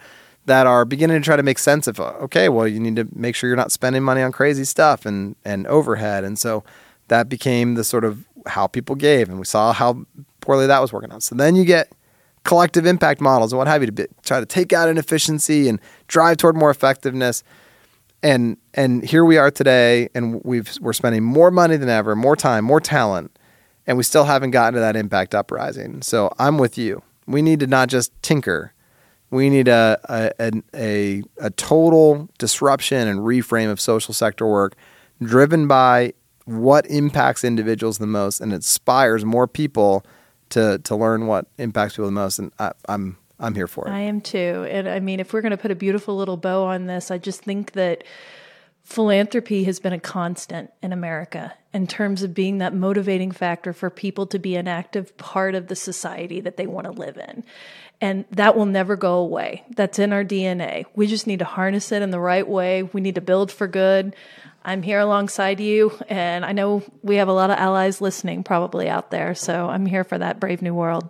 that 0.47 0.67
are 0.67 0.85
beginning 0.85 1.21
to 1.21 1.25
try 1.25 1.37
to 1.37 1.43
make 1.43 1.59
sense 1.59 1.87
of, 1.87 1.99
okay, 2.01 2.49
well, 2.49 2.67
you 2.67 2.81
need 2.81 2.97
to 2.97 3.07
make 3.15 3.35
sure 3.35 3.49
you're 3.49 3.57
not 3.57 3.73
spending 3.73 4.03
money 4.03 4.21
on 4.23 4.33
crazy 4.33 4.65
stuff 4.65 5.07
and, 5.07 5.37
and 5.45 5.67
overhead. 5.67 6.25
And 6.25 6.39
so 6.39 6.65
that 7.09 7.29
became 7.29 7.75
the 7.75 7.85
sort 7.85 8.05
of 8.05 8.25
how 8.47 8.67
people 8.67 8.95
gave. 8.95 9.29
And 9.29 9.39
we 9.39 9.45
saw 9.45 9.73
how 9.73 10.05
poorly 10.41 10.67
that 10.67 10.81
was 10.81 10.93
working 10.93 11.13
out. 11.13 11.23
So 11.23 11.35
then 11.35 11.57
you 11.57 11.65
get 11.65 11.93
collective 12.45 12.87
impact 12.87 13.21
models 13.21 13.53
and 13.53 13.59
what 13.59 13.69
have 13.69 13.83
you 13.83 13.87
to 13.87 13.93
be, 13.93 14.07
try 14.23 14.41
to 14.41 14.47
take 14.47 14.73
out 14.73 14.89
inefficiency 14.89 15.69
and 15.69 15.81
drive 16.09 16.37
toward 16.37 16.57
more 16.57 16.71
effectiveness. 16.71 17.43
And 18.23 18.59
and 18.75 19.03
here 19.03 19.25
we 19.25 19.39
are 19.39 19.51
today, 19.51 20.11
and 20.15 20.45
we've 20.45 20.77
we're 20.83 20.93
spending 20.93 21.25
more 21.25 21.51
money 21.51 21.79
than 21.79 21.89
ever, 21.89 22.15
more 22.15 22.37
time, 22.37 22.67
more 22.67 22.81
talent 22.81 23.31
and 23.87 23.97
we 23.97 24.03
still 24.03 24.25
haven't 24.25 24.51
gotten 24.51 24.75
to 24.75 24.81
that 24.81 24.97
impact 24.97 25.35
uprising. 25.35 26.03
So 26.03 26.33
I'm 26.39 26.59
with 26.59 26.79
you. 26.79 27.03
We 27.27 27.43
need 27.43 27.61
to 27.61 27.67
not 27.67 27.89
just 27.89 28.13
tinker. 28.23 28.73
We 29.31 29.49
need 29.49 29.69
a 29.69 29.99
a, 30.39 30.53
a, 30.75 31.23
a 31.39 31.51
total 31.51 32.29
disruption 32.39 33.09
and 33.09 33.21
reframe 33.21 33.71
of 33.71 33.81
social 33.81 34.15
sector 34.15 34.47
work 34.47 34.77
driven 35.23 35.69
by 35.69 36.15
what 36.47 36.87
impacts 36.87 37.45
individuals 37.45 37.99
the 37.99 38.07
most 38.07 38.41
and 38.41 38.53
inspires 38.53 39.25
more 39.25 39.47
people 39.47 40.05
to 40.51 40.79
to 40.81 40.97
learn 40.97 41.27
what 41.27 41.47
impacts 41.59 41.95
people 41.95 42.07
the 42.07 42.13
most. 42.13 42.39
And 42.39 42.53
I, 42.59 42.73
I'm 42.89 43.17
I'm 43.39 43.55
here 43.55 43.67
for 43.67 43.87
it. 43.87 43.91
I 43.91 44.01
am 44.01 44.21
too. 44.21 44.67
And 44.69 44.89
I 44.89 45.01
mean, 45.01 45.21
if 45.21 45.33
we're 45.33 45.41
going 45.41 45.51
to 45.51 45.57
put 45.57 45.71
a 45.71 45.77
beautiful 45.77 46.17
little 46.17 46.37
bow 46.37 46.65
on 46.65 46.87
this, 46.87 47.11
I 47.11 47.19
just 47.19 47.43
think 47.43 47.73
that 47.73 48.05
philanthropy 48.91 49.63
has 49.65 49.79
been 49.79 49.93
a 49.93 50.01
constant 50.01 50.73
in 50.83 50.93
America 50.93 51.55
in 51.73 51.87
terms 51.87 52.25
of 52.25 52.35
being 52.35 52.59
that 52.59 52.75
motivating 52.75 53.31
factor 53.31 53.73
for 53.73 53.89
people 53.89 54.27
to 54.27 54.39
be 54.39 54.57
an 54.57 54.67
active 54.67 55.17
part 55.17 55.55
of 55.55 55.69
the 55.69 55.77
society 55.77 56.41
that 56.41 56.57
they 56.57 56.67
want 56.67 56.87
to 56.87 56.91
live 56.91 57.17
in. 57.17 57.45
And 58.01 58.25
that 58.33 58.57
will 58.57 58.67
never 58.67 58.97
go 58.97 59.19
away. 59.19 59.65
That's 59.77 60.01
in 60.01 60.13
our 60.13 60.25
DNA. 60.25 60.87
We 60.97 61.07
just 61.07 61.29
need 61.29 61.39
to 61.39 61.45
harness 61.45 61.93
it 61.93 62.03
in 62.03 62.11
the 62.11 62.19
right 62.19 62.47
way. 62.47 62.83
We 62.83 63.01
need 63.01 63.15
to 63.15 63.21
build 63.21 63.53
for 63.53 63.69
good. 63.69 64.17
I'm 64.65 64.83
here 64.83 64.99
alongside 64.99 65.61
you, 65.61 65.97
and 66.09 66.45
I 66.45 66.53
know 66.53 66.83
we 67.03 67.17
have 67.17 67.29
a 67.29 67.33
lot 67.33 67.51
of 67.51 67.59
allies 67.59 68.01
listening 68.01 68.43
probably 68.43 68.89
out 68.89 69.11
there. 69.11 69.37
So 69.37 69.69
I'm 69.69 69.87
here 69.87 70.05
for 70.05 70.19
that 70.19 70.41
brave 70.41 70.63
new 70.63 70.75
world. 70.75 71.09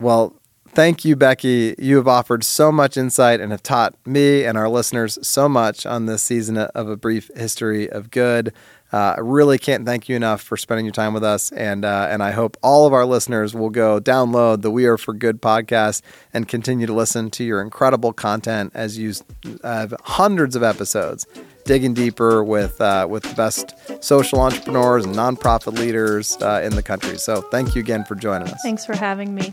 Well, 0.00 0.34
thank 0.72 1.04
you, 1.04 1.16
Becky. 1.16 1.74
You 1.78 1.96
have 1.96 2.08
offered 2.08 2.44
so 2.44 2.72
much 2.72 2.96
insight 2.96 3.40
and 3.40 3.52
have 3.52 3.62
taught 3.62 3.94
me 4.06 4.44
and 4.44 4.56
our 4.56 4.68
listeners 4.68 5.18
so 5.22 5.48
much 5.48 5.86
on 5.86 6.06
this 6.06 6.22
season 6.22 6.56
of 6.58 6.88
A 6.88 6.96
Brief 6.96 7.30
History 7.36 7.90
of 7.90 8.10
Good. 8.10 8.52
Uh, 8.92 9.14
I 9.16 9.20
really 9.20 9.58
can't 9.58 9.86
thank 9.86 10.08
you 10.08 10.16
enough 10.16 10.42
for 10.42 10.56
spending 10.56 10.84
your 10.84 10.92
time 10.92 11.14
with 11.14 11.22
us, 11.22 11.52
and 11.52 11.84
uh, 11.84 12.08
and 12.10 12.24
I 12.24 12.32
hope 12.32 12.56
all 12.60 12.88
of 12.88 12.92
our 12.92 13.06
listeners 13.06 13.54
will 13.54 13.70
go 13.70 14.00
download 14.00 14.62
the 14.62 14.70
We 14.70 14.86
Are 14.86 14.98
for 14.98 15.14
Good 15.14 15.40
podcast 15.40 16.02
and 16.34 16.48
continue 16.48 16.88
to 16.88 16.92
listen 16.92 17.30
to 17.30 17.44
your 17.44 17.62
incredible 17.62 18.12
content 18.12 18.72
as 18.74 18.98
you 18.98 19.14
have 19.62 19.94
hundreds 20.02 20.56
of 20.56 20.64
episodes 20.64 21.24
digging 21.64 21.94
deeper 21.94 22.42
with 22.42 22.80
uh, 22.80 23.06
with 23.08 23.22
the 23.22 23.34
best 23.34 23.74
social 24.02 24.40
entrepreneurs 24.40 25.04
and 25.04 25.14
nonprofit 25.14 25.78
leaders 25.78 26.36
uh, 26.42 26.60
in 26.64 26.74
the 26.74 26.82
country. 26.82 27.16
So 27.16 27.42
thank 27.42 27.76
you 27.76 27.80
again 27.80 28.04
for 28.04 28.16
joining 28.16 28.48
us. 28.48 28.60
Thanks 28.62 28.84
for 28.84 28.96
having 28.96 29.34
me. 29.36 29.52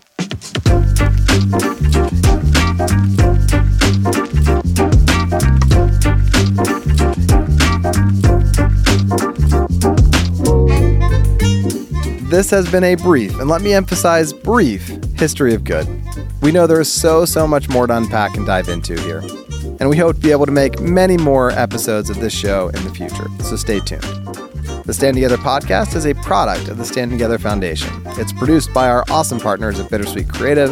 This 12.29 12.51
has 12.51 12.69
been 12.69 12.83
a 12.83 12.95
brief, 12.95 13.39
and 13.39 13.49
let 13.49 13.61
me 13.61 13.73
emphasize 13.73 14.33
brief, 14.33 14.87
history 15.15 15.53
of 15.53 15.63
good. 15.63 15.87
We 16.41 16.51
know 16.51 16.67
there 16.67 16.81
is 16.81 16.91
so, 16.91 17.25
so 17.25 17.47
much 17.47 17.69
more 17.69 17.87
to 17.87 17.95
unpack 17.95 18.35
and 18.35 18.45
dive 18.45 18.67
into 18.67 18.99
here. 19.01 19.23
And 19.79 19.89
we 19.89 19.97
hope 19.97 20.17
to 20.17 20.21
be 20.21 20.31
able 20.31 20.45
to 20.45 20.51
make 20.51 20.79
many 20.81 21.17
more 21.17 21.51
episodes 21.51 22.09
of 22.09 22.19
this 22.19 22.33
show 22.33 22.67
in 22.67 22.83
the 22.83 22.93
future, 22.93 23.27
so 23.43 23.55
stay 23.55 23.79
tuned. 23.79 24.26
The 24.87 24.93
Stand 24.93 25.15
Together 25.15 25.35
podcast 25.35 25.97
is 25.97 26.05
a 26.05 26.13
product 26.15 26.69
of 26.69 26.77
the 26.77 26.85
Stand 26.85 27.11
Together 27.11 27.37
Foundation. 27.37 27.91
It's 28.11 28.31
produced 28.31 28.73
by 28.73 28.87
our 28.87 29.03
awesome 29.09 29.37
partners 29.37 29.81
at 29.81 29.91
Bittersweet 29.91 30.29
Creative, 30.29 30.69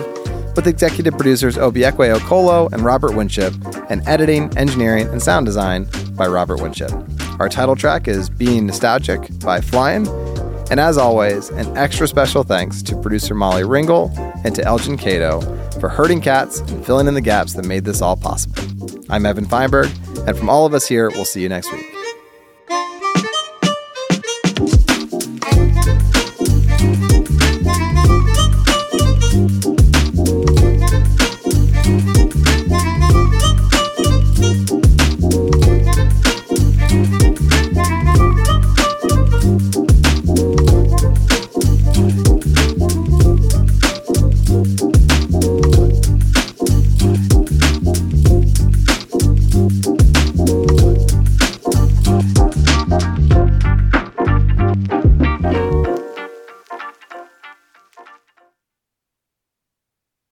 with 0.56 0.68
executive 0.68 1.18
producers 1.18 1.58
Obiekwe 1.58 2.18
Okolo 2.18 2.72
and 2.72 2.82
Robert 2.82 3.14
Winship, 3.14 3.54
and 3.90 4.08
editing, 4.08 4.58
engineering, 4.58 5.10
and 5.10 5.22
sound 5.22 5.46
design 5.46 5.90
by 6.16 6.28
Robert 6.28 6.62
Winship. 6.62 6.94
Our 7.42 7.50
title 7.50 7.76
track 7.76 8.08
is 8.08 8.30
Being 8.30 8.68
Nostalgic 8.68 9.38
by 9.42 9.60
Flyin', 9.60 10.08
and 10.72 10.80
as 10.80 10.98
always, 10.98 11.50
an 11.50 11.76
extra 11.76 12.08
special 12.08 12.44
thanks 12.44 12.82
to 12.84 12.96
producer 13.02 13.36
Molly 13.36 13.64
Ringel 13.64 14.16
and 14.46 14.56
to 14.56 14.64
Elgin 14.64 14.96
Cato 14.96 15.42
for 15.82 15.90
herding 15.90 16.22
cats 16.22 16.62
and 16.62 16.86
filling 16.86 17.08
in 17.08 17.16
the 17.16 17.22
gaps 17.22 17.52
that 17.56 17.66
made 17.66 17.84
this 17.84 18.02
all 18.02 18.16
possible. 18.16 18.56
I'm 19.10 19.26
Evan 19.26 19.46
Feinberg, 19.46 19.92
and 20.26 20.38
from 20.38 20.50
all 20.50 20.66
of 20.66 20.74
us 20.74 20.88
here, 20.88 21.10
we'll 21.10 21.26
see 21.26 21.42
you 21.42 21.50
next 21.50 21.70
week. 21.74 21.95